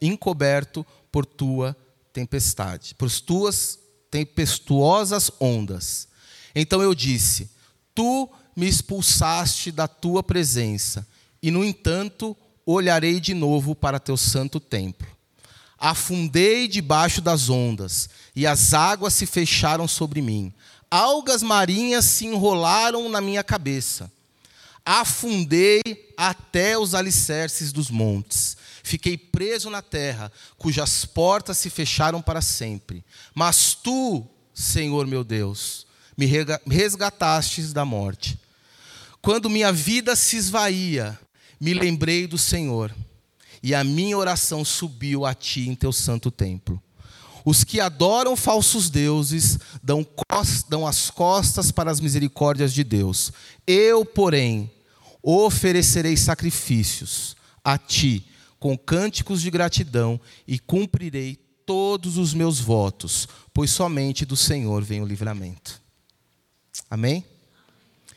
encoberto 0.00 0.86
por 1.12 1.26
tua 1.26 1.76
tempestade, 2.12 2.94
por 2.94 3.10
tuas 3.10 3.78
tempestuosas 4.10 5.30
ondas. 5.38 6.08
Então 6.54 6.82
eu 6.82 6.94
disse: 6.94 7.50
Tu 7.94 8.28
me 8.56 8.66
expulsaste 8.66 9.70
da 9.70 9.86
tua 9.86 10.22
presença, 10.22 11.06
e 11.42 11.50
no 11.50 11.64
entanto 11.64 12.36
olharei 12.64 13.20
de 13.20 13.34
novo 13.34 13.74
para 13.74 14.00
teu 14.00 14.16
santo 14.16 14.58
templo. 14.58 15.08
Afundei 15.78 16.68
debaixo 16.68 17.20
das 17.20 17.48
ondas, 17.48 18.08
e 18.34 18.46
as 18.46 18.72
águas 18.72 19.14
se 19.14 19.26
fecharam 19.26 19.88
sobre 19.88 20.22
mim. 20.22 20.52
Algas 20.90 21.42
marinhas 21.42 22.04
se 22.04 22.26
enrolaram 22.26 23.08
na 23.08 23.20
minha 23.20 23.42
cabeça. 23.42 24.12
Afundei 24.84 25.80
até 26.16 26.78
os 26.78 26.94
alicerces 26.94 27.72
dos 27.72 27.90
montes. 27.90 28.56
Fiquei 28.82 29.16
preso 29.16 29.70
na 29.70 29.80
terra, 29.80 30.30
cujas 30.58 31.04
portas 31.04 31.58
se 31.58 31.70
fecharam 31.70 32.20
para 32.20 32.42
sempre. 32.42 33.04
Mas 33.34 33.74
tu, 33.74 34.26
Senhor 34.52 35.06
meu 35.06 35.22
Deus, 35.22 35.86
me 36.16 36.26
resgatastes 36.66 37.72
da 37.72 37.84
morte. 37.84 38.38
Quando 39.20 39.48
minha 39.48 39.72
vida 39.72 40.16
se 40.16 40.36
esvaía, 40.36 41.18
me 41.60 41.72
lembrei 41.72 42.26
do 42.26 42.36
Senhor, 42.36 42.94
e 43.62 43.72
a 43.74 43.84
minha 43.84 44.18
oração 44.18 44.64
subiu 44.64 45.24
a 45.24 45.32
ti 45.32 45.68
em 45.68 45.74
teu 45.76 45.92
santo 45.92 46.30
templo. 46.30 46.82
Os 47.44 47.64
que 47.64 47.80
adoram 47.80 48.36
falsos 48.36 48.90
deuses 48.90 49.58
dão, 49.82 50.06
dão 50.68 50.86
as 50.86 51.10
costas 51.10 51.70
para 51.70 51.90
as 51.90 52.00
misericórdias 52.00 52.72
de 52.72 52.82
Deus. 52.82 53.32
Eu, 53.66 54.04
porém, 54.04 54.70
oferecerei 55.22 56.16
sacrifícios 56.16 57.36
a 57.64 57.78
ti 57.78 58.26
com 58.62 58.78
cânticos 58.78 59.42
de 59.42 59.50
gratidão 59.50 60.20
e 60.46 60.56
cumprirei 60.56 61.34
todos 61.66 62.16
os 62.16 62.32
meus 62.32 62.60
votos, 62.60 63.26
pois 63.52 63.72
somente 63.72 64.24
do 64.24 64.36
Senhor 64.36 64.84
vem 64.84 65.02
o 65.02 65.04
livramento. 65.04 65.82
Amém? 66.88 67.26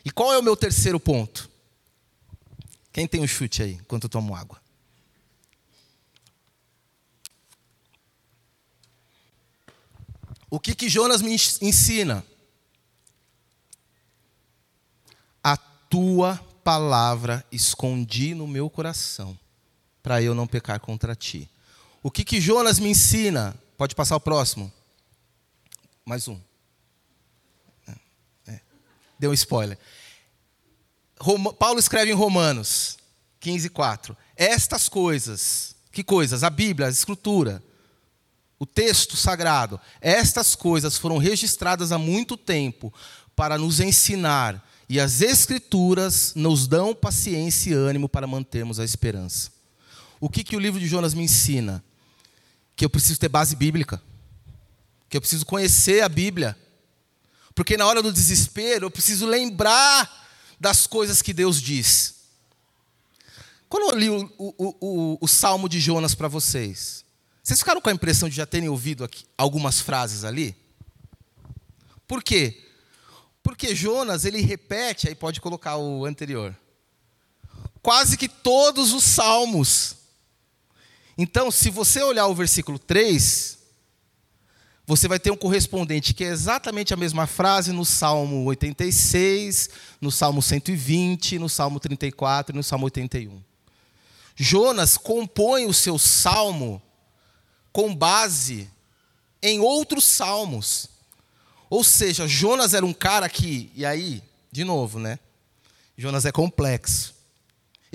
E 0.05 0.11
qual 0.11 0.31
é 0.31 0.37
o 0.37 0.43
meu 0.43 0.55
terceiro 0.55 0.99
ponto? 0.99 1.49
Quem 2.93 3.07
tem 3.07 3.21
um 3.21 3.27
chute 3.27 3.63
aí, 3.63 3.71
enquanto 3.71 4.03
eu 4.03 4.09
tomo 4.09 4.35
água? 4.35 4.61
O 10.47 10.59
que 10.59 10.75
que 10.75 10.87
Jonas 10.87 11.23
me 11.23 11.33
ensina? 11.33 12.23
A 15.43 15.57
tua 15.57 16.37
palavra 16.63 17.43
escondi 17.51 18.35
no 18.35 18.45
meu 18.45 18.69
coração 18.69 19.35
para 20.05 20.21
eu 20.21 20.35
não 20.35 20.45
pecar 20.45 20.79
contra 20.79 21.15
ti. 21.15 21.49
O 22.03 22.11
que, 22.11 22.23
que 22.23 22.39
Jonas 22.39 22.77
me 22.77 22.89
ensina? 22.89 23.55
Pode 23.75 23.95
passar 23.95 24.15
o 24.15 24.19
próximo. 24.19 24.71
Mais 26.05 26.27
um. 26.27 26.39
É, 27.87 28.51
é. 28.51 28.61
Deu 29.17 29.31
um 29.31 29.33
spoiler. 29.33 29.79
Roma, 31.19 31.51
Paulo 31.51 31.79
escreve 31.79 32.11
em 32.11 32.13
Romanos 32.13 32.99
15, 33.39 33.67
4. 33.71 34.15
Estas 34.35 34.87
coisas, 34.87 35.75
que 35.91 36.03
coisas? 36.03 36.43
A 36.43 36.51
Bíblia, 36.51 36.87
a 36.87 36.91
Escritura, 36.91 37.63
o 38.59 38.65
texto 38.67 39.17
sagrado. 39.17 39.81
Estas 39.99 40.53
coisas 40.53 40.99
foram 40.99 41.17
registradas 41.17 41.91
há 41.91 41.97
muito 41.97 42.37
tempo 42.37 42.93
para 43.35 43.57
nos 43.57 43.79
ensinar, 43.79 44.63
e 44.87 44.99
as 44.99 45.21
Escrituras 45.21 46.33
nos 46.35 46.67
dão 46.67 46.93
paciência 46.93 47.71
e 47.71 47.73
ânimo 47.73 48.07
para 48.07 48.27
mantermos 48.27 48.79
a 48.79 48.85
esperança. 48.85 49.54
O 50.19 50.29
que, 50.29 50.43
que 50.43 50.55
o 50.55 50.59
livro 50.59 50.79
de 50.79 50.87
Jonas 50.87 51.13
me 51.13 51.23
ensina? 51.23 51.83
Que 52.75 52.85
eu 52.85 52.89
preciso 52.89 53.19
ter 53.19 53.29
base 53.29 53.55
bíblica. 53.55 54.01
Que 55.09 55.17
eu 55.17 55.21
preciso 55.21 55.45
conhecer 55.45 56.01
a 56.01 56.09
Bíblia. 56.09 56.57
Porque 57.53 57.77
na 57.77 57.85
hora 57.85 58.01
do 58.01 58.11
desespero 58.11 58.85
eu 58.85 58.91
preciso 58.91 59.25
lembrar 59.25 60.27
das 60.59 60.87
coisas 60.87 61.21
que 61.21 61.33
Deus 61.33 61.61
diz. 61.61 62.15
Quando 63.69 63.91
eu 63.91 63.97
li 63.97 64.09
o, 64.09 64.31
o, 64.37 64.75
o, 64.79 65.17
o 65.21 65.27
Salmo 65.27 65.67
de 65.67 65.79
Jonas 65.79 66.15
para 66.15 66.27
vocês, 66.27 67.03
vocês 67.43 67.59
ficaram 67.59 67.81
com 67.81 67.89
a 67.89 67.93
impressão 67.93 68.27
de 68.27 68.35
já 68.35 68.45
terem 68.45 68.69
ouvido 68.69 69.03
aqui 69.03 69.25
algumas 69.37 69.79
frases 69.79 70.23
ali? 70.23 70.55
Por 72.07 72.23
quê? 72.23 72.61
Porque 73.43 73.75
Jonas, 73.75 74.25
ele 74.25 74.41
repete, 74.41 75.07
aí 75.07 75.15
pode 75.15 75.39
colocar 75.39 75.77
o 75.77 76.05
anterior, 76.05 76.55
quase 77.81 78.17
que 78.17 78.27
todos 78.27 78.93
os 78.93 79.03
salmos. 79.03 79.97
Então, 81.17 81.49
se 81.49 81.69
você 81.69 82.01
olhar 82.01 82.27
o 82.27 82.35
versículo 82.35 82.77
3, 82.77 83.57
você 84.85 85.07
vai 85.07 85.17
ter 85.17 85.31
um 85.31 85.37
correspondente 85.37 86.13
que 86.13 86.23
é 86.23 86.27
exatamente 86.27 86.93
a 86.93 86.97
mesma 86.97 87.25
frase 87.25 87.71
no 87.71 87.83
Salmo 87.83 88.45
86, 88.45 89.69
no 89.99 90.11
Salmo 90.11 90.41
120, 90.41 91.39
no 91.39 91.49
Salmo 91.49 91.79
34 91.79 92.53
e 92.53 92.57
no 92.57 92.63
Salmo 92.63 92.85
81. 92.85 93.41
Jonas 94.35 94.97
compõe 94.97 95.65
o 95.65 95.73
seu 95.73 95.97
salmo 95.97 96.81
com 97.71 97.95
base 97.95 98.69
em 99.41 99.59
outros 99.59 100.03
salmos. 100.03 100.89
Ou 101.69 101.83
seja, 101.83 102.27
Jonas 102.27 102.73
era 102.73 102.85
um 102.85 102.93
cara 102.93 103.27
que, 103.29 103.71
e 103.73 103.85
aí, 103.85 104.21
de 104.51 104.63
novo, 104.63 104.99
né? 104.99 105.17
Jonas 105.97 106.25
é 106.25 106.31
complexo. 106.31 107.14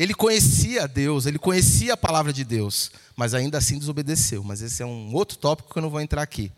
Ele 0.01 0.14
conhecia 0.14 0.88
Deus, 0.88 1.26
ele 1.26 1.38
conhecia 1.38 1.92
a 1.92 1.96
palavra 1.96 2.32
de 2.32 2.42
Deus, 2.42 2.90
mas 3.14 3.34
ainda 3.34 3.59
assim 3.59 3.78
desobedeceu. 3.78 4.42
Mas 4.42 4.62
esse 4.62 4.82
é 4.82 4.86
um 4.86 5.14
outro 5.14 5.36
tópico 5.36 5.70
que 5.70 5.78
eu 5.78 5.82
não 5.82 5.90
vou 5.90 6.01
entrar 6.01 6.22
aqui. 6.22 6.51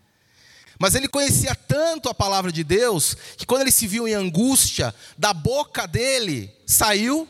Mas 0.79 0.95
ele 0.95 1.09
conhecia 1.09 1.53
tanto 1.53 2.07
a 2.07 2.13
palavra 2.13 2.53
de 2.53 2.63
Deus 2.63 3.17
que 3.35 3.45
quando 3.45 3.63
ele 3.63 3.71
se 3.73 3.85
viu 3.85 4.07
em 4.07 4.13
angústia, 4.13 4.95
da 5.17 5.33
boca 5.33 5.85
dele 5.85 6.55
saiu 6.65 7.27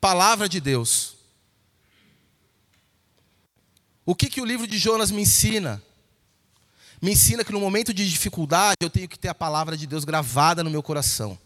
palavra 0.00 0.48
de 0.48 0.60
Deus. 0.60 1.14
O 4.04 4.16
que, 4.16 4.28
que 4.28 4.40
o 4.40 4.44
livro 4.44 4.66
de 4.66 4.78
Jonas 4.78 5.12
me 5.12 5.22
ensina? 5.22 5.80
Me 7.00 7.12
ensina 7.12 7.44
que 7.44 7.52
no 7.52 7.60
momento 7.60 7.94
de 7.94 8.10
dificuldade 8.10 8.78
eu 8.80 8.90
tenho 8.90 9.08
que 9.08 9.16
ter 9.16 9.28
a 9.28 9.34
palavra 9.34 9.76
de 9.76 9.86
Deus 9.86 10.04
gravada 10.04 10.64
no 10.64 10.70
meu 10.70 10.82
coração. 10.82 11.38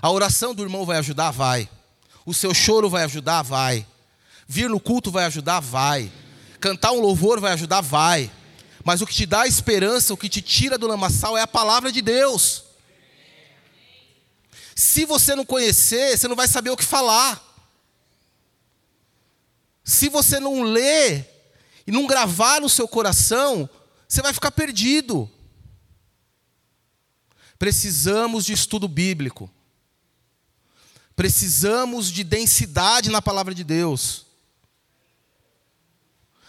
A 0.00 0.12
oração 0.12 0.54
do 0.54 0.62
irmão 0.62 0.86
vai 0.86 0.98
ajudar? 0.98 1.32
Vai. 1.32 1.68
O 2.26 2.34
seu 2.34 2.52
choro 2.52 2.90
vai 2.90 3.04
ajudar? 3.04 3.42
Vai. 3.42 3.86
Vir 4.48 4.68
no 4.68 4.80
culto 4.80 5.12
vai 5.12 5.24
ajudar? 5.26 5.60
Vai. 5.60 6.10
Cantar 6.58 6.90
um 6.90 7.00
louvor 7.00 7.38
vai 7.38 7.52
ajudar? 7.52 7.80
Vai. 7.80 8.30
Mas 8.84 9.00
o 9.00 9.06
que 9.06 9.14
te 9.14 9.26
dá 9.26 9.46
esperança, 9.46 10.12
o 10.12 10.16
que 10.16 10.28
te 10.28 10.42
tira 10.42 10.76
do 10.76 10.88
lamaçal 10.88 11.38
é 11.38 11.42
a 11.42 11.46
palavra 11.46 11.92
de 11.92 12.02
Deus. 12.02 12.64
Se 14.74 15.04
você 15.04 15.34
não 15.34 15.44
conhecer, 15.44 16.18
você 16.18 16.28
não 16.28 16.36
vai 16.36 16.48
saber 16.48 16.70
o 16.70 16.76
que 16.76 16.84
falar. 16.84 17.42
Se 19.84 20.08
você 20.08 20.40
não 20.40 20.62
ler 20.62 21.28
e 21.86 21.92
não 21.92 22.06
gravar 22.06 22.60
no 22.60 22.68
seu 22.68 22.88
coração, 22.88 23.70
você 24.08 24.20
vai 24.20 24.32
ficar 24.32 24.50
perdido. 24.50 25.30
Precisamos 27.58 28.44
de 28.44 28.52
estudo 28.52 28.88
bíblico. 28.88 29.50
Precisamos 31.16 32.12
de 32.12 32.22
densidade 32.22 33.10
na 33.10 33.22
palavra 33.22 33.54
de 33.54 33.64
Deus. 33.64 34.26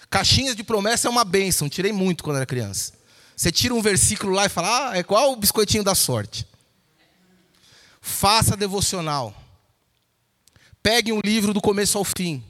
Caixinhas 0.10 0.56
de 0.56 0.64
promessa 0.64 1.08
é 1.08 1.12
uma 1.12 1.24
bênção, 1.24 1.70
tirei 1.70 1.94
muito 1.94 2.24
quando 2.24 2.36
era 2.36 2.46
criança. 2.46 2.94
Você 3.36 3.52
tira 3.52 3.74
um 3.74 3.82
versículo 3.82 4.34
lá 4.34 4.46
e 4.46 4.50
fala, 4.50 4.90
ah, 4.90 4.98
é 4.98 5.04
qual 5.04 5.32
o 5.32 5.36
biscoitinho 5.38 5.84
da 5.84 5.96
sorte? 5.96 6.46
Faça 8.02 8.58
devocional. 8.58 9.36
Pegue 10.84 11.12
um 11.12 11.22
livro 11.22 11.54
do 11.54 11.62
começo 11.62 11.98
ao 11.98 12.04
fim. 12.04 12.44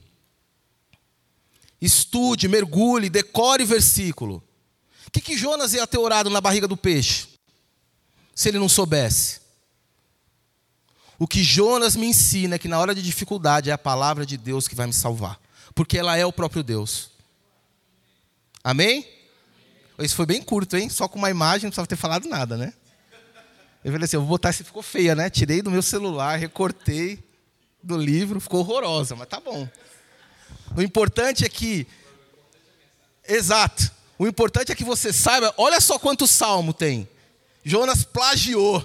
Estude, 1.80 2.48
mergulhe, 2.48 3.08
decore 3.08 3.64
versículo. 3.64 4.42
O 5.06 5.10
que, 5.10 5.20
que 5.20 5.36
Jonas 5.36 5.72
ia 5.72 5.86
ter 5.86 5.98
orado 5.98 6.30
na 6.30 6.40
barriga 6.40 6.66
do 6.66 6.76
peixe? 6.76 7.28
Se 8.34 8.48
ele 8.48 8.58
não 8.58 8.68
soubesse. 8.68 9.40
O 11.18 11.26
que 11.26 11.42
Jonas 11.42 11.96
me 11.96 12.06
ensina 12.06 12.54
é 12.54 12.58
que 12.58 12.68
na 12.68 12.78
hora 12.78 12.94
de 12.94 13.02
dificuldade 13.02 13.70
é 13.70 13.72
a 13.72 13.78
palavra 13.78 14.24
de 14.24 14.36
Deus 14.36 14.68
que 14.68 14.74
vai 14.74 14.86
me 14.86 14.92
salvar. 14.92 15.40
Porque 15.74 15.98
ela 15.98 16.16
é 16.16 16.24
o 16.24 16.32
próprio 16.32 16.62
Deus. 16.62 17.10
Amém? 18.62 19.06
Isso 19.98 20.14
foi 20.14 20.26
bem 20.26 20.42
curto, 20.42 20.76
hein? 20.76 20.88
Só 20.88 21.08
com 21.08 21.18
uma 21.18 21.30
imagem, 21.30 21.64
não 21.64 21.70
precisava 21.70 21.88
ter 21.88 21.96
falado 21.96 22.28
nada, 22.28 22.56
né? 22.56 22.72
Eu 23.84 23.92
falei 23.92 24.04
assim, 24.04 24.16
eu 24.16 24.20
vou 24.20 24.28
botar 24.28 24.52
se 24.52 24.62
ficou 24.62 24.82
feia, 24.82 25.14
né? 25.14 25.28
Tirei 25.28 25.62
do 25.62 25.70
meu 25.70 25.82
celular, 25.82 26.38
recortei 26.38 27.18
do 27.82 27.96
livro, 27.96 28.40
ficou 28.40 28.60
horrorosa, 28.60 29.16
mas 29.16 29.28
tá 29.28 29.40
bom. 29.40 29.68
O 30.76 30.82
importante 30.82 31.44
é 31.44 31.48
que 31.48 31.86
Exato. 33.28 33.90
O 34.18 34.26
importante 34.26 34.72
é 34.72 34.74
que 34.74 34.82
você 34.82 35.12
saiba, 35.12 35.52
olha 35.58 35.80
só 35.80 35.98
quanto 35.98 36.26
salmo 36.26 36.72
tem. 36.72 37.06
Jonas 37.62 38.02
plagiou. 38.02 38.80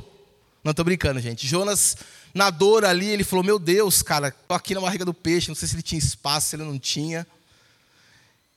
Não 0.63 0.71
estou 0.71 0.84
brincando, 0.86 1.19
gente. 1.19 1.47
Jonas, 1.47 1.97
na 2.34 2.49
dor 2.49 2.84
ali, 2.86 3.07
ele 3.07 3.23
falou: 3.23 3.43
Meu 3.43 3.59
Deus, 3.59 4.01
cara, 4.01 4.29
estou 4.29 4.55
aqui 4.55 4.73
na 4.73 4.81
barriga 4.81 5.05
do 5.05 5.13
peixe, 5.13 5.49
não 5.49 5.55
sei 5.55 5.67
se 5.67 5.75
ele 5.75 5.81
tinha 5.81 5.99
espaço, 5.99 6.49
se 6.49 6.55
ele 6.55 6.63
não 6.63 6.79
tinha 6.79 7.27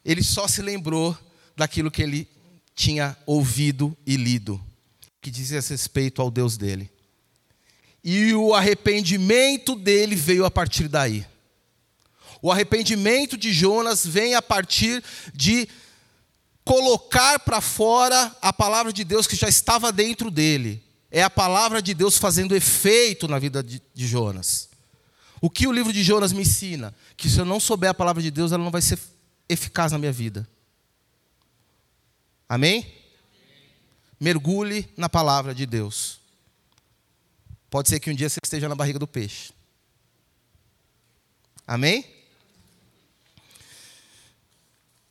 ele 0.06 0.22
só 0.22 0.46
se 0.46 0.62
lembrou 0.62 1.18
daquilo 1.56 1.90
que 1.90 2.00
ele 2.00 2.28
tinha 2.76 3.16
ouvido 3.26 3.96
e 4.06 4.16
lido, 4.16 4.64
que 5.20 5.32
dizia 5.32 5.60
respeito 5.60 6.22
ao 6.22 6.30
Deus 6.30 6.56
dele. 6.56 6.88
E 8.04 8.32
o 8.34 8.54
arrependimento 8.54 9.74
dele 9.74 10.14
veio 10.14 10.44
a 10.44 10.50
partir 10.50 10.86
daí. 10.86 11.26
O 12.40 12.52
arrependimento 12.52 13.36
de 13.36 13.52
Jonas 13.52 14.06
vem 14.06 14.36
a 14.36 14.42
partir 14.42 15.02
de 15.34 15.68
colocar 16.64 17.40
para 17.40 17.60
fora 17.60 18.36
a 18.40 18.52
palavra 18.52 18.92
de 18.92 19.02
Deus 19.02 19.26
que 19.26 19.34
já 19.34 19.48
estava 19.48 19.90
dentro 19.90 20.30
dele. 20.30 20.80
É 21.16 21.22
a 21.22 21.30
palavra 21.30 21.80
de 21.80 21.94
Deus 21.94 22.18
fazendo 22.18 22.54
efeito 22.54 23.26
na 23.26 23.38
vida 23.38 23.62
de, 23.62 23.80
de 23.94 24.06
Jonas. 24.06 24.68
O 25.40 25.48
que 25.48 25.66
o 25.66 25.72
livro 25.72 25.90
de 25.90 26.02
Jonas 26.02 26.30
me 26.30 26.42
ensina? 26.42 26.94
Que 27.16 27.30
se 27.30 27.38
eu 27.38 27.44
não 27.46 27.58
souber 27.58 27.88
a 27.88 27.94
palavra 27.94 28.22
de 28.22 28.30
Deus, 28.30 28.52
ela 28.52 28.62
não 28.62 28.70
vai 28.70 28.82
ser 28.82 28.98
eficaz 29.48 29.92
na 29.92 29.98
minha 29.98 30.12
vida. 30.12 30.46
Amém? 32.46 32.92
Mergulhe 34.20 34.92
na 34.94 35.08
palavra 35.08 35.54
de 35.54 35.64
Deus. 35.64 36.20
Pode 37.70 37.88
ser 37.88 37.98
que 37.98 38.10
um 38.10 38.14
dia 38.14 38.28
você 38.28 38.38
esteja 38.44 38.68
na 38.68 38.74
barriga 38.74 38.98
do 38.98 39.06
peixe. 39.06 39.54
Amém? 41.66 42.04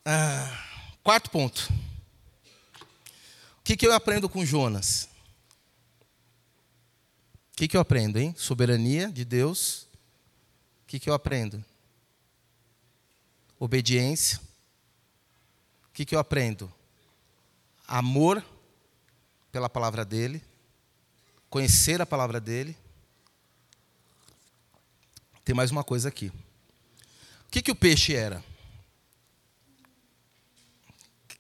Ah, 0.06 0.66
quarto 1.02 1.32
ponto. 1.32 1.68
O 3.60 3.64
que, 3.64 3.76
que 3.76 3.88
eu 3.88 3.92
aprendo 3.92 4.30
com 4.30 4.46
Jonas? 4.46 5.15
O 7.56 7.58
que, 7.58 7.68
que 7.68 7.78
eu 7.78 7.82
aprendo, 7.82 8.20
hein? 8.20 8.36
Soberania 8.38 9.10
de 9.10 9.24
Deus. 9.24 9.88
O 10.84 10.88
que, 10.88 11.00
que 11.00 11.10
eu 11.10 11.14
aprendo? 11.14 11.64
obediência. 13.60 14.40
O 15.90 15.94
que, 15.94 16.06
que 16.06 16.16
eu 16.16 16.20
aprendo? 16.20 16.72
Amor 17.88 18.44
pela 19.52 19.70
palavra 19.70 20.04
dele, 20.04 20.44
conhecer 21.50 22.02
a 22.02 22.06
palavra 22.06 22.40
dele. 22.40 22.76
Tem 25.44 25.56
mais 25.56 25.72
uma 25.72 25.84
coisa 25.84 26.10
aqui. 26.10 26.28
O 27.48 27.52
que, 27.52 27.62
que 27.62 27.72
o 27.72 27.76
peixe 27.76 28.14
era? 28.14 28.44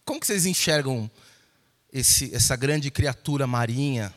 Como 0.05 0.19
que 0.19 0.27
vocês 0.27 0.45
enxergam 0.45 1.09
esse, 1.91 2.33
essa 2.33 2.55
grande 2.55 2.91
criatura 2.91 3.47
marinha? 3.47 4.13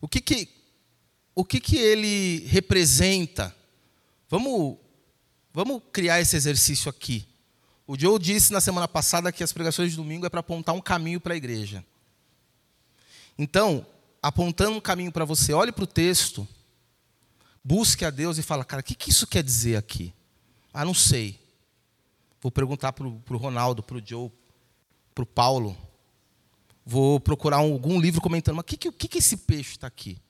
O 0.00 0.08
que 0.08 0.20
que, 0.20 0.48
o 1.34 1.44
que 1.44 1.60
que 1.60 1.76
ele 1.76 2.46
representa? 2.46 3.54
Vamos 4.28 4.78
Vamos 5.56 5.80
criar 5.90 6.20
esse 6.20 6.36
exercício 6.36 6.90
aqui. 6.90 7.26
O 7.86 7.98
Joe 7.98 8.18
disse 8.18 8.52
na 8.52 8.60
semana 8.60 8.86
passada 8.86 9.32
que 9.32 9.42
as 9.42 9.54
pregações 9.54 9.92
de 9.92 9.96
domingo 9.96 10.26
é 10.26 10.28
para 10.28 10.40
apontar 10.40 10.74
um 10.74 10.82
caminho 10.82 11.18
para 11.18 11.32
a 11.32 11.36
igreja. 11.38 11.82
Então, 13.38 13.86
apontando 14.22 14.76
um 14.76 14.80
caminho 14.82 15.10
para 15.10 15.24
você, 15.24 15.54
olhe 15.54 15.72
para 15.72 15.84
o 15.84 15.86
texto, 15.86 16.46
busque 17.64 18.04
a 18.04 18.10
Deus 18.10 18.36
e 18.36 18.42
fala, 18.42 18.66
cara, 18.66 18.80
o 18.80 18.84
que, 18.84 18.94
que 18.94 19.08
isso 19.08 19.26
quer 19.26 19.42
dizer 19.42 19.76
aqui? 19.76 20.12
Ah, 20.74 20.84
não 20.84 20.92
sei. 20.92 21.40
Vou 22.42 22.52
perguntar 22.52 22.92
para 22.92 23.06
o 23.06 23.38
Ronaldo, 23.38 23.82
para 23.82 23.96
o 23.96 24.02
Joe, 24.04 24.30
para 25.14 25.24
o 25.24 25.26
Paulo. 25.26 25.74
Vou 26.88 27.18
procurar 27.18 27.56
algum 27.56 28.00
livro 28.00 28.20
comentando, 28.20 28.54
mas 28.54 28.62
o 28.62 28.64
que, 28.64 28.76
que, 28.76 29.08
que, 29.08 29.18
esse 29.18 29.38
peixe 29.38 29.72
está 29.72 29.88
aqui? 29.88 30.22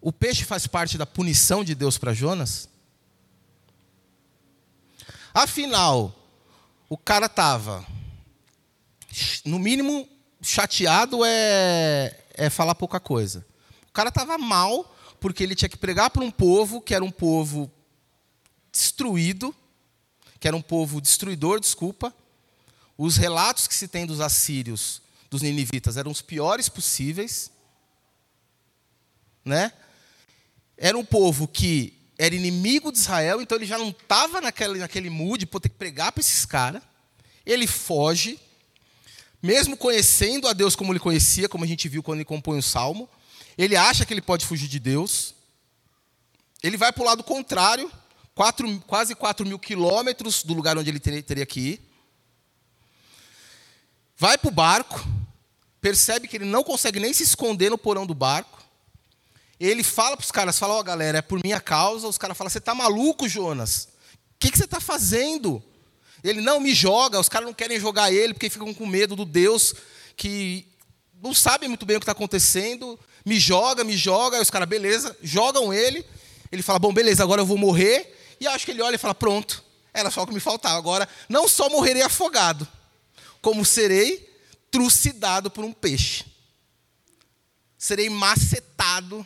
O 0.00 0.12
peixe 0.12 0.44
faz 0.44 0.68
parte 0.68 0.96
da 0.96 1.04
punição 1.04 1.64
de 1.64 1.74
Deus 1.74 1.98
para 1.98 2.14
Jonas? 2.14 2.68
Afinal, 5.34 6.14
o 6.88 6.96
cara 6.96 7.26
estava, 7.26 7.84
no 9.44 9.58
mínimo, 9.58 10.08
chateado 10.40 11.24
é, 11.24 12.16
é 12.32 12.48
falar 12.48 12.76
pouca 12.76 13.00
coisa. 13.00 13.44
O 13.88 13.92
cara 13.92 14.10
estava 14.10 14.38
mal 14.38 14.96
porque 15.18 15.42
ele 15.42 15.56
tinha 15.56 15.68
que 15.68 15.76
pregar 15.76 16.10
para 16.10 16.22
um 16.22 16.30
povo 16.30 16.80
que 16.80 16.94
era 16.94 17.04
um 17.04 17.10
povo 17.10 17.68
destruído, 18.70 19.52
que 20.38 20.46
era 20.46 20.56
um 20.56 20.62
povo 20.62 21.00
destruidor, 21.00 21.58
desculpa. 21.58 22.14
Os 22.96 23.16
relatos 23.16 23.66
que 23.66 23.74
se 23.74 23.88
tem 23.88 24.06
dos 24.06 24.20
assírios, 24.20 25.02
dos 25.30 25.42
ninivitas, 25.42 25.96
eram 25.96 26.10
os 26.10 26.22
piores 26.22 26.68
possíveis, 26.68 27.50
né? 29.44 29.72
era 30.76 30.96
um 30.96 31.04
povo 31.04 31.48
que 31.48 31.94
era 32.18 32.34
inimigo 32.34 32.92
de 32.92 32.98
Israel, 32.98 33.40
então 33.40 33.56
ele 33.56 33.66
já 33.66 33.78
não 33.78 33.90
estava 33.90 34.40
naquele, 34.40 34.78
naquele 34.78 35.10
mood, 35.10 35.46
por 35.46 35.60
ter 35.60 35.68
que 35.68 35.76
pregar 35.76 36.12
para 36.12 36.20
esses 36.20 36.44
caras. 36.44 36.82
Ele 37.44 37.66
foge, 37.66 38.38
mesmo 39.42 39.76
conhecendo 39.76 40.48
a 40.48 40.52
Deus 40.52 40.74
como 40.74 40.92
ele 40.92 40.98
conhecia, 40.98 41.48
como 41.48 41.64
a 41.64 41.66
gente 41.66 41.88
viu 41.88 42.02
quando 42.02 42.18
ele 42.18 42.24
compõe 42.24 42.58
o 42.58 42.62
salmo. 42.62 43.08
Ele 43.56 43.76
acha 43.76 44.04
que 44.04 44.12
ele 44.12 44.22
pode 44.22 44.44
fugir 44.44 44.68
de 44.68 44.78
Deus. 44.78 45.34
Ele 46.62 46.76
vai 46.76 46.92
para 46.92 47.02
o 47.02 47.06
lado 47.06 47.22
contrário, 47.22 47.90
quatro, 48.34 48.80
quase 48.86 49.14
4 49.14 49.46
mil 49.46 49.58
quilômetros 49.58 50.42
do 50.42 50.54
lugar 50.54 50.76
onde 50.76 50.90
ele 50.90 50.98
teria 50.98 51.46
que 51.46 51.60
ir. 51.60 51.85
Vai 54.18 54.38
para 54.38 54.48
o 54.48 54.52
barco, 54.52 55.06
percebe 55.80 56.26
que 56.26 56.36
ele 56.36 56.46
não 56.46 56.64
consegue 56.64 56.98
nem 56.98 57.12
se 57.12 57.22
esconder 57.22 57.70
no 57.70 57.76
porão 57.76 58.06
do 58.06 58.14
barco 58.14 58.58
Ele 59.60 59.82
fala 59.82 60.16
para 60.16 60.24
os 60.24 60.32
caras, 60.32 60.58
fala, 60.58 60.74
ó 60.74 60.80
oh, 60.80 60.82
galera, 60.82 61.18
é 61.18 61.22
por 61.22 61.42
minha 61.42 61.60
causa. 61.60 62.08
Os 62.08 62.16
caras 62.16 62.36
falam, 62.36 62.50
você 62.50 62.58
está 62.58 62.74
maluco, 62.74 63.28
Jonas? 63.28 63.88
O 64.34 64.38
que, 64.38 64.56
você 64.56 64.64
está 64.64 64.80
fazendo? 64.80 65.62
Ele 66.24 66.40
não 66.40 66.60
me 66.60 66.74
joga, 66.74 67.20
os 67.20 67.28
caras 67.28 67.46
não 67.46 67.54
querem 67.54 67.78
jogar 67.78 68.12
ele 68.12 68.34
porque 68.34 68.50
ficam 68.50 68.72
com 68.72 68.86
medo 68.86 69.14
do 69.14 69.24
Deus 69.24 69.74
que 70.16 70.66
não 71.22 71.34
sabe 71.34 71.68
muito 71.68 71.84
bem 71.84 71.96
o 71.96 72.00
que 72.00 72.04
está 72.04 72.12
acontecendo. 72.12 72.98
Me 73.24 73.38
joga, 73.38 73.84
me 73.84 73.96
joga. 73.96 74.36
Aí 74.36 74.42
os 74.42 74.50
caras, 74.50 74.68
beleza, 74.68 75.16
jogam 75.22 75.72
ele. 75.72 76.04
Ele 76.50 76.62
fala, 76.62 76.78
bom, 76.78 76.92
beleza, 76.92 77.22
agora 77.22 77.42
eu 77.42 77.46
vou 77.46 77.58
morrer. 77.58 78.16
E 78.40 78.46
acho 78.46 78.64
que 78.64 78.70
ele 78.70 78.82
olha 78.82 78.94
e 78.94 78.98
fala, 78.98 79.14
pronto, 79.14 79.62
era 79.92 80.10
só 80.10 80.22
o 80.22 80.26
que 80.26 80.34
me 80.34 80.40
faltava. 80.40 80.78
Agora, 80.78 81.08
não 81.28 81.46
só 81.48 81.68
morrerei 81.68 82.02
afogado, 82.02 82.66
como 83.46 83.64
serei 83.64 84.28
trucidado 84.72 85.48
por 85.48 85.64
um 85.64 85.72
peixe. 85.72 86.24
Serei 87.78 88.10
macetado 88.10 89.24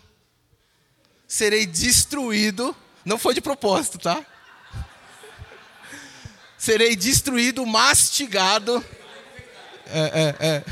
serei 1.26 1.64
destruído. 1.64 2.76
Não 3.02 3.16
foi 3.16 3.32
de 3.32 3.40
propósito, 3.40 3.98
tá? 3.98 4.22
Serei 6.58 6.94
destruído, 6.94 7.64
mastigado. 7.64 8.84
É, 9.86 10.36
é, 10.38 10.46
é. 10.46 10.64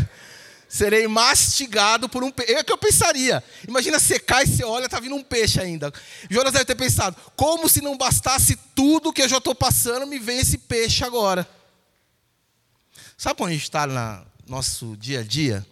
Serei 0.69 1.09
mastigado 1.09 2.07
por 2.07 2.23
um 2.23 2.31
peixe. 2.31 2.53
É 2.53 2.61
o 2.61 2.65
que 2.67 2.73
eu 2.73 2.77
pensaria. 2.77 3.43
Imagina 3.67 3.99
você 3.99 4.19
cai, 4.19 4.45
você 4.45 4.63
olha, 4.63 4.91
tá 4.91 5.01
vindo 5.01 5.15
um 5.15 5.23
peixe 5.23 5.59
ainda. 5.59 5.91
Jonas 6.29 6.53
deve 6.53 6.67
ter 6.67 6.75
pensado: 6.75 7.17
como 7.35 7.67
se 7.67 7.81
não 7.81 7.97
bastasse 7.97 8.59
tudo 8.75 9.11
que 9.11 9.23
eu 9.23 9.29
já 9.29 9.39
estou 9.39 9.55
passando, 9.55 10.07
me 10.07 10.19
vem 10.19 10.41
esse 10.41 10.59
peixe 10.59 11.03
agora. 11.03 11.49
Sabe 13.21 13.37
quando 13.37 13.51
a 13.51 13.53
gente 13.53 13.65
está 13.65 13.85
no 13.85 14.27
nosso 14.47 14.97
dia 14.97 15.19
a 15.19 15.25
dia? 15.25 15.67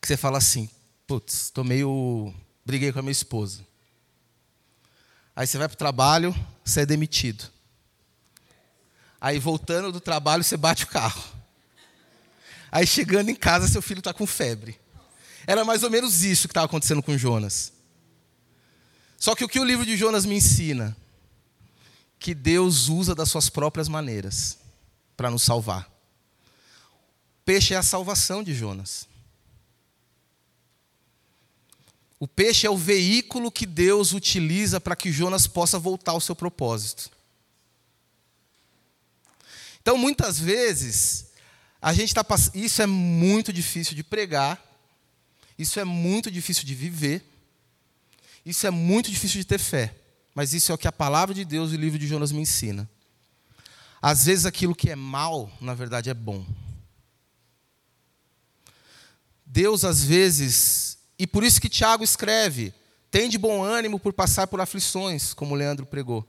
Que 0.00 0.08
você 0.08 0.16
fala 0.16 0.38
assim: 0.38 0.66
putz, 1.06 1.42
estou 1.42 1.62
meio 1.62 2.32
briguei 2.64 2.90
com 2.90 3.00
a 3.00 3.02
minha 3.02 3.12
esposa. 3.12 3.60
Aí 5.36 5.46
você 5.46 5.58
vai 5.58 5.68
para 5.68 5.74
o 5.74 5.78
trabalho, 5.78 6.34
você 6.64 6.80
é 6.80 6.86
demitido. 6.86 7.44
Aí 9.20 9.38
voltando 9.38 9.92
do 9.92 10.00
trabalho, 10.00 10.42
você 10.42 10.56
bate 10.56 10.84
o 10.84 10.86
carro. 10.86 11.22
Aí 12.72 12.86
chegando 12.86 13.28
em 13.28 13.34
casa, 13.34 13.68
seu 13.68 13.82
filho 13.82 13.98
está 13.98 14.14
com 14.14 14.26
febre. 14.26 14.80
Era 15.46 15.66
mais 15.66 15.82
ou 15.82 15.90
menos 15.90 16.22
isso 16.22 16.48
que 16.48 16.52
estava 16.52 16.64
acontecendo 16.64 17.02
com 17.02 17.18
Jonas. 17.18 17.74
Só 19.18 19.34
que 19.34 19.44
o 19.44 19.48
que 19.48 19.60
o 19.60 19.64
livro 19.64 19.84
de 19.84 19.98
Jonas 19.98 20.24
me 20.24 20.36
ensina? 20.36 20.96
Que 22.18 22.34
Deus 22.34 22.88
usa 22.88 23.14
das 23.14 23.28
suas 23.28 23.50
próprias 23.50 23.86
maneiras 23.86 24.59
para 25.20 25.30
nos 25.30 25.42
salvar. 25.42 25.86
Peixe 27.44 27.74
é 27.74 27.76
a 27.76 27.82
salvação 27.82 28.42
de 28.42 28.54
Jonas. 28.54 29.06
O 32.18 32.26
peixe 32.26 32.66
é 32.66 32.70
o 32.70 32.76
veículo 32.78 33.52
que 33.52 33.66
Deus 33.66 34.14
utiliza 34.14 34.80
para 34.80 34.96
que 34.96 35.12
Jonas 35.12 35.46
possa 35.46 35.78
voltar 35.78 36.12
ao 36.12 36.22
seu 36.22 36.34
propósito. 36.34 37.10
Então, 39.82 39.98
muitas 39.98 40.40
vezes, 40.40 41.26
a 41.82 41.92
gente 41.92 42.08
está 42.08 42.24
passando. 42.24 42.56
Isso 42.56 42.80
é 42.80 42.86
muito 42.86 43.52
difícil 43.52 43.94
de 43.94 44.02
pregar, 44.02 44.58
isso 45.58 45.78
é 45.78 45.84
muito 45.84 46.30
difícil 46.30 46.64
de 46.64 46.74
viver, 46.74 47.22
isso 48.46 48.66
é 48.66 48.70
muito 48.70 49.10
difícil 49.10 49.38
de 49.38 49.46
ter 49.46 49.58
fé. 49.58 49.94
Mas 50.34 50.54
isso 50.54 50.72
é 50.72 50.74
o 50.74 50.78
que 50.78 50.88
a 50.88 50.92
palavra 50.92 51.34
de 51.34 51.44
Deus 51.44 51.72
e 51.72 51.74
o 51.74 51.78
livro 51.78 51.98
de 51.98 52.06
Jonas 52.06 52.32
me 52.32 52.40
ensina. 52.40 52.88
Às 54.00 54.24
vezes 54.24 54.46
aquilo 54.46 54.74
que 54.74 54.90
é 54.90 54.96
mal, 54.96 55.50
na 55.60 55.74
verdade, 55.74 56.08
é 56.08 56.14
bom. 56.14 56.46
Deus, 59.44 59.84
às 59.84 60.02
vezes, 60.02 60.98
e 61.18 61.26
por 61.26 61.44
isso 61.44 61.60
que 61.60 61.68
Tiago 61.68 62.04
escreve: 62.04 62.72
tem 63.10 63.28
de 63.28 63.36
bom 63.36 63.62
ânimo 63.62 63.98
por 63.98 64.12
passar 64.12 64.46
por 64.46 64.60
aflições, 64.60 65.34
como 65.34 65.54
Leandro 65.54 65.84
pregou. 65.84 66.26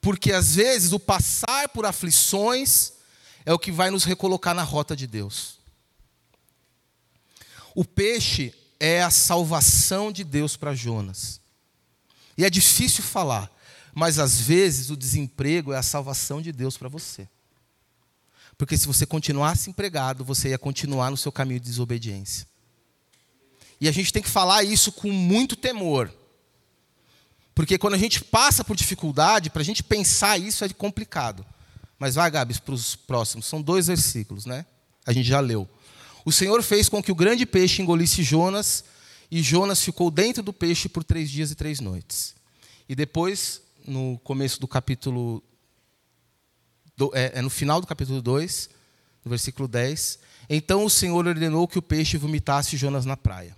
Porque 0.00 0.32
às 0.32 0.56
vezes 0.56 0.92
o 0.92 1.00
passar 1.00 1.68
por 1.68 1.86
aflições 1.86 2.92
é 3.46 3.52
o 3.52 3.58
que 3.58 3.70
vai 3.70 3.90
nos 3.90 4.04
recolocar 4.04 4.54
na 4.54 4.62
rota 4.62 4.96
de 4.96 5.06
Deus. 5.06 5.58
O 7.74 7.84
peixe 7.84 8.54
é 8.78 9.02
a 9.02 9.10
salvação 9.10 10.12
de 10.12 10.24
Deus 10.24 10.56
para 10.56 10.74
Jonas. 10.74 11.40
E 12.36 12.44
é 12.44 12.50
difícil 12.50 13.02
falar, 13.02 13.50
mas 13.94 14.18
às 14.18 14.40
vezes 14.40 14.90
o 14.90 14.96
desemprego 14.96 15.72
é 15.72 15.76
a 15.76 15.82
salvação 15.82 16.42
de 16.42 16.50
Deus 16.52 16.76
para 16.76 16.88
você. 16.88 17.28
Porque 18.56 18.76
se 18.76 18.86
você 18.86 19.04
continuasse 19.06 19.70
empregado, 19.70 20.24
você 20.24 20.50
ia 20.50 20.58
continuar 20.58 21.10
no 21.10 21.16
seu 21.16 21.32
caminho 21.32 21.60
de 21.60 21.66
desobediência. 21.66 22.46
E 23.80 23.88
a 23.88 23.92
gente 23.92 24.12
tem 24.12 24.22
que 24.22 24.28
falar 24.28 24.62
isso 24.62 24.92
com 24.92 25.10
muito 25.10 25.56
temor. 25.56 26.12
Porque 27.54 27.78
quando 27.78 27.94
a 27.94 27.98
gente 27.98 28.22
passa 28.22 28.64
por 28.64 28.76
dificuldade, 28.76 29.50
para 29.50 29.62
a 29.62 29.64
gente 29.64 29.82
pensar 29.82 30.38
isso 30.38 30.64
é 30.64 30.68
complicado. 30.70 31.44
Mas 31.98 32.14
vai, 32.14 32.30
Gabs, 32.30 32.58
para 32.58 32.74
os 32.74 32.96
próximos. 32.96 33.46
São 33.46 33.62
dois 33.62 33.86
versículos, 33.86 34.46
né? 34.46 34.66
A 35.06 35.12
gente 35.12 35.28
já 35.28 35.40
leu. 35.40 35.68
O 36.24 36.32
Senhor 36.32 36.62
fez 36.62 36.88
com 36.88 37.02
que 37.02 37.12
o 37.12 37.14
grande 37.14 37.44
peixe 37.44 37.82
engolisse 37.82 38.22
Jonas, 38.22 38.84
e 39.30 39.42
Jonas 39.42 39.82
ficou 39.82 40.10
dentro 40.10 40.42
do 40.42 40.52
peixe 40.52 40.88
por 40.88 41.04
três 41.04 41.30
dias 41.30 41.50
e 41.50 41.54
três 41.54 41.80
noites. 41.80 42.34
E 42.88 42.94
depois, 42.94 43.60
no 43.86 44.18
começo 44.24 44.60
do 44.60 44.66
capítulo 44.66 45.42
do, 46.96 47.10
é, 47.14 47.32
é 47.34 47.42
no 47.42 47.50
final 47.50 47.80
do 47.80 47.86
capítulo 47.86 48.22
2, 48.22 48.70
no 49.24 49.28
versículo 49.28 49.68
10. 49.68 50.18
Então 50.48 50.84
o 50.84 50.90
Senhor 50.90 51.26
ordenou 51.26 51.66
que 51.68 51.78
o 51.78 51.82
peixe 51.82 52.16
vomitasse 52.16 52.76
Jonas 52.76 53.04
na 53.04 53.16
praia. 53.16 53.56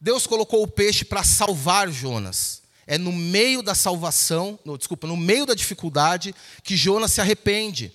Deus 0.00 0.26
colocou 0.26 0.62
o 0.62 0.68
peixe 0.68 1.04
para 1.04 1.24
salvar 1.24 1.90
Jonas. 1.90 2.62
É 2.86 2.96
no 2.96 3.12
meio 3.12 3.62
da 3.62 3.74
salvação, 3.74 4.58
no, 4.64 4.78
desculpa, 4.78 5.06
no 5.06 5.16
meio 5.16 5.44
da 5.44 5.54
dificuldade, 5.54 6.34
que 6.62 6.76
Jonas 6.76 7.12
se 7.12 7.20
arrepende. 7.20 7.92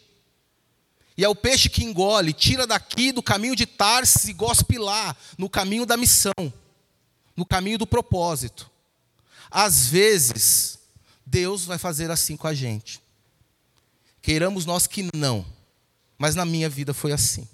E 1.16 1.24
é 1.24 1.30
o 1.30 1.36
peixe 1.36 1.70
que 1.70 1.84
engole, 1.84 2.34
tira 2.34 2.66
daqui 2.66 3.12
do 3.12 3.22
caminho 3.22 3.56
de 3.56 3.66
Tarsis 3.66 4.26
e 4.26 4.34
gospe 4.34 4.78
lá, 4.78 5.16
no 5.38 5.50
caminho 5.50 5.86
da 5.86 5.96
missão, 5.96 6.34
no 7.36 7.46
caminho 7.46 7.78
do 7.78 7.88
propósito. 7.88 8.70
Às 9.50 9.88
vezes, 9.88 10.81
Deus 11.32 11.64
vai 11.64 11.78
fazer 11.78 12.12
assim 12.12 12.36
com 12.36 12.46
a 12.46 12.54
gente. 12.54 13.02
Queiramos 14.22 14.66
nós 14.66 14.86
que 14.86 15.08
não, 15.16 15.46
mas 16.18 16.36
na 16.36 16.44
minha 16.44 16.68
vida 16.68 16.94
foi 16.94 17.14
assim. 17.14 17.48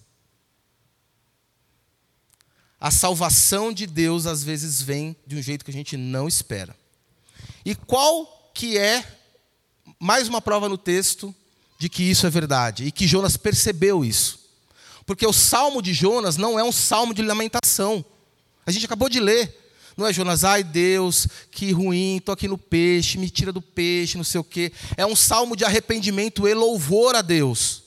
A 2.80 2.90
salvação 2.90 3.72
de 3.72 3.86
Deus 3.86 4.26
às 4.26 4.44
vezes 4.44 4.82
vem 4.82 5.16
de 5.28 5.36
um 5.36 5.42
jeito 5.42 5.64
que 5.64 5.70
a 5.70 5.74
gente 5.74 5.96
não 5.96 6.28
espera. 6.28 6.76
E 7.64 7.76
qual 7.76 8.52
que 8.52 8.78
é 8.80 9.06
mais 10.00 10.28
uma 10.28 10.42
prova 10.42 10.68
no 10.68 10.78
texto 10.78 11.34
de 11.78 11.88
que 11.88 12.02
isso 12.02 12.26
é 12.26 12.30
verdade 12.32 12.84
e 12.84 12.92
que 12.92 13.08
Jonas 13.08 13.38
percebeu 13.38 14.04
isso? 14.04 14.40
Porque 15.06 15.26
o 15.26 15.32
salmo 15.32 15.84
de 15.84 15.94
Jonas 15.94 16.36
não 16.36 16.58
é 16.58 16.64
um 16.64 16.72
salmo 16.72 17.14
de 17.14 17.22
lamentação. 17.22 18.04
A 18.66 18.72
gente 18.72 18.86
acabou 18.86 19.08
de 19.08 19.20
ler. 19.20 19.67
Não 19.98 20.06
é 20.06 20.14
Jonas, 20.14 20.44
ai 20.44 20.64
Deus, 20.64 21.28
que 21.50 21.72
ruim, 21.72 22.18
estou 22.18 22.32
aqui 22.32 22.48
no 22.48 22.58
peixe, 22.58 23.18
me 23.18 23.32
tira 23.32 23.52
do 23.52 23.62
peixe, 23.62 24.16
não 24.16 24.24
sei 24.24 24.40
o 24.40 24.44
quê. 24.44 24.72
É 24.96 25.04
um 25.04 25.16
salmo 25.16 25.56
de 25.56 25.66
arrependimento 25.66 26.48
e 26.48 26.54
louvor 26.54 27.16
a 27.16 27.24
Deus. 27.24 27.82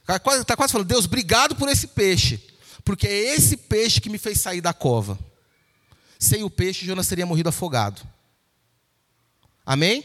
Está 0.00 0.18
quase, 0.18 0.44
tá 0.44 0.56
quase 0.56 0.72
falando, 0.72 0.88
Deus, 0.88 1.04
obrigado 1.04 1.54
por 1.54 1.68
esse 1.68 1.88
peixe, 1.88 2.42
porque 2.82 3.06
é 3.06 3.34
esse 3.34 3.58
peixe 3.58 4.00
que 4.00 4.08
me 4.08 4.16
fez 4.16 4.40
sair 4.40 4.62
da 4.62 4.72
cova. 4.72 5.18
Sem 6.18 6.42
o 6.42 6.48
peixe, 6.48 6.86
Jonas 6.86 7.06
teria 7.06 7.26
morrido 7.26 7.50
afogado. 7.50 8.00
Amém? 9.66 10.02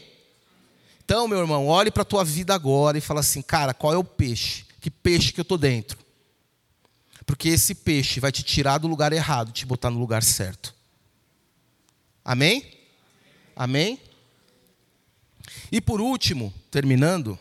Então, 1.02 1.26
meu 1.26 1.38
irmão, 1.38 1.66
olhe 1.66 1.90
para 1.90 2.02
a 2.02 2.06
tua 2.06 2.22
vida 2.22 2.54
agora 2.54 2.98
e 2.98 3.00
fala 3.00 3.20
assim, 3.20 3.40
cara, 3.40 3.72
qual 3.72 3.94
é 3.94 3.96
o 3.96 4.04
peixe? 4.04 4.66
Que 4.78 4.90
peixe 4.90 5.32
que 5.32 5.40
eu 5.40 5.42
estou 5.42 5.56
dentro? 5.56 5.98
Porque 7.24 7.48
esse 7.48 7.74
peixe 7.74 8.20
vai 8.20 8.30
te 8.30 8.42
tirar 8.42 8.78
do 8.78 8.88
lugar 8.88 9.12
errado, 9.12 9.52
te 9.52 9.64
botar 9.64 9.90
no 9.90 9.98
lugar 9.98 10.22
certo. 10.22 10.74
Amém? 12.24 12.78
Amém? 13.56 14.00
E 15.72 15.80
por 15.80 16.00
último, 16.00 16.52
terminando, 16.70 17.38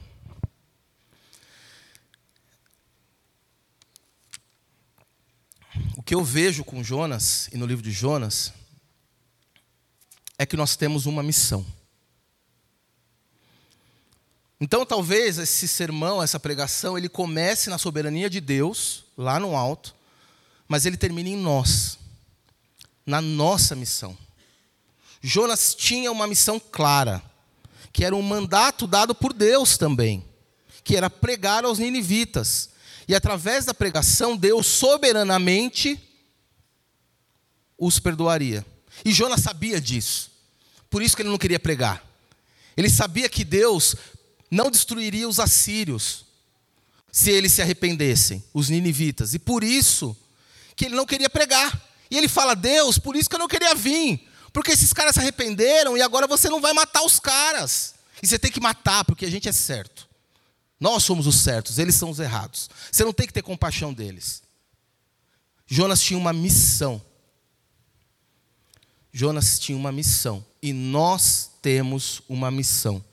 o 5.95 6.03
que 6.03 6.15
eu 6.15 6.23
vejo 6.23 6.63
com 6.63 6.83
Jonas 6.83 7.49
e 7.51 7.57
no 7.57 7.65
livro 7.65 7.83
de 7.83 7.91
Jonas 7.91 8.53
é 10.37 10.45
que 10.45 10.55
nós 10.55 10.75
temos 10.75 11.05
uma 11.05 11.21
missão. 11.21 11.65
Então, 14.61 14.85
talvez 14.85 15.37
esse 15.37 15.67
sermão, 15.67 16.21
essa 16.21 16.39
pregação, 16.39 16.97
ele 16.97 17.07
comece 17.07 17.69
na 17.69 17.77
soberania 17.77 18.29
de 18.29 18.41
Deus, 18.41 19.05
lá 19.17 19.39
no 19.39 19.55
alto, 19.55 19.95
mas 20.67 20.85
ele 20.85 20.97
termine 20.97 21.31
em 21.31 21.37
nós, 21.37 21.97
na 23.05 23.21
nossa 23.21 23.75
missão. 23.75 24.17
Jonas 25.21 25.75
tinha 25.75 26.11
uma 26.11 26.27
missão 26.27 26.59
clara, 26.59 27.21
que 27.91 28.05
era 28.05 28.15
um 28.15 28.21
mandato 28.21 28.87
dado 28.87 29.13
por 29.13 29.33
Deus 29.33 29.77
também, 29.77 30.23
que 30.83 30.95
era 30.95 31.09
pregar 31.09 31.65
aos 31.65 31.79
ninivitas. 31.79 32.69
E 33.07 33.15
através 33.15 33.65
da 33.65 33.73
pregação, 33.73 34.37
Deus 34.37 34.65
soberanamente 34.67 35.99
os 37.77 37.99
perdoaria. 37.99 38.65
E 39.03 39.11
Jonas 39.11 39.41
sabia 39.41 39.79
disso. 39.79 40.31
Por 40.89 41.01
isso 41.01 41.15
que 41.15 41.21
ele 41.21 41.29
não 41.29 41.37
queria 41.37 41.59
pregar. 41.59 42.03
Ele 42.75 42.89
sabia 42.89 43.27
que 43.27 43.43
Deus 43.43 43.95
não 44.49 44.71
destruiria 44.71 45.27
os 45.27 45.39
assírios 45.39 46.25
se 47.11 47.31
eles 47.31 47.53
se 47.53 47.61
arrependessem, 47.61 48.43
os 48.53 48.69
ninivitas. 48.69 49.33
E 49.33 49.39
por 49.39 49.63
isso 49.63 50.15
que 50.75 50.85
ele 50.85 50.95
não 50.95 51.05
queria 51.05 51.29
pregar. 51.29 51.89
E 52.09 52.17
ele 52.17 52.27
fala: 52.27 52.55
"Deus, 52.55 52.97
por 52.97 53.15
isso 53.15 53.29
que 53.29 53.35
eu 53.35 53.39
não 53.39 53.47
queria 53.47 53.75
vir, 53.75 54.28
porque 54.51 54.71
esses 54.71 54.93
caras 54.93 55.13
se 55.15 55.19
arrependeram 55.19 55.97
e 55.97 56.01
agora 56.01 56.27
você 56.27 56.49
não 56.49 56.61
vai 56.61 56.73
matar 56.73 57.03
os 57.03 57.19
caras. 57.19 57.95
E 58.21 58.27
você 58.27 58.37
tem 58.37 58.51
que 58.51 58.59
matar 58.59 59.05
porque 59.05 59.25
a 59.25 59.31
gente 59.31 59.47
é 59.47 59.51
certo. 59.51 60.07
Nós 60.79 61.03
somos 61.03 61.27
os 61.27 61.39
certos, 61.41 61.77
eles 61.77 61.95
são 61.95 62.09
os 62.09 62.19
errados. 62.19 62.69
Você 62.91 63.03
não 63.03 63.13
tem 63.13 63.27
que 63.27 63.33
ter 63.33 63.41
compaixão 63.41 63.93
deles. 63.93 64.41
Jonas 65.67 66.01
tinha 66.01 66.17
uma 66.17 66.33
missão. 66.33 67.01
Jonas 69.11 69.59
tinha 69.59 69.77
uma 69.77 69.91
missão. 69.91 70.43
E 70.61 70.71
nós 70.71 71.51
temos 71.61 72.21
uma 72.29 72.49
missão. 72.49 73.03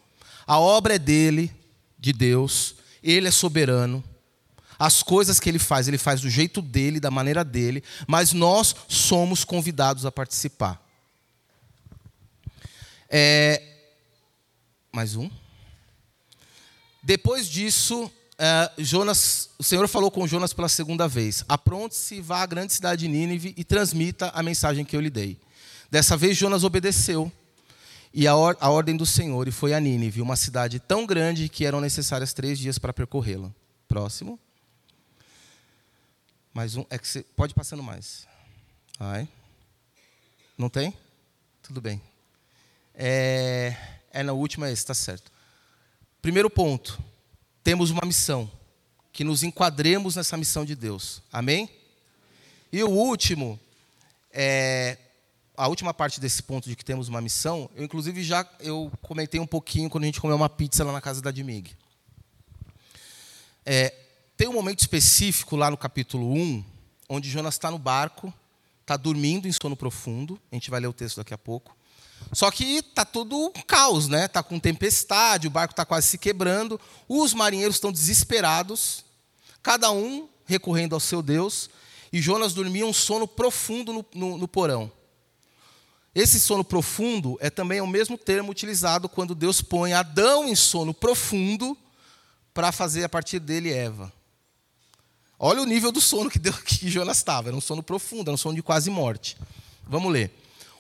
A 0.47 0.59
obra 0.59 0.95
é 0.95 0.99
dele, 0.99 1.53
de 1.99 2.13
Deus. 2.13 2.77
Ele 3.03 3.27
é 3.27 3.31
soberano. 3.31 4.03
As 4.79 5.03
coisas 5.03 5.41
que 5.41 5.49
ele 5.49 5.59
faz, 5.59 5.89
ele 5.89 5.99
faz 5.99 6.21
do 6.21 6.31
jeito 6.31 6.63
dele, 6.63 7.01
da 7.01 7.11
maneira 7.11 7.45
dele. 7.45 7.83
Mas 8.07 8.33
nós 8.33 8.77
somos 8.89 9.45
convidados 9.45 10.07
a 10.07 10.13
participar. 10.13 10.86
É... 13.19 13.63
Mais 14.93 15.17
um. 15.17 15.31
Depois 17.03 17.49
disso, 17.49 18.05
uh, 18.05 18.13
Jonas, 18.77 19.49
o 19.59 19.65
Senhor 19.65 19.89
falou 19.89 20.11
com 20.11 20.27
Jonas 20.27 20.53
pela 20.53 20.69
segunda 20.69 21.09
vez: 21.09 21.43
Apronte-se, 21.49 22.21
vá 22.21 22.43
à 22.43 22.47
grande 22.47 22.75
cidade 22.75 23.07
de 23.07 23.09
Nínive 23.09 23.55
e 23.57 23.65
transmita 23.65 24.29
a 24.35 24.43
mensagem 24.43 24.85
que 24.85 24.95
eu 24.95 25.01
lhe 25.01 25.09
dei. 25.09 25.41
Dessa 25.91 26.15
vez, 26.15 26.37
Jonas 26.37 26.63
obedeceu 26.63 27.33
e 28.13 28.27
a, 28.27 28.37
or 28.37 28.55
a 28.61 28.69
ordem 28.69 28.95
do 28.95 29.07
Senhor 29.07 29.49
e 29.49 29.51
foi 29.51 29.73
a 29.73 29.81
Nínive, 29.81 30.21
uma 30.21 30.37
cidade 30.37 30.79
tão 30.79 31.07
grande 31.07 31.49
que 31.49 31.65
eram 31.65 31.81
necessários 31.81 32.35
três 32.35 32.59
dias 32.59 32.79
para 32.79 32.93
percorrê-la. 32.93 33.51
Próximo. 33.89 34.39
Mais 36.53 36.77
um. 36.77 36.85
É 36.91 36.99
que 36.99 37.23
pode 37.35 37.53
ir 37.53 37.57
passando 37.57 37.83
mais. 37.83 38.29
Vai. 38.99 39.27
Não 40.59 40.69
tem? 40.69 40.93
Tudo 41.63 41.81
bem. 41.81 42.03
É, 42.97 43.77
é 44.11 44.23
na 44.23 44.33
última, 44.33 44.67
esse, 44.71 44.83
está 44.83 44.95
certo. 44.95 45.31
Primeiro 46.23 46.49
ponto 46.49 46.99
temos 47.63 47.91
uma 47.91 48.03
missão, 48.07 48.51
que 49.13 49.25
nos 49.25 49.43
enquadremos 49.43 50.17
nessa 50.17 50.37
missão 50.37 50.65
de 50.65 50.75
Deus. 50.75 51.21
Amém? 51.33 51.69
E 52.73 52.83
o 52.83 52.89
último, 52.89 53.59
é, 54.33 54.99
a 55.57 55.67
última 55.67 55.93
parte 55.93 56.21
desse 56.21 56.43
ponto 56.43 56.69
de 56.69 56.77
que 56.77 56.85
temos 56.85 57.09
uma 57.09 57.21
missão, 57.21 57.69
eu 57.75 57.85
inclusive 57.85 58.23
já 58.23 58.49
eu 58.61 58.93
comentei 59.03 59.41
um 59.41 59.47
pouquinho 59.47 59.91
quando 59.91 60.05
a 60.05 60.07
gente 60.07 60.21
comeu 60.21 60.37
uma 60.37 60.49
pizza 60.49 60.85
lá 60.85 60.93
na 60.93 61.01
casa 61.01 61.21
da 61.21 61.31
Dimig. 61.31 61.77
É, 63.65 63.93
tem 64.37 64.47
um 64.49 64.53
momento 64.53 64.81
específico 64.81 65.57
lá 65.57 65.71
no 65.71 65.77
capítulo 65.77 66.33
1, 66.33 66.65
onde 67.09 67.29
Jonas 67.29 67.55
está 67.55 67.71
no 67.71 67.79
barco, 67.79 68.33
está 68.83 68.97
dormindo 68.97 69.49
em 69.49 69.53
sono 69.53 69.75
profundo, 69.75 70.39
a 70.53 70.55
gente 70.55 70.71
vai 70.71 70.79
ler 70.79 70.87
o 70.87 70.93
texto 70.93 71.17
daqui 71.17 71.35
a 71.35 71.39
pouco. 71.39 71.77
Só 72.33 72.51
que 72.51 72.83
tá 72.83 73.05
tudo 73.05 73.53
caos, 73.67 74.09
né? 74.09 74.29
Tá 74.29 74.43
com 74.43 74.59
tempestade, 74.59 75.47
o 75.47 75.51
barco 75.51 75.73
está 75.73 75.85
quase 75.85 76.09
se 76.09 76.19
quebrando, 76.19 76.81
os 77.09 77.33
marinheiros 77.33 77.77
estão 77.77 77.93
desesperados, 77.93 79.05
cada 79.63 79.91
um 79.91 80.29
recorrendo 80.45 80.95
ao 80.95 81.01
seu 81.01 81.23
Deus, 81.23 81.71
e 82.13 82.21
Jonas 82.21 82.55
dormia 82.55 82.87
um 82.87 82.93
sono 82.93 83.27
profundo 83.27 83.93
no, 83.93 84.07
no, 84.15 84.39
no 84.39 84.49
porão. 84.49 84.91
Esse 86.15 86.41
sono 86.41 86.65
profundo 86.65 87.37
é 87.41 87.51
também 87.51 87.81
o 87.81 87.87
mesmo 87.87 88.17
termo 88.17 88.51
utilizado 88.51 89.09
quando 89.09 89.35
Deus 89.35 89.61
põe 89.61 89.93
Adão 89.93 90.49
em 90.49 90.55
sono 90.55 90.95
profundo 90.95 91.77
para 92.55 92.73
fazer 92.73 93.05
a 93.05 93.09
partir 93.09 93.39
dele 93.39 93.71
Eva. 93.71 94.11
Olha 95.39 95.61
o 95.61 95.67
nível 95.67 95.93
do 95.93 96.01
sono 96.01 96.31
que, 96.31 96.39
Deus, 96.39 96.57
que 96.65 96.89
Jonas 96.89 97.19
estava, 97.19 97.51
era 97.51 97.57
um 97.57 97.61
sono 97.61 97.83
profundo, 97.83 98.31
era 98.31 98.35
um 98.35 98.39
sono 98.39 98.55
de 98.55 98.63
quase 98.63 98.89
morte. 98.89 99.37
Vamos 99.87 100.11
ler. 100.11 100.33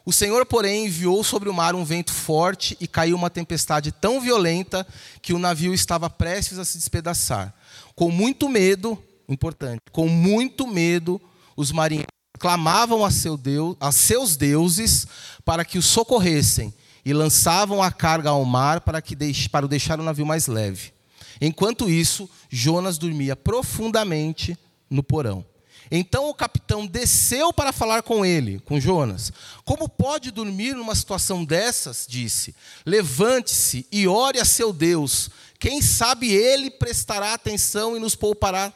O 0.08 0.12
Senhor, 0.12 0.46
porém, 0.46 0.86
enviou 0.86 1.24
sobre 1.24 1.48
o 1.48 1.52
mar 1.52 1.74
um 1.74 1.84
vento 1.84 2.12
forte 2.12 2.76
e 2.80 2.86
caiu 2.86 3.16
uma 3.16 3.28
tempestade 3.28 3.90
tão 3.90 4.20
violenta 4.20 4.86
que 5.20 5.32
o 5.32 5.38
navio 5.38 5.74
estava 5.74 6.08
prestes 6.08 6.60
a 6.60 6.64
se 6.64 6.78
despedaçar. 6.78 7.52
Com 7.96 8.08
muito 8.12 8.48
medo, 8.48 8.96
importante, 9.28 9.80
com 9.90 10.08
muito 10.08 10.64
medo, 10.64 11.20
os 11.56 11.72
marinheiros 11.72 12.06
clamavam 12.38 13.04
a, 13.04 13.10
seu 13.10 13.36
Deus, 13.36 13.76
a 13.80 13.90
seus 13.90 14.36
deuses 14.36 15.08
para 15.44 15.64
que 15.64 15.76
os 15.76 15.86
socorressem 15.86 16.72
e 17.04 17.12
lançavam 17.12 17.82
a 17.82 17.90
carga 17.90 18.30
ao 18.30 18.44
mar 18.44 18.82
para, 18.82 19.02
que 19.02 19.16
deixe, 19.16 19.48
para 19.48 19.66
deixar 19.66 19.98
o 19.98 20.04
navio 20.04 20.24
mais 20.24 20.46
leve. 20.46 20.92
Enquanto 21.40 21.90
isso, 21.90 22.30
Jonas 22.48 22.96
dormia 22.96 23.34
profundamente 23.34 24.56
no 24.88 25.02
porão. 25.02 25.44
Então 25.90 26.28
o 26.28 26.34
capitão 26.34 26.86
desceu 26.86 27.52
para 27.52 27.72
falar 27.72 28.02
com 28.02 28.24
ele, 28.24 28.58
com 28.60 28.80
Jonas. 28.80 29.32
Como 29.64 29.88
pode 29.88 30.30
dormir 30.30 30.74
numa 30.74 30.94
situação 30.94 31.44
dessas? 31.44 32.06
Disse: 32.08 32.54
Levante-se 32.84 33.86
e 33.92 34.08
ore 34.08 34.40
a 34.40 34.44
seu 34.44 34.72
Deus. 34.72 35.30
Quem 35.58 35.80
sabe 35.80 36.32
ele 36.32 36.70
prestará 36.70 37.34
atenção 37.34 37.96
e 37.96 38.00
nos 38.00 38.14
poupará 38.14 38.72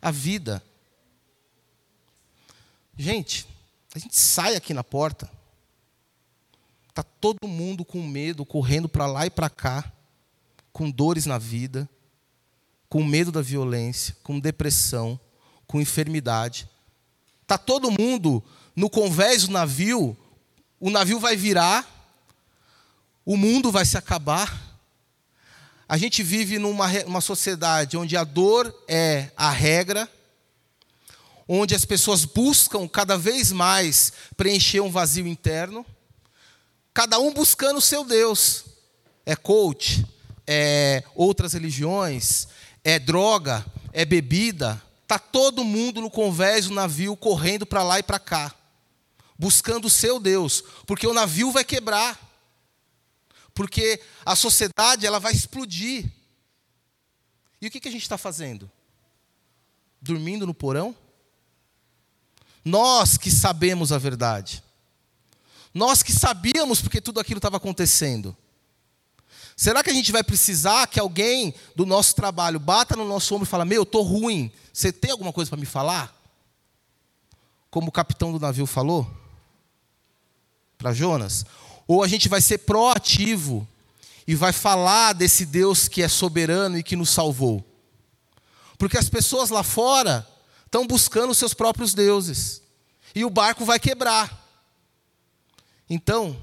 a 0.00 0.10
vida. 0.10 0.62
Gente, 2.96 3.46
a 3.94 3.98
gente 3.98 4.16
sai 4.16 4.56
aqui 4.56 4.72
na 4.72 4.84
porta, 4.84 5.30
tá 6.92 7.02
todo 7.02 7.46
mundo 7.46 7.84
com 7.84 8.02
medo, 8.02 8.44
correndo 8.44 8.88
para 8.88 9.06
lá 9.06 9.26
e 9.26 9.30
para 9.30 9.50
cá, 9.50 9.92
com 10.72 10.90
dores 10.90 11.26
na 11.26 11.38
vida, 11.38 11.88
com 12.88 13.04
medo 13.04 13.32
da 13.32 13.42
violência, 13.42 14.16
com 14.22 14.38
depressão 14.38 15.18
com 15.66 15.80
enfermidade. 15.80 16.68
Está 17.42 17.58
todo 17.58 17.90
mundo 17.90 18.42
no 18.74 18.90
convés 18.90 19.46
do 19.46 19.52
navio, 19.52 20.16
o 20.80 20.90
navio 20.90 21.18
vai 21.20 21.36
virar, 21.36 21.86
o 23.24 23.36
mundo 23.36 23.70
vai 23.70 23.84
se 23.84 23.96
acabar. 23.96 24.62
A 25.88 25.96
gente 25.96 26.22
vive 26.22 26.58
numa 26.58 26.86
uma 27.04 27.20
sociedade 27.20 27.96
onde 27.96 28.16
a 28.16 28.24
dor 28.24 28.74
é 28.88 29.30
a 29.36 29.50
regra, 29.50 30.08
onde 31.46 31.74
as 31.74 31.84
pessoas 31.84 32.24
buscam 32.24 32.88
cada 32.88 33.16
vez 33.16 33.52
mais 33.52 34.12
preencher 34.36 34.80
um 34.80 34.90
vazio 34.90 35.26
interno, 35.26 35.84
cada 36.92 37.18
um 37.18 37.32
buscando 37.32 37.78
o 37.78 37.82
seu 37.82 38.04
Deus. 38.04 38.64
É 39.26 39.36
coach, 39.36 40.04
é 40.46 41.02
outras 41.14 41.52
religiões, 41.52 42.48
é 42.82 42.98
droga, 42.98 43.64
é 43.92 44.04
bebida, 44.04 44.82
Está 45.14 45.28
todo 45.28 45.62
mundo 45.62 46.00
no 46.00 46.10
convés 46.10 46.66
do 46.66 46.74
navio 46.74 47.16
correndo 47.16 47.64
para 47.64 47.84
lá 47.84 48.00
e 48.00 48.02
para 48.02 48.18
cá, 48.18 48.52
buscando 49.38 49.84
o 49.84 49.90
seu 49.90 50.18
Deus, 50.18 50.64
porque 50.88 51.06
o 51.06 51.14
navio 51.14 51.52
vai 51.52 51.62
quebrar, 51.64 52.18
porque 53.54 54.02
a 54.26 54.34
sociedade 54.34 55.06
ela 55.06 55.20
vai 55.20 55.32
explodir. 55.32 56.10
E 57.60 57.68
o 57.68 57.70
que, 57.70 57.78
que 57.78 57.86
a 57.86 57.92
gente 57.92 58.02
está 58.02 58.18
fazendo? 58.18 58.68
Dormindo 60.02 60.48
no 60.48 60.52
porão? 60.52 60.96
Nós 62.64 63.16
que 63.16 63.30
sabemos 63.30 63.92
a 63.92 63.98
verdade, 63.98 64.64
nós 65.72 66.02
que 66.02 66.12
sabíamos 66.12 66.82
porque 66.82 67.00
tudo 67.00 67.20
aquilo 67.20 67.38
estava 67.38 67.58
acontecendo, 67.58 68.36
Será 69.56 69.82
que 69.84 69.90
a 69.90 69.94
gente 69.94 70.10
vai 70.10 70.24
precisar 70.24 70.86
que 70.86 70.98
alguém 70.98 71.54
do 71.76 71.86
nosso 71.86 72.14
trabalho 72.14 72.58
bata 72.58 72.96
no 72.96 73.06
nosso 73.06 73.34
ombro 73.34 73.46
e 73.46 73.50
fala: 73.50 73.64
"Meu, 73.64 73.82
eu 73.82 73.86
tô 73.86 74.02
ruim. 74.02 74.50
Você 74.72 74.92
tem 74.92 75.10
alguma 75.10 75.32
coisa 75.32 75.50
para 75.50 75.60
me 75.60 75.66
falar?" 75.66 76.12
Como 77.70 77.88
o 77.88 77.92
capitão 77.92 78.32
do 78.32 78.40
navio 78.40 78.66
falou 78.66 79.08
para 80.76 80.92
Jonas? 80.92 81.44
Ou 81.86 82.02
a 82.02 82.08
gente 82.08 82.28
vai 82.28 82.40
ser 82.40 82.58
proativo 82.58 83.66
e 84.26 84.34
vai 84.34 84.52
falar 84.52 85.12
desse 85.12 85.44
Deus 85.44 85.86
que 85.88 86.02
é 86.02 86.08
soberano 86.08 86.78
e 86.78 86.82
que 86.82 86.96
nos 86.96 87.10
salvou? 87.10 87.64
Porque 88.78 88.98
as 88.98 89.08
pessoas 89.08 89.50
lá 89.50 89.62
fora 89.62 90.26
estão 90.64 90.86
buscando 90.86 91.30
os 91.30 91.38
seus 91.38 91.54
próprios 91.54 91.94
deuses. 91.94 92.62
E 93.14 93.24
o 93.24 93.30
barco 93.30 93.64
vai 93.64 93.78
quebrar. 93.78 94.44
Então, 95.88 96.36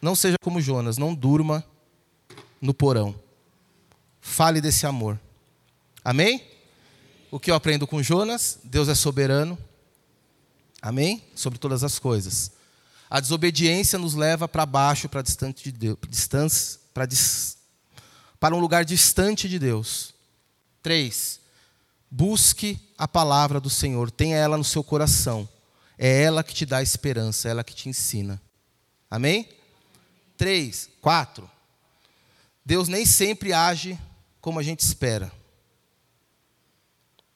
não 0.00 0.14
seja 0.14 0.36
como 0.40 0.60
Jonas, 0.60 0.96
não 0.96 1.14
durma 1.14 1.64
no 2.60 2.74
porão. 2.74 3.14
Fale 4.20 4.60
desse 4.60 4.86
amor. 4.86 5.18
Amém? 6.04 6.42
O 7.30 7.38
que 7.38 7.50
eu 7.50 7.54
aprendo 7.54 7.86
com 7.86 8.02
Jonas? 8.02 8.58
Deus 8.64 8.88
é 8.88 8.94
soberano. 8.94 9.58
Amém? 10.80 11.24
Sobre 11.34 11.58
todas 11.58 11.84
as 11.84 11.98
coisas. 11.98 12.52
A 13.10 13.20
desobediência 13.20 13.98
nos 13.98 14.14
leva 14.14 14.46
para 14.46 14.66
baixo, 14.66 15.08
para 15.08 15.22
distante 15.22 15.64
de 15.64 15.72
Deus, 15.72 15.96
distância, 16.08 16.78
para, 16.92 17.06
dis, 17.06 17.56
para 18.38 18.54
um 18.54 18.58
lugar 18.58 18.84
distante 18.84 19.48
de 19.48 19.58
Deus. 19.58 20.14
Três, 20.82 21.40
busque 22.10 22.78
a 22.98 23.08
palavra 23.08 23.60
do 23.60 23.70
Senhor, 23.70 24.10
tenha 24.10 24.36
ela 24.36 24.58
no 24.58 24.64
seu 24.64 24.84
coração. 24.84 25.48
É 25.96 26.22
ela 26.22 26.44
que 26.44 26.54
te 26.54 26.64
dá 26.64 26.82
esperança, 26.82 27.48
é 27.48 27.50
ela 27.50 27.64
que 27.64 27.74
te 27.74 27.88
ensina. 27.88 28.40
Amém? 29.10 29.48
Três, 30.36 30.88
quatro. 31.00 31.50
Deus 32.68 32.86
nem 32.86 33.06
sempre 33.06 33.54
age 33.54 33.98
como 34.42 34.58
a 34.58 34.62
gente 34.62 34.80
espera. 34.80 35.32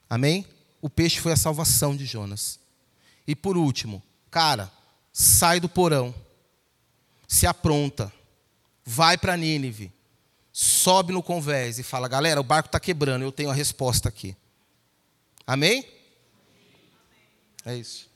Amém? 0.07 0.47
O 0.79 0.91
peixe 0.91 1.21
foi 1.21 1.33
a 1.33 1.37
salvação 1.39 1.97
de 1.97 2.05
Jonas. 2.05 2.61
E 3.27 3.35
por 3.35 3.57
último, 3.57 4.03
cara, 4.31 4.71
sai 5.11 5.59
do 5.59 5.71
porão, 5.71 6.15
se 7.27 7.47
apronta, 7.47 8.13
vai 8.85 9.17
para 9.17 9.35
Nínive, 9.35 9.91
sobe 10.53 11.15
no 11.15 11.23
convés 11.23 11.79
e 11.79 11.83
fala: 11.83 12.09
galera, 12.09 12.39
o 12.39 12.45
barco 12.45 12.69
está 12.69 12.79
quebrando, 12.79 13.23
eu 13.23 13.33
tenho 13.33 13.49
a 13.49 13.55
resposta 13.55 14.11
aqui. 14.11 14.37
Amém? 15.47 15.83
É 17.65 17.75
isso. 17.75 18.12